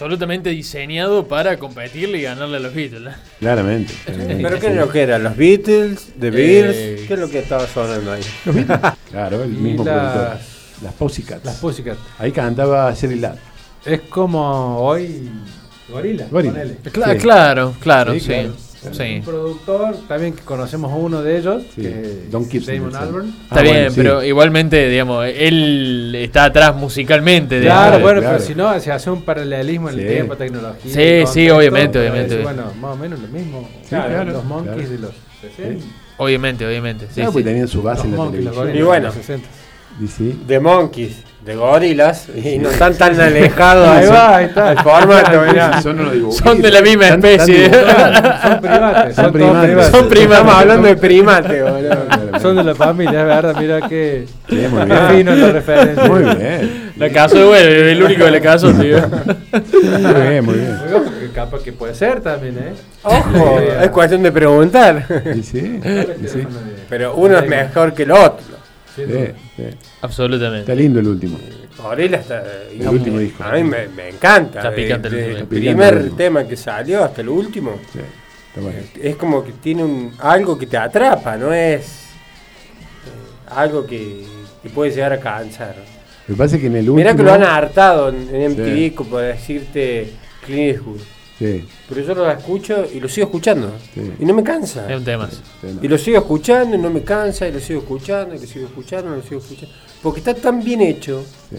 Absolutamente 0.00 0.48
diseñado 0.48 1.28
para 1.28 1.58
competirle 1.58 2.16
y 2.16 2.22
ganarle 2.22 2.56
a 2.56 2.60
los 2.60 2.72
Beatles. 2.74 3.02
¿no? 3.02 3.10
Claramente. 3.38 3.92
claramente. 4.06 4.42
¿Pero 4.42 4.58
qué 4.58 4.66
es 4.68 4.74
lo 4.76 4.88
que 4.90 5.02
era? 5.02 5.18
¿Los 5.18 5.36
Beatles? 5.36 6.12
¿The 6.18 6.28
Eh, 6.28 6.30
Beatles? 6.30 7.06
¿Qué 7.06 7.12
es 7.14 7.20
lo 7.20 7.28
que 7.28 7.38
estaba 7.40 7.66
sonando 7.66 8.10
ahí? 8.12 8.22
Claro, 9.10 9.42
el 9.44 9.52
Y 9.52 9.56
mismo 9.58 9.84
las- 9.84 10.12
productor. 10.12 10.38
Las 10.84 10.92
Pussycats. 10.94 11.44
Las 11.44 11.56
Pussycat. 11.56 11.98
Ahí 12.18 12.32
cantaba 12.32 12.90
Sherry 12.94 13.16
Ladd. 13.16 13.36
Es 13.84 14.00
como 14.08 14.78
hoy 14.78 15.28
Gorila. 15.90 16.26
Gorila. 16.30 16.52
ponele. 16.54 16.76
Cla- 16.84 17.12
Sí. 17.12 17.18
Claro, 17.18 17.74
claro, 17.78 18.14
sí. 18.14 18.20
Sí, 18.20 18.26
claro. 18.28 18.54
Sí. 18.92 19.16
Un 19.16 19.22
productor, 19.22 19.96
también 20.08 20.32
que 20.34 20.42
conocemos 20.42 20.90
a 20.92 20.94
uno 20.96 21.22
de 21.22 21.38
ellos, 21.38 21.62
Sí, 21.74 21.82
que 21.82 21.88
es 21.88 22.30
Don 22.30 22.48
Gibson, 22.48 22.76
Damon. 22.76 22.96
Albarn. 22.96 23.28
Está 23.28 23.60
Ah, 23.60 23.62
bien, 23.62 23.74
bueno, 23.74 23.90
sí. 23.90 23.96
pero 23.96 24.22
igualmente, 24.24 24.88
digamos, 24.88 25.26
él 25.26 26.14
está 26.16 26.44
atrás 26.44 26.74
musicalmente. 26.76 27.60
Claro, 27.60 27.82
digamos. 27.98 28.02
bueno, 28.02 28.20
claro. 28.20 28.36
pero 28.38 28.48
si 28.48 28.54
no, 28.54 28.80
se 28.80 28.92
hace 28.92 29.10
un 29.10 29.22
paralelismo 29.22 29.90
en 29.90 29.98
el 30.00 30.06
tiempo, 30.08 30.36
tecnología. 30.36 30.92
Sí, 30.94 31.22
y 31.22 31.26
sí, 31.26 31.50
obviamente, 31.50 31.98
obviamente. 31.98 32.36
es, 32.38 32.42
Bueno, 32.42 32.72
más 32.80 32.92
o 32.94 32.96
menos 32.96 33.20
lo 33.20 33.28
mismo. 33.28 33.68
claro, 33.88 34.24
los 34.30 34.44
monkeys 34.44 34.74
claro. 34.74 34.90
de 34.92 34.98
los 34.98 35.12
60. 35.56 35.84
Obviamente, 36.18 36.66
obviamente. 36.66 37.06
Sí, 37.14 37.22
sí. 37.22 37.28
pues 37.32 37.44
tenían 37.44 37.66
su 37.68 37.82
base 37.82 37.98
Los 38.02 38.04
en 38.06 38.10
la 38.12 38.16
monkeys, 38.18 38.44
los 38.44 38.54
televisión. 38.54 38.78
Y 38.82 38.86
bueno. 38.86 39.10
de 39.10 39.16
los 39.16 39.26
60. 39.26 39.48
Y 40.02 40.06
sí. 40.08 40.40
The 40.46 40.60
Monkeys, 40.60 41.22
de 41.44 41.54
gorilas, 41.56 42.28
y 42.34 42.58
no 42.58 42.70
están 42.70 42.94
tan 42.96 43.20
alejados. 43.20 43.86
Ahí 43.88 44.06
son- 44.06 44.14
va, 44.14 44.36
ahí 44.36 44.44
está. 44.46 44.72
El 44.72 44.78
formato, 44.78 45.42
mirá. 45.46 45.82
Son 45.82 46.62
de 46.62 46.70
la 46.70 46.80
misma 46.80 47.08
especie. 47.08 47.70
Son 47.70 48.60
primates. 48.60 49.14
Son 49.16 49.32
primates. 49.32 49.70
primates. 49.70 49.90
Son 49.90 50.08
primates. 50.08 50.38
Estamos 50.38 50.54
hablando 50.54 50.88
de 50.88 50.96
primate, 50.96 51.62
boludo. 51.62 52.40
Son 52.40 52.56
de 52.56 52.64
la 52.64 52.74
familia, 52.74 53.20
es 53.20 53.26
verdad. 53.26 53.56
Mira 53.58 53.88
que 53.88 54.26
Sí, 54.48 54.56
muy 54.70 54.84
bien. 54.86 54.98
fino 55.10 55.34
la 55.34 55.52
referencia. 55.52 56.04
Muy 56.04 56.22
bien. 56.36 56.92
La 56.96 57.10
caso 57.10 57.36
de 57.38 57.44
bueno, 57.44 57.68
el 57.68 58.02
único 58.02 58.24
que 58.24 58.30
le 58.30 58.40
caso, 58.40 58.72
tío. 58.72 58.98
Muy 59.82 60.22
bien, 60.28 60.44
muy 60.44 60.54
bien. 60.54 60.78
Capaz 61.34 61.62
que 61.62 61.72
puede 61.72 61.94
ser 61.94 62.20
también, 62.20 62.56
¿eh? 62.58 62.72
Ojo, 63.02 63.58
es 63.82 63.88
cuestión 63.90 64.22
de 64.22 64.32
preguntar. 64.32 65.04
Sí, 65.42 65.80
sí. 66.26 66.46
Pero 66.88 67.14
uno 67.14 67.38
es 67.38 67.48
mejor 67.48 67.92
que 67.94 68.02
el 68.04 68.10
otro. 68.12 68.59
Sí. 68.96 69.04
Absolutamente. 70.02 70.60
Está 70.60 70.74
lindo 70.74 71.00
el 71.00 71.08
último. 71.08 71.38
Orela 71.82 72.18
está. 72.18 72.42
El 72.70 72.88
último 72.88 73.18
disco. 73.18 73.44
A 73.44 73.52
mí 73.52 73.64
me, 73.64 73.88
me 73.88 74.08
encanta. 74.08 74.58
Está 74.58 74.74
picante 74.74 75.08
el 75.08 75.14
el 75.38 75.46
primer 75.46 75.94
el 75.94 76.16
tema 76.16 76.44
que 76.44 76.56
salió 76.56 77.04
hasta 77.04 77.20
el 77.20 77.28
último. 77.28 77.78
Es 79.00 79.16
como 79.16 79.44
que 79.44 79.52
tiene 79.52 79.84
un, 79.84 80.12
algo 80.18 80.58
que 80.58 80.66
te 80.66 80.76
atrapa, 80.76 81.36
no 81.36 81.52
es 81.52 81.82
eh, 81.86 83.48
algo 83.48 83.86
que, 83.86 84.24
que 84.62 84.68
puede 84.70 84.90
llegar 84.90 85.12
a 85.12 85.20
cansar. 85.20 85.76
Pasa 86.36 86.56
es 86.56 86.60
que 86.60 86.66
en 86.66 86.74
el 86.76 86.80
último. 86.90 86.96
Mirá 86.96 87.14
que 87.14 87.22
lo 87.22 87.32
han 87.32 87.42
hartado 87.44 88.08
en, 88.08 88.28
en 88.34 88.52
MTV 88.52 88.64
Sí. 88.74 88.90
como 88.90 89.10
para 89.10 89.26
decirte 89.28 90.12
Clint 90.44 90.76
Eastwood. 90.76 91.00
Sí, 91.40 91.64
Pero 91.88 92.02
yo 92.02 92.14
lo 92.14 92.30
escucho 92.30 92.84
y 92.92 93.00
lo 93.00 93.08
sigo 93.08 93.24
escuchando. 93.28 93.72
Sí. 93.94 94.12
Y 94.18 94.24
no 94.26 94.34
me 94.34 94.42
cansa. 94.44 94.88
Es 94.92 94.98
un 94.98 95.04
tema. 95.04 95.26
sí, 95.30 95.38
no. 95.74 95.82
Y 95.82 95.88
lo 95.88 95.96
sigo 95.96 96.18
escuchando 96.18 96.76
y 96.76 96.78
no 96.78 96.90
me 96.90 97.02
cansa, 97.02 97.48
y 97.48 97.52
lo 97.52 97.60
sigo 97.60 97.80
escuchando, 97.80 98.34
y 98.34 98.38
lo 98.40 98.46
sigo 98.46 98.66
escuchando, 98.66 99.14
y 99.14 99.16
lo 99.16 99.22
sigo 99.22 99.40
escuchando. 99.40 99.74
Porque 100.02 100.18
está 100.20 100.34
tan 100.34 100.62
bien 100.62 100.82
hecho 100.82 101.24
Sí. 101.48 101.56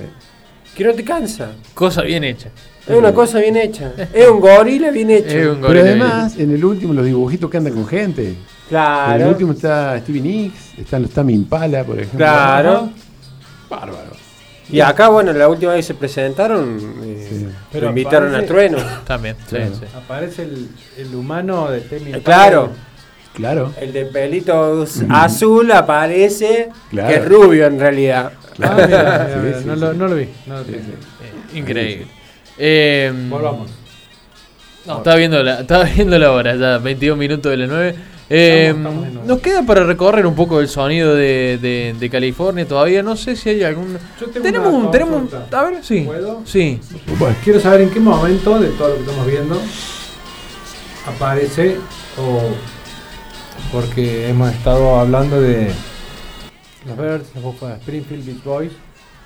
que 0.75 0.83
no 0.83 0.93
te 0.93 1.03
cansa. 1.03 1.53
Cosa 1.73 2.03
bien 2.03 2.23
hecha. 2.23 2.49
Es 2.87 2.95
una 2.95 3.11
cosa 3.11 3.39
bien 3.39 3.57
hecha. 3.57 3.91
Es 4.13 4.27
un 4.29 4.39
gorila 4.39 4.91
bien 4.91 5.09
hecho. 5.09 5.27
Es 5.37 5.47
un 5.47 5.61
Pero 5.61 5.79
además, 5.81 6.37
en 6.37 6.51
el 6.51 6.63
último, 6.63 6.93
los 6.93 7.05
dibujitos 7.05 7.49
que 7.49 7.57
andan 7.57 7.73
con 7.73 7.87
gente. 7.87 8.21
En 8.21 8.27
el 8.29 8.37
Claro. 8.69 9.29
último 9.29 9.53
está 9.53 9.99
Stevie 9.99 10.21
Nicks, 10.21 10.77
están 10.77 11.01
los 11.01 11.11
Tami 11.11 11.33
Impala, 11.33 11.83
por 11.83 11.95
ejemplo. 11.97 12.17
Claro. 12.19 12.89
Bárbaro. 13.69 14.11
Y 14.69 14.79
acá, 14.79 15.09
bueno, 15.09 15.33
la 15.33 15.49
última 15.49 15.73
vez 15.73 15.85
se 15.85 15.93
presentaron, 15.95 16.77
eh, 17.03 17.20
Sí. 17.39 17.43
lo 17.45 17.51
Pero 17.71 17.87
invitaron 17.89 18.31
parece- 18.31 18.43
a 18.45 18.47
Trueno. 18.47 18.77
También. 19.05 19.35
Sí, 19.49 19.57
sí. 19.57 19.85
Aparece 19.95 20.43
el, 20.43 20.67
el 20.97 21.15
humano 21.15 21.69
de 21.69 21.81
Temi. 21.81 22.11
Eh, 22.13 22.21
Claro, 22.23 22.69
Claro. 23.33 23.73
el 23.79 23.93
de 23.93 24.05
pelitos 24.05 25.01
azul 25.09 25.71
aparece, 25.71 26.69
Claro. 26.89 27.07
que 27.09 27.15
es 27.15 27.25
rubio 27.27 27.65
en 27.67 27.79
realidad. 27.79 28.31
Ah, 28.61 28.73
mira, 28.75 28.87
mira, 28.87 29.29
Sí, 29.33 29.39
mira, 29.43 29.59
sí, 29.59 29.65
no. 29.65 29.75
Lo, 29.75 29.93
no 29.93 30.07
lo 30.07 30.15
vi. 30.15 30.29
No 30.45 30.57
lo 30.57 30.63
vi. 30.65 30.73
sí. 30.73 30.79
Eh, 31.53 31.57
Increíble. 31.57 32.07
Eh, 32.57 33.11
Volvamos. 33.29 33.71
No, 34.85 34.97
estaba 34.97 35.15
viendo, 35.15 35.41
la, 35.43 35.61
estaba 35.61 35.83
viendo 35.83 36.17
la 36.17 36.31
hora, 36.31 36.55
ya 36.55 36.77
22 36.79 37.17
minutos 37.17 37.51
de 37.51 37.57
las 37.57 37.69
9. 37.69 37.95
Eh, 38.33 38.67
Estamos- 38.69 38.93
estamos 38.93 39.07
en 39.09 39.17
hora. 39.17 39.25
nos 39.27 39.39
queda 39.41 39.65
para 39.65 39.83
recorrer 39.83 40.25
un 40.25 40.35
poco 40.35 40.61
el 40.61 40.69
sonido 40.69 41.13
de, 41.15 41.57
de- 41.61 41.93
de 41.99 42.09
California 42.09 42.65
todavía. 42.65 43.03
No 43.03 43.17
sé 43.17 43.35
si 43.35 43.49
hay 43.49 43.63
algún. 43.63 43.97
Yo 44.19 44.27
tengo 44.27 44.41
Tenemos 44.41 44.73
una 44.73 44.85
un. 44.85 44.91
Tenemos 44.91 45.33
un 45.33 45.53
a 45.53 45.63
ver, 45.63 45.83
sí. 45.83 46.01
¿Puedo? 46.05 46.41
Sí. 46.45 46.79
Bueno, 47.19 47.35
Quiero 47.43 47.59
saber 47.59 47.81
en 47.81 47.89
qué 47.89 47.99
momento 47.99 48.57
de 48.59 48.69
todo 48.69 48.87
lo 48.89 48.93
que 48.95 49.01
estamos 49.01 49.27
viendo 49.27 49.61
aparece 51.07 51.77
o 52.17 52.41
porque 53.71 54.29
hemos 54.29 54.51
estado 54.53 54.99
hablando 54.99 55.41
de 55.41 55.71
los 56.85 56.97
Birds, 56.97 57.27
Springfield 57.81 58.25
Beach 58.25 58.43
Boys, 58.43 58.71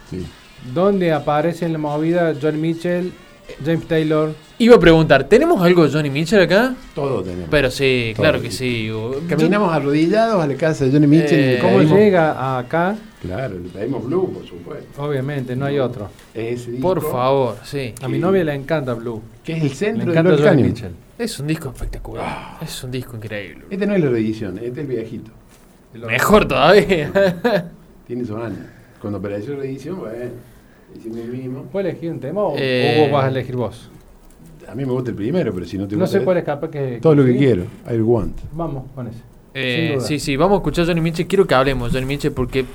sí. 0.10 0.26
donde 0.74 1.12
aparece 1.14 1.66
en 1.66 1.74
la 1.74 1.78
movida 1.80 2.34
John 2.42 2.60
Mitchell, 2.60 3.14
James 3.64 3.88
Taylor. 3.88 4.34
Iba 4.58 4.76
a 4.76 4.80
preguntar, 4.80 5.26
¿tenemos 5.26 5.62
algo 5.62 5.86
de 5.86 5.92
Johnny 5.92 6.10
Mitchell 6.10 6.42
acá? 6.42 6.76
Todo 6.94 7.22
tenemos. 7.24 7.48
Pero 7.52 7.70
sí, 7.70 8.12
Todo. 8.16 8.22
claro 8.24 8.42
que 8.42 8.52
sí. 8.52 8.90
Caminamos 9.28 9.74
arrodillados 9.74 10.42
a 10.44 10.48
la 10.48 10.56
casa 10.56 10.86
de 10.86 10.92
Johnny 10.92 11.08
Mitchell. 11.08 11.40
Eh, 11.40 11.60
¿Cómo 11.62 11.78
pedimos- 11.78 11.98
llega 12.00 12.58
acá? 12.58 12.96
Claro, 13.22 13.56
le 13.60 13.70
pedimos 13.70 14.06
Blue, 14.06 14.32
por 14.34 14.46
supuesto. 14.46 15.04
Obviamente, 15.04 15.56
no 15.56 15.66
hay 15.66 15.80
otro. 15.80 16.10
Ese 16.34 16.72
disco, 16.72 16.88
Por 16.88 17.02
favor, 17.02 17.58
sí. 17.64 17.94
A 18.02 18.08
mi 18.08 18.20
novia 18.20 18.44
le 18.44 18.54
encanta 18.54 18.94
Blue. 18.94 19.22
Que 19.44 19.54
es 19.54 19.62
el 19.64 19.70
Le 19.70 19.76
centro 19.76 20.06
de 20.06 20.12
encanta 20.12 20.30
Lord 20.32 20.40
Johnny 20.42 20.50
Canyon. 20.64 20.68
Mitchell. 20.70 20.92
Es 21.18 21.40
un 21.40 21.48
disco 21.48 21.70
espectacular. 21.70 22.58
Es 22.62 22.84
un 22.84 22.92
disco 22.92 23.16
increíble. 23.18 23.66
Este 23.70 23.88
no 23.88 23.96
es 23.96 24.04
la 24.04 24.10
reedición, 24.10 24.58
este 24.58 24.70
es 24.70 24.78
el 24.78 24.88
viejito. 24.88 25.32
Mejor 25.94 26.46
todavía. 26.48 27.12
Tiene 28.08 28.26
su 28.26 28.36
años. 28.38 28.60
Cuando 29.02 29.20
apareció 29.20 29.54
la 29.54 29.60
reedición, 29.62 30.00
bueno, 30.00 30.32
¿Puedes 31.72 31.92
elegir 31.94 32.12
un 32.12 32.20
tema 32.20 32.42
o, 32.44 32.56
Eh, 32.58 33.08
o 33.10 33.14
vas 33.14 33.26
a 33.26 33.28
elegir 33.30 33.56
vos? 33.56 33.90
A 34.68 34.74
mí 34.76 34.86
me 34.86 34.92
gusta 34.92 35.12
el 35.12 35.16
primero, 35.16 35.54
pero 35.54 35.66
si 35.66 35.78
no 35.78 35.88
te 35.88 35.96
No 35.96 36.02
gusta. 36.02 36.20
sé 36.20 36.26
cuál 36.26 36.38
es 36.38 36.44
capaz 36.44 36.70
que. 36.70 37.00
Todo 37.02 37.16
lo 37.16 37.26
que 37.26 37.34
sí. 37.34 37.38
quiero. 37.38 37.64
I 37.92 38.00
want. 38.00 38.38
Vamos 38.54 38.86
con 38.96 39.08
ese. 39.08 39.20
Eh, 39.54 39.98
sí, 40.02 40.20
sí, 40.20 40.36
vamos 40.36 40.56
a 40.56 40.58
escuchar 40.58 40.84
a 40.84 40.88
Johnny 40.88 41.02
Mitchell. 41.02 41.28
Quiero 41.28 41.46
que 41.46 41.54
hablemos 41.54 41.92
de 41.94 42.00
Johnny 42.00 42.08
Mitchell 42.14 42.32
porque 42.32 42.66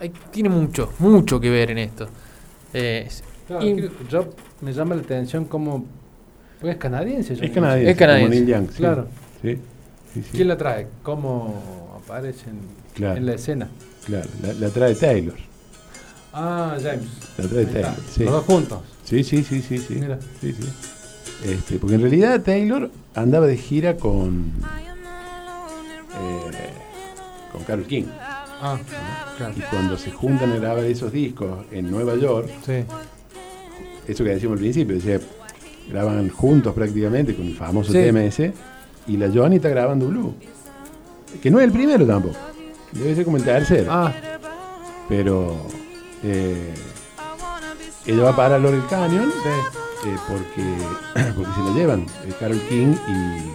hay- 0.00 0.12
tiene 0.30 0.48
mucho, 0.48 0.92
mucho 0.98 1.40
que 1.40 1.50
ver 1.50 1.70
en 1.70 1.78
esto. 1.78 2.08
Eh, 2.72 3.08
Claro, 3.46 3.64
y- 3.66 3.74
quiero- 3.74 3.90
yo 4.10 4.28
me 4.60 4.72
llama 4.72 4.94
la 4.96 5.02
atención 5.02 5.44
como. 5.46 5.84
Porque 6.60 6.72
es 6.72 6.78
canadiense. 6.78 7.34
Johnny 7.34 7.46
Es 7.48 7.52
canadiense. 7.52 7.90
Es 7.90 7.96
canadiense. 7.96 8.30
Como 8.36 8.44
Neil 8.46 8.54
Young. 8.54 8.70
sí. 8.70 8.76
Claro. 8.78 9.06
Sí. 9.42 9.48
Sí, 9.48 9.56
sí. 9.56 10.18
Mitchell. 10.18 10.32
¿Quién 10.36 10.48
la 10.48 10.56
trae? 10.56 10.86
¿Cómo 11.02 12.00
aparece 12.04 12.50
en, 12.50 12.58
Claro. 12.94 13.16
en 13.16 13.26
la 13.26 13.34
escena? 13.34 13.68
Claro, 14.06 14.28
la, 14.42 14.52
la 14.54 14.68
trae 14.68 14.94
Taylor. 14.94 15.34
Ah, 16.34 16.76
James. 16.82 17.06
La 17.38 17.44
Ahí 17.44 17.58
está. 17.64 17.72
Taylor. 17.72 17.94
Sí. 18.12 18.24
Los 18.24 18.32
dos 18.32 18.44
juntos. 18.44 18.78
sí, 19.04 19.22
sí, 19.24 19.44
sí, 19.44 19.62
sí, 19.62 19.78
sí. 19.78 19.94
Mira. 19.94 20.18
Sí, 20.40 20.52
sí. 20.52 20.68
Este, 21.44 21.78
porque 21.78 21.94
en 21.94 22.00
realidad 22.02 22.40
Taylor 22.42 22.90
andaba 23.14 23.46
de 23.46 23.56
gira 23.56 23.96
con. 23.96 24.52
eh, 26.20 26.50
con 27.52 27.62
Carol 27.64 27.84
King. 27.86 28.04
Ah, 28.60 28.78
claro. 29.36 29.54
Y 29.56 29.60
cuando 29.62 29.98
se 29.98 30.10
juntan 30.10 30.52
a 30.52 30.56
grabar 30.56 30.84
esos 30.84 31.12
discos 31.12 31.66
en 31.70 31.90
Nueva 31.90 32.16
York, 32.16 32.48
Sí. 32.64 32.84
eso 34.08 34.24
que 34.24 34.30
decíamos 34.30 34.56
al 34.56 34.60
principio, 34.60 34.94
decía, 34.96 35.20
graban 35.90 36.28
juntos 36.30 36.72
prácticamente 36.74 37.34
con 37.34 37.46
el 37.46 37.54
famoso 37.56 37.92
Sí. 37.92 37.98
tema 37.98 38.24
ese, 38.24 38.52
y 39.06 39.16
la 39.18 39.30
Johnny 39.32 39.56
está 39.56 39.68
grabando 39.68 40.06
Blue. 40.08 40.34
Que 41.42 41.50
no 41.50 41.58
es 41.58 41.64
el 41.66 41.72
primero 41.72 42.06
tampoco, 42.06 42.36
debe 42.92 43.14
ser 43.14 43.24
como 43.24 43.36
el 43.36 43.44
tercero. 43.44 43.90
Ah, 43.92 44.12
Pero 45.08 45.66
eh, 46.24 46.74
ella 48.06 48.22
va 48.24 48.36
para 48.36 48.58
Laurel 48.58 48.84
Canyon 48.88 49.30
sí. 49.42 50.08
eh, 50.08 50.16
porque, 50.28 51.32
porque 51.36 51.52
se 51.54 51.60
la 51.60 51.70
llevan 51.74 52.06
eh, 52.24 52.32
Carol 52.38 52.60
King 52.68 52.94
y. 53.08 53.52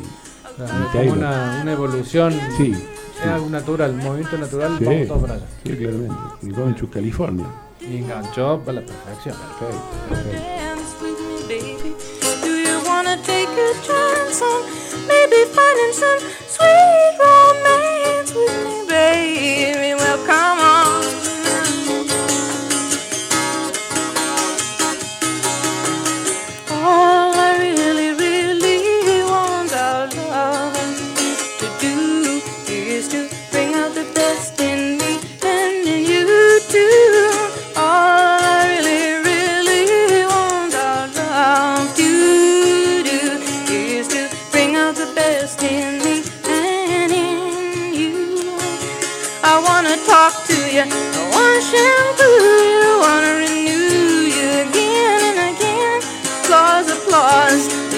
Claro, 0.56 0.74
Y 0.74 0.76
es 0.76 0.80
como 0.80 0.92
Taylor. 0.94 1.18
una, 1.18 1.60
una 1.62 1.72
evolución. 1.72 2.40
Sí, 2.58 2.74
Es 3.22 3.26
algo 3.28 3.50
natural, 3.50 3.94
movimiento 3.96 4.38
natural, 4.38 4.78
Sí. 4.78 4.86
vamos 4.86 5.08
todos 5.08 5.22
para 5.22 5.34
allá. 5.36 5.46
sí, 5.64 5.76
claramente. 5.78 6.16
Y 6.42 6.50
Going 6.52 6.74
to 6.74 6.90
California. 6.90 7.46
Y 7.82 7.98
enganchó 7.98 8.60
para 8.60 8.82
la 8.82 8.86
perfección. 8.86 9.36
Perfecto, 9.38 9.90
perfecto. 10.10 10.42
dance 10.42 10.96
with 11.02 11.20
me, 11.20 11.38
baby? 11.48 11.96
Do 12.44 12.50
you 12.58 12.80
wanna 12.86 13.16
take 13.24 13.48
a 13.48 13.74
chance 13.88 14.42
on 14.42 14.62
maybe 15.08 15.46
finding 15.56 15.94
some 15.94 16.20
sweet 16.50 17.18
romance 17.24 18.34
with 18.36 18.64
me, 18.66 18.88
baby? 18.90 19.94
Well, 19.96 20.18
come 20.28 20.60
on. 20.60 20.69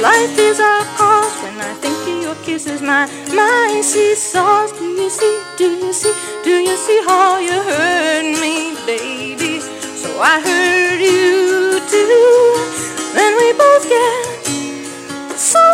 Life 0.02 0.38
is 0.38 0.60
our 0.60 0.84
cause. 0.98 1.44
When 1.44 1.62
I 1.62 1.74
think 1.76 1.96
of 2.10 2.24
your 2.24 2.36
kisses, 2.44 2.82
my 2.82 3.06
mind 3.34 3.86
seesaws. 3.86 4.72
Do 4.74 4.86
you 4.86 5.10
see, 5.10 5.36
do 5.58 5.70
you 5.78 5.94
see, 5.94 6.14
do 6.44 6.50
you 6.50 6.76
see 6.76 7.02
how 7.08 7.38
you 7.40 7.58
hurt 7.70 8.26
me, 8.42 8.76
baby? 8.86 9.60
So 9.62 10.10
I 10.20 10.42
hurt 10.42 11.00
you 11.00 11.80
too. 11.94 13.14
Then 13.14 13.32
we 13.38 13.54
both 13.54 13.88
get 13.88 15.38
so 15.38 15.66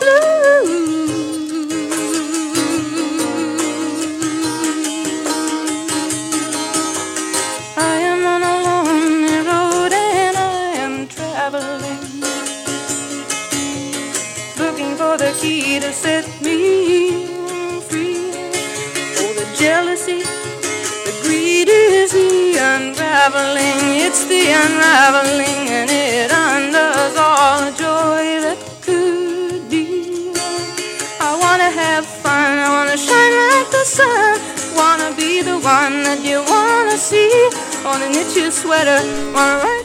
blue. 0.00 0.93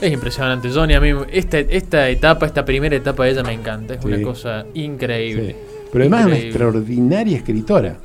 Es 0.01 0.11
impresionante, 0.13 0.69
Johnny. 0.69 0.93
A 0.93 1.01
mí 1.01 1.09
esta, 1.31 1.59
esta 1.59 2.09
etapa, 2.09 2.45
esta 2.45 2.63
primera 2.63 2.95
etapa 2.95 3.26
de 3.26 3.31
ella 3.31 3.43
me 3.43 3.53
encanta. 3.53 3.95
Es 3.95 4.01
Sí. 4.01 4.07
una 4.07 4.21
cosa 4.21 4.65
increíble. 4.73 5.47
Sí. 5.51 5.55
Pero 5.91 6.03
además 6.03 6.21
es 6.21 6.26
una 6.27 6.38
extraordinaria 6.38 7.38
escritora. 7.38 7.97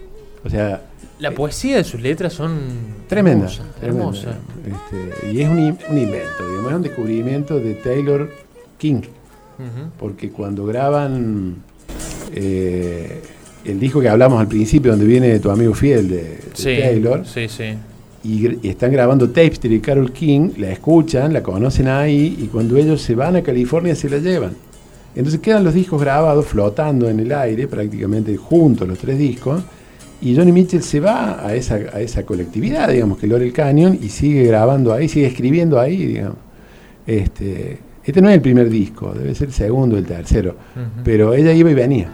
O 0.45 0.51
sea, 0.51 0.83
La 1.21 1.31
poesía 1.31 1.77
de 1.77 1.85
sus 1.85 2.01
letras 2.01 2.33
son 2.33 2.59
tremenda. 3.09 3.47
hermosa, 3.47 3.63
tremenda. 3.81 4.39
Este, 4.67 5.33
y 5.33 5.41
es 5.43 5.49
un, 5.49 5.59
in- 5.59 5.79
un 5.89 5.99
invento, 5.99 6.49
digamos, 6.49 6.71
es 6.71 6.77
un 6.77 6.83
descubrimiento 6.83 7.61
de 7.61 7.75
Taylor 7.75 8.31
King. 8.79 9.03
Porque 9.99 10.31
cuando 10.31 10.67
graban 10.67 11.57
eh, 12.35 13.21
el 13.65 13.79
disco 13.79 14.01
que 14.01 14.09
hablamos 14.09 14.41
al 14.41 14.49
principio, 14.49 14.91
donde 14.91 15.07
viene 15.07 15.39
tu 15.39 15.51
amigo 15.51 15.73
fiel 15.75 16.09
de, 16.09 16.17
de 16.17 16.39
Sí, 16.55 16.77
Taylor, 16.81 17.25
sí, 17.25 17.49
sí. 17.49 17.75
Y, 18.25 18.67
están 18.67 18.91
grabando 18.91 19.29
tapes 19.29 19.61
de 19.61 19.81
Carol 19.81 20.11
King, 20.11 20.51
la 20.57 20.71
escuchan, 20.71 21.33
la 21.33 21.43
conocen 21.43 21.89
ahí, 21.89 22.39
y 22.41 22.47
cuando 22.47 22.77
ellos 22.77 23.03
se 23.03 23.15
van 23.15 23.37
a 23.37 23.43
California 23.43 23.95
se 23.95 24.09
la 24.09 24.19
llevan. 24.19 24.55
Entonces 25.15 25.41
quedan 25.41 25.63
los 25.63 25.75
discos 25.75 26.01
grabados 26.01 26.47
flotando 26.47 27.09
en 27.09 27.21
el 27.21 27.33
aire, 27.33 27.69
prácticamente 27.69 28.37
juntos 28.37 28.89
los 28.89 28.99
tres 28.99 29.19
discos, 29.19 29.63
y 30.21 30.35
Johnny 30.35 30.53
Mitchell 30.53 30.83
se 30.83 31.01
va 31.01 31.47
a 31.47 31.55
esa, 31.55 31.75
a 31.75 32.01
esa 32.01 32.25
colectividad, 32.25 32.89
digamos, 32.89 33.19
que 33.19 33.27
Laurel 33.27 33.53
Canyon, 33.53 33.99
y 34.01 34.09
sigue 34.09 34.45
grabando 34.45 34.93
ahí, 34.93 35.09
sigue 35.09 35.27
escribiendo 35.27 35.79
ahí, 35.79 36.07
digamos. 36.07 36.39
Este, 37.07 37.79
este 38.03 38.23
no 38.23 38.31
es 38.31 38.37
el 38.37 38.41
primer 38.41 38.71
disco, 38.71 39.13
debe 39.13 39.35
ser 39.35 39.49
el 39.49 39.55
segundo, 39.55 39.99
el 39.99 40.07
tercero, 40.07 40.57
Ujú. 40.75 41.03
pero 41.05 41.35
ella 41.35 41.53
iba 41.53 41.71
y 41.71 41.75
venía, 41.75 42.09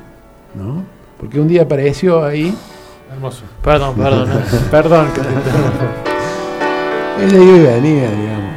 ¿no? 0.56 0.82
Porque 1.20 1.38
un 1.38 1.46
día 1.46 1.62
apareció 1.62 2.24
ahí, 2.24 2.52
Hermoso. 3.12 3.42
Perdón, 3.62 3.94
perdón. 3.96 4.28
no. 4.28 4.40
Perdón 4.70 5.06
ella 7.20 7.36
iba 7.36 7.56
y 7.56 7.60
venía, 7.60 8.10
digamos. 8.10 8.50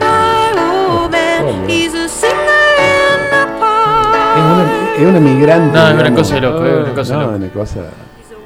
Es 4.35 4.41
una, 4.43 4.95
es 4.97 5.05
una 5.05 5.19
migrante. 5.19 5.77
No, 5.77 5.88
es 5.89 5.93
una 5.95 6.15
cosa 6.15 6.35
de 6.35 6.41
loco, 6.41 6.65
es 6.65 6.73
una 6.85 6.93
cosa 6.93 7.13
de 7.13 7.19
No, 7.19 7.25
loco. 7.31 7.35
una 7.38 7.49
cosa 7.49 7.81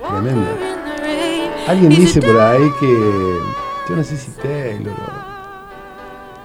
tremenda. 0.09 0.47
Alguien 1.67 1.89
dice 1.89 2.21
por 2.21 2.39
ahí 2.39 2.71
que. 2.79 3.39
Yo 3.89 3.95
no 3.95 4.03
sé 4.03 4.17
si 4.17 4.31
Taylor 4.31 4.93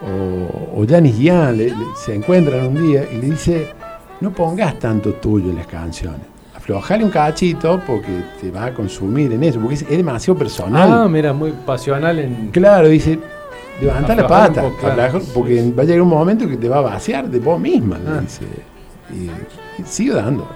o, 0.05 0.79
o, 0.79 0.83
o 0.83 0.87
Janis 0.89 1.19
Ian 1.19 1.59
se 1.97 2.15
encuentran 2.15 2.67
un 2.67 2.87
día 2.87 3.05
y 3.11 3.17
le 3.17 3.31
dice: 3.31 3.73
No 4.21 4.31
pongas 4.33 4.79
tanto 4.79 5.15
tuyo 5.15 5.51
en 5.51 5.57
las 5.57 5.67
canciones. 5.67 6.32
Aflojale 6.63 7.03
un 7.05 7.11
cachito 7.11 7.81
porque 7.85 8.07
te 8.41 8.51
va 8.53 8.67
a 8.67 8.73
consumir 8.75 9.33
en 9.33 9.43
eso, 9.43 9.59
porque 9.59 9.75
es, 9.75 9.83
es 9.83 9.97
demasiado 9.97 10.39
personal. 10.39 10.89
Ah, 10.93 11.09
mira, 11.09 11.33
muy 11.33 11.51
pasional 11.67 12.19
en. 12.21 12.51
Claro, 12.53 12.87
dice, 12.89 13.19
levanta 13.81 14.15
la 14.15 14.27
pata, 14.29 14.63
poco, 14.63 14.77
claro. 14.79 15.03
afloja, 15.03 15.27
porque 15.35 15.73
va 15.77 15.83
a 15.83 15.87
llegar 15.87 16.03
un 16.03 16.09
momento 16.09 16.47
que 16.49 16.57
te 16.57 16.69
va 16.69 16.79
a 16.79 16.83
vaciar 16.83 17.29
de 17.29 17.41
vos 17.41 17.59
misma, 17.61 17.99
Ah. 18.07 18.21
dice. 18.21 18.45
Y, 19.13 19.25
y 19.83 19.85
sigue 19.85 20.13
dando, 20.13 20.47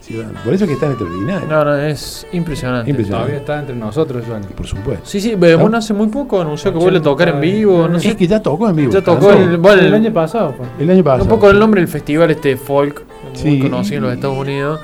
sigue 0.00 0.22
dando. 0.22 0.38
Por 0.44 0.54
eso 0.54 0.62
es 0.64 0.68
que 0.68 0.74
es 0.74 0.80
tan 0.80 0.90
extraordinario. 0.92 1.48
No, 1.48 1.64
no, 1.64 1.76
es 1.76 2.24
impresionante. 2.32 2.88
Impresionante. 2.90 3.24
Todavía 3.32 3.40
está 3.40 3.58
entre 3.58 3.74
nosotros, 3.74 4.24
Johnny. 4.28 4.46
Por 4.56 4.64
supuesto. 4.66 5.04
Sí, 5.06 5.20
sí, 5.20 5.32
eh, 5.32 5.54
bueno, 5.56 5.76
hace 5.76 5.92
muy 5.92 6.06
poco 6.06 6.40
anunció 6.40 6.72
que 6.72 6.78
vuelve 6.78 6.98
a 6.98 7.02
tocar 7.02 7.30
en 7.30 7.40
vivo. 7.40 7.88
No 7.88 7.96
Es 7.96 8.04
sé. 8.04 8.16
que 8.16 8.28
ya 8.28 8.40
tocó 8.40 8.68
en 8.70 8.76
vivo. 8.76 8.92
Ya 8.92 9.02
tocó 9.02 9.32
el, 9.32 9.56
bueno, 9.56 9.82
el 9.82 9.92
año 9.92 10.12
pasado, 10.12 10.54
pues. 10.56 10.68
El 10.78 10.88
año 10.88 11.02
pasado. 11.02 11.24
un 11.24 11.28
poco 11.28 11.50
el 11.50 11.58
nombre 11.58 11.80
del 11.80 11.88
festival 11.88 12.30
este 12.30 12.56
folk, 12.56 13.02
muy 13.24 13.36
Sí. 13.42 13.58
conocido 13.60 13.96
en 13.96 14.02
los 14.04 14.12
Estados 14.14 14.38
Unidos, 14.38 14.80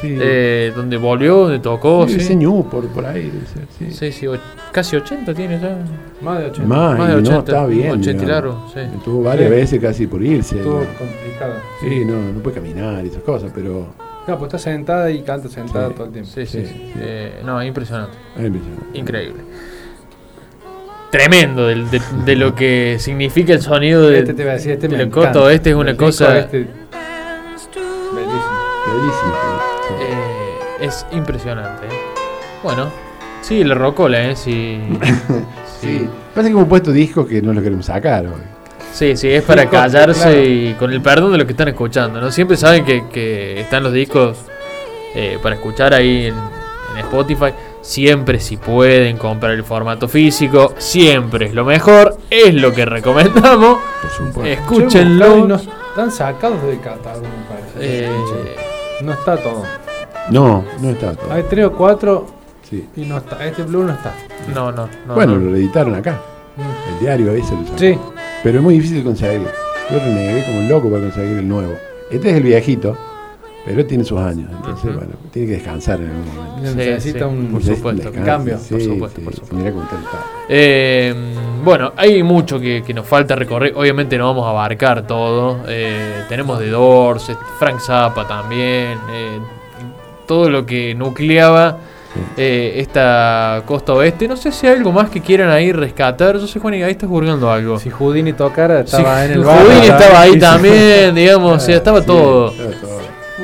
Sí. 0.00 0.16
eh, 0.20 0.72
donde 0.74 0.96
volvió, 0.96 1.36
donde 1.36 1.58
tocó, 1.60 2.06
Sí, 2.06 2.14
sí. 2.14 2.20
ese 2.20 2.36
Newport, 2.36 2.88
por 2.88 3.06
ahí. 3.06 3.32
sí. 3.78 3.86
Sí, 3.92 4.12
sí, 4.12 4.26
och- 4.26 4.38
casi 4.72 4.96
80 4.96 5.32
tiene 5.34 5.58
ya. 5.60 5.78
Más 6.20 6.38
de 6.40 6.46
80. 6.46 6.68
Más, 6.68 6.98
Más 6.98 7.08
de 7.08 7.14
y 7.14 7.16
80. 7.18 7.32
no, 7.32 7.38
está 7.38 7.66
bien. 7.66 7.90
80 7.92 8.10
y 8.10 8.12
digamos. 8.26 8.28
largo, 8.30 8.70
sí. 8.74 8.80
Estuvo 8.96 9.22
varias 9.22 9.48
Sí. 9.50 9.54
veces 9.56 9.80
casi 9.80 10.06
por 10.06 10.22
irse. 10.22 10.56
Estuvo 10.56 10.80
digamos. 10.80 10.98
complicado. 10.98 11.54
Sí, 11.80 12.04
no, 12.04 12.32
no 12.32 12.40
puede 12.40 12.56
caminar 12.56 13.04
y 13.04 13.08
esas 13.08 13.22
cosas, 13.22 13.50
pero. 13.54 13.86
No, 14.26 14.38
pues 14.38 14.54
está 14.54 14.58
sentada 14.58 15.10
y 15.10 15.22
canta 15.22 15.48
sentada 15.48 15.88
Sí. 15.88 15.94
todo 15.94 16.06
el 16.06 16.12
tiempo. 16.12 16.30
Sí, 16.34 16.46
sí, 16.46 16.60
Sí, 16.60 16.66
sí. 16.66 16.74
sí. 16.74 16.92
Eh, 16.98 17.42
no, 17.44 17.62
impresionante. 17.62 18.16
es 18.36 18.44
impresionante. 18.46 18.98
Increíble. 18.98 19.40
Tremendo 21.10 21.66
del- 21.68 21.88
de, 21.90 22.00
de 22.24 22.34
lo 22.36 22.54
que 22.54 22.96
significa 22.98 23.52
el 23.52 23.60
sonido 23.62 24.08
de, 24.08 24.18
Este 24.20 24.34
te 24.34 24.42
iba 24.42 24.50
a 24.50 24.54
decir, 24.54 24.72
este 24.72 24.88
de 24.88 24.96
me 24.96 25.04
lo 25.04 25.10
corto. 25.10 25.48
Este 25.48 25.70
es 25.70 25.76
una 25.76 25.96
cosa. 25.96 26.38
este, 26.40 26.66
bellísimo. 28.14 28.54
Bellísimo. 28.86 29.34
Es 30.84 31.06
impresionante. 31.12 31.86
¿eh? 31.86 31.90
Bueno, 32.62 32.88
sí, 33.42 33.64
le 33.64 33.74
rocola, 33.74 34.30
¿eh? 34.30 34.36
Sí, 34.36 34.80
Sí. 35.80 36.08
Pasa 36.34 36.48
que 36.48 36.52
hemos 36.52 36.68
puesto 36.68 36.92
discos 36.92 37.26
que 37.26 37.42
no 37.42 37.52
los 37.52 37.62
queremos 37.62 37.86
sacar 37.86 38.26
hoy. 38.26 38.40
Sí, 38.92 39.16
sí, 39.16 39.28
es 39.30 39.42
para 39.42 39.68
callarse 39.68 40.22
claro. 40.22 40.42
y 40.44 40.74
con 40.78 40.92
el 40.92 41.02
perdón 41.02 41.32
de 41.32 41.38
los 41.38 41.46
que 41.46 41.52
están 41.52 41.68
escuchando, 41.68 42.20
¿no? 42.20 42.30
Siempre 42.30 42.56
saben 42.56 42.84
que, 42.84 43.04
que 43.12 43.60
están 43.60 43.82
los 43.82 43.92
discos 43.92 44.38
eh, 45.14 45.38
para 45.42 45.56
escuchar 45.56 45.92
ahí 45.94 46.26
en, 46.26 46.34
en 46.34 46.98
Spotify. 47.04 47.52
Siempre 47.82 48.40
si 48.40 48.56
pueden 48.56 49.18
comprar 49.18 49.52
el 49.52 49.62
formato 49.64 50.08
físico, 50.08 50.74
siempre 50.78 51.46
es 51.46 51.54
lo 51.54 51.64
mejor, 51.66 52.16
es 52.30 52.54
lo 52.54 52.72
que 52.72 52.84
recomendamos. 52.86 53.78
Escúchenlo. 54.44 55.56
están 55.56 56.10
sacados 56.10 56.62
de 56.62 56.78
catálogo, 56.78 57.26
me 57.26 57.54
parece. 57.76 58.06
Eh, 58.06 58.56
No 59.02 59.12
está 59.12 59.36
todo. 59.36 59.64
No, 60.30 60.64
no 60.80 60.90
está 60.90 61.14
todo. 61.14 61.32
Hay 61.32 61.44
tres 61.48 61.66
o 61.66 61.72
cuatro 61.72 62.26
Sí. 62.68 62.88
y 62.96 63.02
no 63.04 63.18
está. 63.18 63.44
Este 63.46 63.62
blue 63.62 63.84
no 63.84 63.92
está. 63.92 64.14
no, 64.54 64.72
no, 64.72 64.88
no. 65.06 65.14
bueno, 65.14 65.36
no. 65.36 65.50
lo 65.50 65.56
editaron 65.56 65.94
acá. 65.94 66.20
Mm. 66.56 66.92
El 66.94 67.00
diario 67.00 67.32
ese 67.32 67.54
lo 67.54 67.64
sacó. 67.64 67.78
Sí, 67.78 67.98
Pero 68.42 68.58
es 68.58 68.64
muy 68.64 68.74
difícil 68.74 68.98
de 68.98 69.04
conseguir. 69.04 69.42
Yo 69.90 69.98
renegué 69.98 70.44
como 70.46 70.58
un 70.60 70.68
loco 70.68 70.88
para 70.88 71.02
conseguir 71.02 71.38
el 71.38 71.48
nuevo. 71.48 71.74
Este 72.10 72.30
es 72.30 72.36
el 72.36 72.42
viejito, 72.42 72.96
pero 73.66 73.84
tiene 73.84 74.02
sus 74.04 74.18
años. 74.18 74.50
Entonces, 74.50 74.94
bueno, 74.94 75.12
tiene 75.30 75.48
que 75.48 75.54
descansar 75.54 76.00
en 76.00 76.08
algún 76.10 76.34
momento. 76.36 76.70
Sí, 76.70 76.76
necesita 76.76 77.18
sí, 77.18 77.24
un. 77.24 77.46
por 77.48 77.62
supuesto, 77.62 78.08
un 78.10 78.24
cambio, 78.24 78.54
por 78.56 78.80
supuesto, 78.80 79.20
por 79.20 79.34
supuesto. 79.34 79.56
Eh, 80.48 81.14
bueno, 81.62 81.92
hay 81.96 82.22
mucho 82.22 82.58
que, 82.60 82.82
que 82.86 82.94
nos 82.94 83.06
falta 83.06 83.34
recorrer. 83.36 83.72
Obviamente 83.76 84.16
no 84.16 84.26
vamos 84.26 84.46
a 84.46 84.50
abarcar 84.50 85.06
todo. 85.06 85.64
Eh, 85.68 86.24
tenemos 86.28 86.58
The 86.58 86.68
Doors, 86.70 87.30
Frank 87.58 87.80
Zappa 87.80 88.26
también. 88.26 88.98
eh, 89.10 89.38
todo 90.26 90.48
lo 90.50 90.64
que 90.66 90.94
nucleaba 90.94 91.78
eh, 92.36 92.74
esta 92.76 93.62
costa 93.66 93.92
oeste. 93.92 94.28
No 94.28 94.36
sé 94.36 94.52
si 94.52 94.66
hay 94.66 94.76
algo 94.76 94.92
más 94.92 95.10
que 95.10 95.20
quieran 95.20 95.50
ahí 95.50 95.72
rescatar. 95.72 96.38
Yo 96.38 96.46
sé, 96.46 96.58
Juan, 96.60 96.74
y 96.74 96.82
ahí 96.82 96.92
estás 96.92 97.08
burgando 97.08 97.50
algo. 97.50 97.78
Si 97.78 97.90
Houdini 97.90 98.32
tocara, 98.32 98.80
estaba 98.80 99.24
en 99.24 99.32
el 99.32 99.44
Houdini 99.44 99.88
bar. 99.88 100.00
estaba 100.00 100.20
ahí 100.20 100.28
Sí, 100.30 100.34
sí. 100.34 100.40
también, 100.40 101.14
digamos. 101.14 101.56
o 101.56 101.60
sea, 101.60 101.76
estaba 101.76 102.00
Sí, 102.00 102.06
todo. 102.06 102.48
estaba 102.50 102.70
todo. 102.80 102.94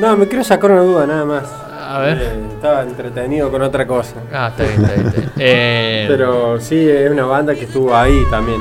No, 0.01 0.17
me 0.17 0.29
quiero 0.29 0.45
sacar 0.45 0.71
una 0.71 0.83
duda 0.83 1.07
nada 1.07 1.25
más. 1.25 1.45
A 1.93 1.99
ver. 1.99 2.19
Eh, 2.23 2.41
estaba 2.55 2.83
entretenido 2.83 3.51
con 3.51 3.63
otra 3.63 3.85
cosa. 3.87 4.15
Ah, 4.33 4.53
está 4.57 4.63
bien, 4.63 4.75
está 4.85 4.95
bien. 4.95 5.07
está 5.07 5.19
bien. 5.21 5.31
Eh, 5.39 6.05
Pero 6.09 6.61
sí, 6.61 6.89
es 6.89 7.11
una 7.11 7.25
banda 7.27 7.55
que 7.55 7.65
estuvo 7.65 7.95
ahí 7.97 8.23
también. 8.31 8.61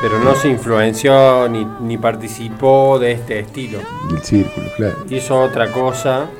Pero 0.00 0.20
no 0.20 0.36
se 0.36 0.46
influenció 0.48 1.48
ni, 1.48 1.66
ni 1.80 1.98
participó 1.98 3.00
de 3.00 3.10
este 3.12 3.40
estilo. 3.40 3.80
Del 4.08 4.22
círculo, 4.22 4.66
claro. 4.76 4.94
Hizo 5.10 5.40
otra 5.40 5.72
cosa 5.72 6.26
¿Qué 6.30 6.37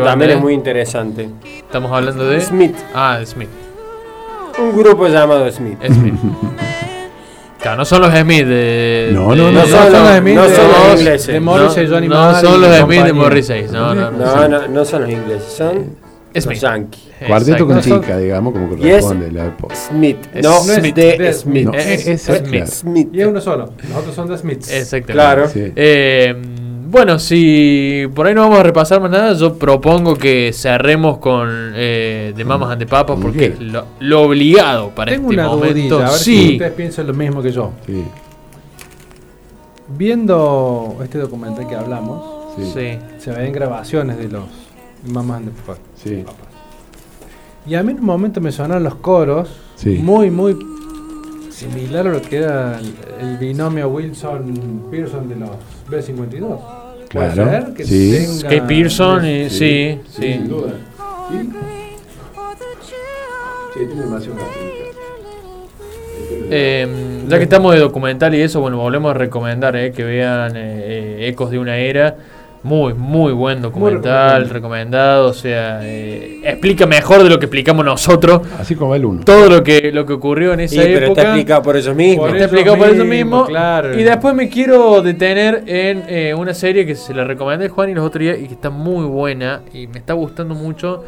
que 0.00 0.06
también 0.06 0.30
es? 0.32 0.40
muy 0.40 0.54
interesante. 0.54 1.28
Estamos 1.58 1.90
hablando 1.92 2.24
de. 2.28 2.40
Smith. 2.40 2.76
Ah, 2.94 3.20
Smith. 3.24 3.48
Un 4.58 4.76
grupo 4.76 5.06
llamado 5.08 5.50
Smith. 5.50 5.78
Smith. 5.86 6.14
Claro, 7.60 7.78
no 7.78 7.84
son 7.86 8.02
los 8.02 8.10
Smith 8.14 8.46
de. 8.46 9.10
No, 9.12 9.30
de- 9.30 9.36
no, 9.36 9.50
No 9.50 9.60
no, 9.60 9.66
son 9.66 9.92
los 9.92 10.16
Smith, 10.18 10.34
no 10.34 10.42
de- 10.48 10.54
son 10.56 10.68
los 10.68 10.98
ingleses. 11.00 11.26
de 11.28 11.40
Morrissey, 11.40 11.86
Johnny 11.88 12.08
no 12.08 12.14
Marr 12.16 12.40
son 12.42 12.60
los 12.60 12.76
Smith 12.78 13.02
de. 13.04 13.12
Morrissey. 13.14 13.66
No, 13.72 13.94
no, 13.94 14.10
no. 14.10 14.18
No, 14.18 14.48
no, 14.48 14.68
no 14.68 14.84
son 14.84 15.02
los 15.02 15.10
ingleses, 15.10 15.52
son 15.52 15.72
Smith. 16.34 16.44
los 16.46 16.60
yankees. 16.60 17.00
Cuarteto 17.26 17.66
con 17.66 17.80
chica, 17.80 18.18
digamos, 18.18 18.52
como 18.52 18.68
corresponde 18.68 19.32
la 19.32 19.46
época. 19.46 19.74
Smith, 19.74 20.18
Es 20.34 20.42
no 20.44 20.58
Smith. 20.60 20.94
de 20.94 21.32
Smith. 21.32 21.64
No, 21.66 21.72
Es- 21.74 22.06
es- 22.06 22.06
es 22.06 22.26
claro. 22.26 22.46
Smith. 22.46 22.66
Smith. 22.66 23.08
Y 23.12 23.20
es 23.22 23.26
uno 23.28 23.40
solo. 23.40 23.70
Los 23.88 23.96
otros 23.98 24.14
son 24.14 24.28
de 24.28 24.36
Smiths. 24.36 24.70
Exactamente. 24.70 25.12
Claro. 25.14 25.48
Sí. 25.48 25.72
Eh, 25.74 26.34
bueno, 26.94 27.18
si 27.18 28.06
por 28.14 28.26
ahí 28.26 28.34
no 28.34 28.42
vamos 28.42 28.60
a 28.60 28.62
repasar 28.62 29.00
más 29.00 29.10
nada, 29.10 29.32
yo 29.34 29.54
propongo 29.58 30.14
que 30.16 30.52
cerremos 30.54 31.18
con 31.18 31.48
eh, 31.74 32.32
The 32.36 32.44
Mamas 32.44 32.70
and 32.70 32.78
the 32.78 32.86
Papas 32.86 33.18
porque 33.20 33.46
es 33.46 33.60
lo, 33.60 33.84
lo 33.98 34.22
obligado 34.22 34.90
para 34.90 35.10
Tengo 35.12 35.30
este 35.30 35.40
una 35.42 35.48
momento. 35.50 35.74
dudilla, 35.74 36.06
a 36.06 36.10
ver 36.10 36.18
si 36.18 36.24
sí, 36.46 36.52
ustedes 36.52 36.72
piensan 36.72 37.06
lo 37.08 37.14
mismo 37.14 37.42
que 37.42 37.50
yo. 37.52 37.72
Sí, 37.84 38.04
Viendo 39.88 40.96
este 41.02 41.18
documental 41.18 41.66
que 41.68 41.74
hablamos, 41.74 42.54
sí, 42.56 42.64
sí. 42.72 42.98
se 43.18 43.30
ven 43.32 43.52
grabaciones 43.52 44.16
de 44.16 44.28
los 44.28 44.44
mamás 45.06 45.44
de 45.44 45.50
papá. 45.50 45.78
sí. 45.96 46.24
Y 47.66 47.74
a 47.76 47.82
mí 47.82 47.92
en 47.92 47.98
un 48.00 48.04
momento 48.04 48.40
me 48.42 48.52
sonaron 48.52 48.84
los 48.84 48.96
coros 48.96 49.48
Sí. 49.76 49.98
muy, 50.02 50.30
muy 50.30 50.54
similar 51.50 52.06
a 52.06 52.12
lo 52.12 52.20
que 52.22 52.36
era 52.36 52.78
el, 52.78 52.94
el 53.20 53.38
binomio 53.38 53.88
Wilson-Pearson 53.88 55.28
de 55.30 55.36
los 55.36 55.50
B-52. 55.88 56.58
¿Puede 57.14 57.32
Claro, 57.32 57.50
ser 57.50 57.74
que 57.74 57.84
sí. 57.84 58.12
tenga- 58.12 58.42
Kate 58.42 58.62
Pearson, 58.62 59.24
y, 59.26 59.48
sí, 59.50 60.00
sí. 60.10 60.22
sin 60.22 60.48
duda. 60.48 60.72
Sí, 63.74 63.80
tiene 63.86 64.02
demasiado 64.02 64.36
gratuito. 64.36 64.74
Eh, 66.50 67.24
ya 67.28 67.38
que 67.38 67.44
estamos 67.44 67.72
de 67.74 67.80
documental 67.80 68.34
y 68.34 68.40
eso, 68.42 68.60
bueno, 68.60 68.76
volvemos 68.78 69.10
a 69.10 69.14
recomendar 69.14 69.74
eh, 69.76 69.92
que 69.92 70.04
vean 70.04 70.56
eh, 70.56 71.18
eh, 71.20 71.28
Ecos 71.28 71.50
de 71.50 71.58
una 71.58 71.76
era. 71.78 72.16
Muy, 72.64 72.94
muy 72.94 73.32
buen 73.32 73.60
documental, 73.60 74.48
recomendado. 74.48 75.28
O 75.28 75.32
sea, 75.34 75.80
eh, 75.82 76.40
explica 76.42 76.86
mejor 76.86 77.22
de 77.22 77.28
lo 77.28 77.38
que 77.38 77.44
explicamos 77.44 77.84
nosotros 77.84 78.40
Así 78.58 78.74
como 78.74 78.94
el 78.94 79.04
uno. 79.04 79.20
todo 79.22 79.50
lo 79.50 79.62
que, 79.62 79.92
lo 79.92 80.06
que 80.06 80.14
ocurrió 80.14 80.54
en 80.54 80.66
Sí, 80.68 80.76
esa 80.78 80.84
pero 80.86 81.06
época. 81.06 81.20
está 81.20 81.30
explicado 81.32 81.62
por 81.62 81.76
ellos 81.76 81.94
mismos. 81.94 82.26
Por 82.26 82.36
Está 82.36 82.44
eso 82.46 82.54
explicado 82.54 82.78
por 82.78 82.88
eso 82.88 83.04
mismo, 83.04 83.36
mismo. 83.40 83.46
claro. 83.46 84.00
Y 84.00 84.02
después 84.02 84.34
me 84.34 84.48
quiero 84.48 85.02
detener 85.02 85.62
en 85.66 86.04
eh, 86.08 86.34
una 86.34 86.54
serie 86.54 86.86
que 86.86 86.94
se 86.94 87.12
la 87.12 87.24
recomendé 87.24 87.66
a 87.66 87.68
Juan 87.68 87.90
y 87.90 87.94
los 87.94 88.06
otros 88.06 88.20
días 88.22 88.38
y 88.42 88.46
que 88.46 88.54
está 88.54 88.70
muy 88.70 89.04
buena 89.04 89.60
y 89.74 89.86
me 89.86 89.98
está 89.98 90.14
gustando 90.14 90.54
mucho 90.54 91.04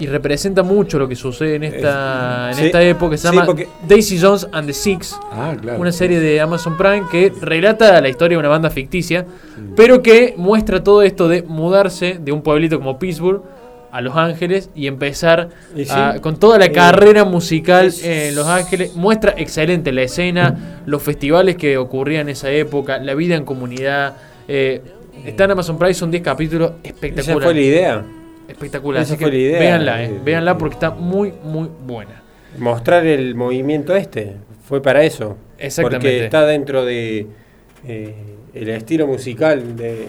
y 0.00 0.06
representa 0.06 0.62
mucho 0.62 0.98
lo 0.98 1.06
que 1.08 1.14
sucede 1.14 1.56
en 1.56 1.64
esta, 1.64 2.48
en 2.50 2.56
sí, 2.56 2.64
esta 2.66 2.82
época. 2.82 3.16
Se 3.16 3.28
sí, 3.28 3.34
llama 3.34 3.46
porque- 3.46 3.68
Daisy 3.86 4.18
Jones 4.20 4.48
and 4.52 4.66
the 4.66 4.72
Six. 4.72 5.16
Ah, 5.30 5.54
claro. 5.60 5.80
Una 5.80 5.92
serie 5.92 6.18
de 6.20 6.40
Amazon 6.40 6.76
Prime 6.76 7.04
que 7.10 7.32
relata 7.40 8.00
la 8.00 8.08
historia 8.08 8.36
de 8.36 8.40
una 8.40 8.48
banda 8.48 8.70
ficticia, 8.70 9.24
pero 9.76 10.02
que 10.02 10.34
muestra 10.36 10.82
todo 10.82 11.02
esto 11.02 11.28
de 11.28 11.42
mudarse 11.42 12.18
de 12.20 12.32
un 12.32 12.42
pueblito 12.42 12.78
como 12.78 12.98
Pittsburgh 12.98 13.42
a 13.92 14.00
Los 14.00 14.16
Ángeles 14.16 14.70
y 14.74 14.86
empezar 14.86 15.50
Y 15.76 15.84
sí. 15.84 15.90
a- 15.94 16.18
con 16.22 16.36
toda 16.38 16.58
la 16.58 16.64
Eh, 16.66 16.72
carrera 16.72 17.24
musical 17.24 17.92
en 18.02 18.34
Los 18.34 18.46
Ángeles. 18.46 18.96
Muestra 18.96 19.34
excelente 19.36 19.92
la 19.92 20.02
escena, 20.02 20.80
los 20.86 21.02
festivales 21.02 21.56
que 21.56 21.76
ocurrían 21.76 22.22
en 22.22 22.30
esa 22.30 22.50
época, 22.50 22.98
la 22.98 23.14
vida 23.14 23.36
en 23.36 23.44
comunidad. 23.44 24.14
eh, 24.48 24.80
está 25.24 25.44
en 25.44 25.52
Amazon 25.52 25.78
Prime, 25.78 25.94
son 25.94 26.10
10 26.10 26.22
capítulos 26.22 26.72
Esa 26.82 26.88
espectaculares. 26.94 27.44
fue 27.44 27.54
la 27.54 27.60
idea. 27.60 28.02
Espectacular. 28.52 29.02
esa 29.02 29.14
Así 29.14 29.22
fue 29.22 29.32
la 29.32 29.38
idea. 29.38 29.58
véanla, 29.60 30.04
eh, 30.04 30.20
véanla 30.24 30.58
porque 30.58 30.74
está 30.74 30.90
muy, 30.90 31.32
muy 31.44 31.68
buena. 31.86 32.22
Mostrar 32.58 33.06
el 33.06 33.34
movimiento 33.34 33.94
este. 33.96 34.36
Fue 34.64 34.80
para 34.82 35.02
eso. 35.02 35.36
Exactamente. 35.58 36.06
Porque 36.08 36.24
está 36.24 36.46
dentro 36.46 36.84
de 36.84 37.26
eh, 37.86 38.14
el 38.54 38.68
estilo 38.68 39.06
musical 39.06 39.76
de, 39.76 40.08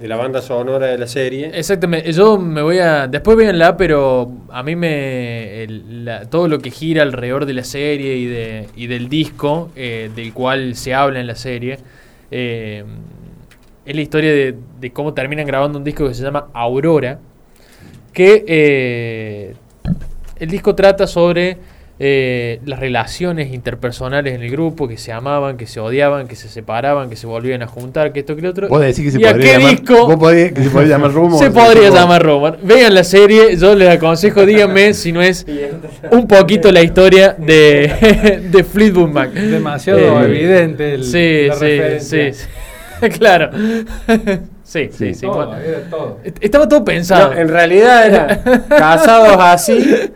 de 0.00 0.08
la 0.08 0.16
banda 0.16 0.42
sonora 0.42 0.86
de 0.88 0.98
la 0.98 1.06
serie. 1.06 1.50
Exactamente, 1.54 2.12
yo 2.12 2.36
me 2.38 2.62
voy 2.62 2.78
a. 2.78 3.06
Después 3.06 3.36
véanla, 3.36 3.76
pero 3.76 4.30
a 4.50 4.62
mí 4.62 4.76
me. 4.76 5.62
el- 5.62 6.04
la- 6.04 6.28
todo 6.28 6.48
lo 6.48 6.58
que 6.58 6.70
gira 6.70 7.02
alrededor 7.02 7.46
de 7.46 7.54
la 7.54 7.64
serie 7.64 8.16
y, 8.16 8.26
de, 8.26 8.66
y 8.76 8.86
del 8.88 9.08
disco, 9.08 9.70
eh, 9.76 10.10
del 10.14 10.32
cual 10.32 10.74
se 10.74 10.92
habla 10.94 11.20
en 11.20 11.26
la 11.26 11.34
serie, 11.36 11.78
eh, 12.30 12.84
es 13.86 13.94
la 13.94 14.02
historia 14.02 14.32
de, 14.32 14.54
de 14.80 14.90
cómo 14.92 15.14
terminan 15.14 15.46
grabando 15.46 15.78
un 15.78 15.84
disco 15.84 16.06
que 16.08 16.14
se 16.14 16.22
llama 16.22 16.48
Aurora. 16.52 17.18
Que 18.14 18.44
eh, 18.46 19.54
el 20.38 20.48
disco 20.48 20.74
trata 20.74 21.06
sobre 21.06 21.58
eh, 21.98 22.60
las 22.64 22.78
relaciones 22.80 23.52
interpersonales 23.52 24.34
en 24.34 24.42
el 24.42 24.50
grupo, 24.50 24.88
que 24.88 24.96
se 24.98 25.12
amaban, 25.12 25.56
que 25.56 25.66
se 25.66 25.78
odiaban, 25.80 26.26
que 26.28 26.34
se 26.36 26.48
separaban, 26.48 27.08
que 27.10 27.16
se 27.16 27.26
volvían 27.26 27.62
a 27.62 27.66
juntar, 27.66 28.12
que 28.12 28.20
esto 28.20 28.34
que 28.36 28.42
lo 28.42 28.50
otro. 28.50 28.68
Vos 28.68 28.80
decís 28.80 29.04
que 29.04 29.10
se 29.12 29.20
¿Y 29.20 29.24
a 29.24 29.30
podría 29.32 29.52
qué 29.54 29.58
llamar. 29.58 29.70
disco? 29.80 30.06
vos 30.06 30.16
podés- 30.16 30.52
que 30.52 30.62
se 30.64 30.70
podría 30.70 30.90
llamar 30.96 31.12
rumor. 31.14 31.38
Se 31.38 31.50
podría 31.50 31.90
llamar 31.90 32.22
Roman. 32.22 32.56
Vean 32.62 32.94
la 32.94 33.04
serie, 33.04 33.56
yo 33.56 33.74
les 33.74 33.88
aconsejo, 33.88 34.46
díganme 34.46 34.94
si 34.94 35.12
no 35.12 35.20
es 35.22 35.44
un 36.10 36.26
poquito 36.26 36.70
la 36.72 36.82
historia 36.82 37.34
de, 37.38 38.42
de 38.50 38.64
Fleetwood 38.64 39.10
Mac. 39.10 39.32
Demasiado 39.32 39.98
Eh, 40.22 40.24
evidente 40.24 40.94
el, 40.94 41.04
Sí, 41.04 41.46
la 41.48 41.54
sí, 41.54 41.60
referencia. 41.64 42.32
sí, 42.32 42.44
sí. 43.02 43.08
claro. 43.10 43.50
Sí, 44.64 44.88
sí, 44.90 45.14
sí. 45.14 45.26
Todo, 45.26 45.34
bueno. 45.46 45.56
era 45.58 45.80
todo. 45.90 46.18
Est- 46.24 46.38
Estaba 46.40 46.66
todo 46.68 46.82
pensado. 46.84 47.32
No, 47.34 47.38
en 47.40 47.48
realidad 47.48 48.06
era 48.06 48.64
casados 48.68 49.36
así 49.38 50.10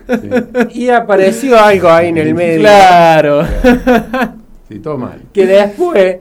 y 0.73 0.89
apareció 0.89 1.59
algo 1.59 1.89
ahí 1.91 2.09
en 2.09 2.19
el 2.19 2.35
medio. 2.35 2.61
Claro. 2.61 3.47
Sí, 4.69 4.79
todo 4.81 4.99
mal. 4.99 5.21
Que 5.33 5.47
después 5.47 6.17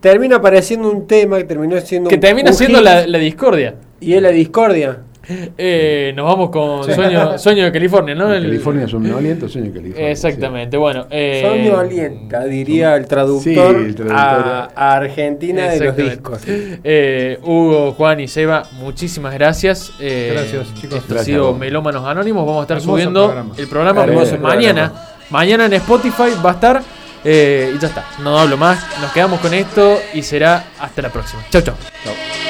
termina 0.00 0.36
apareciendo 0.36 0.90
un 0.90 1.06
tema 1.06 1.36
que 1.38 1.44
terminó 1.44 1.78
siendo 1.80 2.08
que 2.08 2.16
un- 2.16 2.20
termina 2.20 2.50
un 2.50 2.56
siendo 2.56 2.80
la 2.80 3.18
discordia. 3.18 3.74
Y 4.00 4.14
es 4.14 4.22
la 4.22 4.30
discordia. 4.30 4.98
Eh, 5.58 6.12
nos 6.14 6.24
vamos 6.26 6.50
con 6.50 6.84
Sueño, 6.84 7.38
Sueño 7.38 7.64
de 7.64 7.72
California, 7.72 8.14
¿no? 8.14 8.32
El- 8.32 8.44
California 8.44 8.86
somnoliento, 8.88 9.48
sueño 9.48 9.72
California. 9.72 10.10
Exactamente, 10.10 10.76
bueno. 10.76 11.06
eh, 11.10 11.42
Soño 11.44 11.78
alienta, 11.78 12.44
diría 12.44 12.94
el 12.96 13.06
traductor, 13.06 13.42
Sí, 13.42 13.84
el 13.86 13.94
traductor. 13.94 14.16
A, 14.16 14.70
a 14.74 14.96
Argentina 14.96 15.68
de 15.68 15.80
los 15.84 15.96
discos. 15.96 16.40
Eh, 16.84 17.38
Hugo, 17.42 17.92
Juan 17.92 18.20
y 18.20 18.28
Seba, 18.28 18.64
muchísimas 18.74 19.34
gracias. 19.34 19.92
Eh, 20.00 20.30
Gracias, 20.32 20.74
chicos. 20.80 20.98
Esto 20.98 21.14
ha 21.16 21.18
sido. 21.24 21.54
Melómanos 21.54 22.04
Anónimos. 22.06 22.46
Vamos 22.46 22.60
a 22.60 22.62
estar 22.62 22.76
Hermoso 22.78 22.92
subiendo 22.92 23.24
programa. 23.26 23.54
el 23.58 23.66
programa 23.68 24.04
Hermoso 24.04 24.38
mañana. 24.38 24.92
Mañana 25.30 25.66
en 25.66 25.72
Spotify 25.74 26.30
va 26.44 26.50
a 26.50 26.54
estar. 26.54 26.82
eh, 27.24 27.72
y 27.74 27.78
ya 27.80 27.88
está. 27.88 28.04
No 28.22 28.38
hablo 28.38 28.56
más. 28.56 28.78
Nos 29.00 29.12
quedamos 29.12 29.40
con 29.40 29.52
esto 29.54 29.98
y 30.14 30.22
será 30.22 30.64
hasta 30.78 31.02
la 31.02 31.08
próxima. 31.10 31.42
Chau, 31.50 31.62
chau. 31.62 31.74
Stopped 31.74 32.45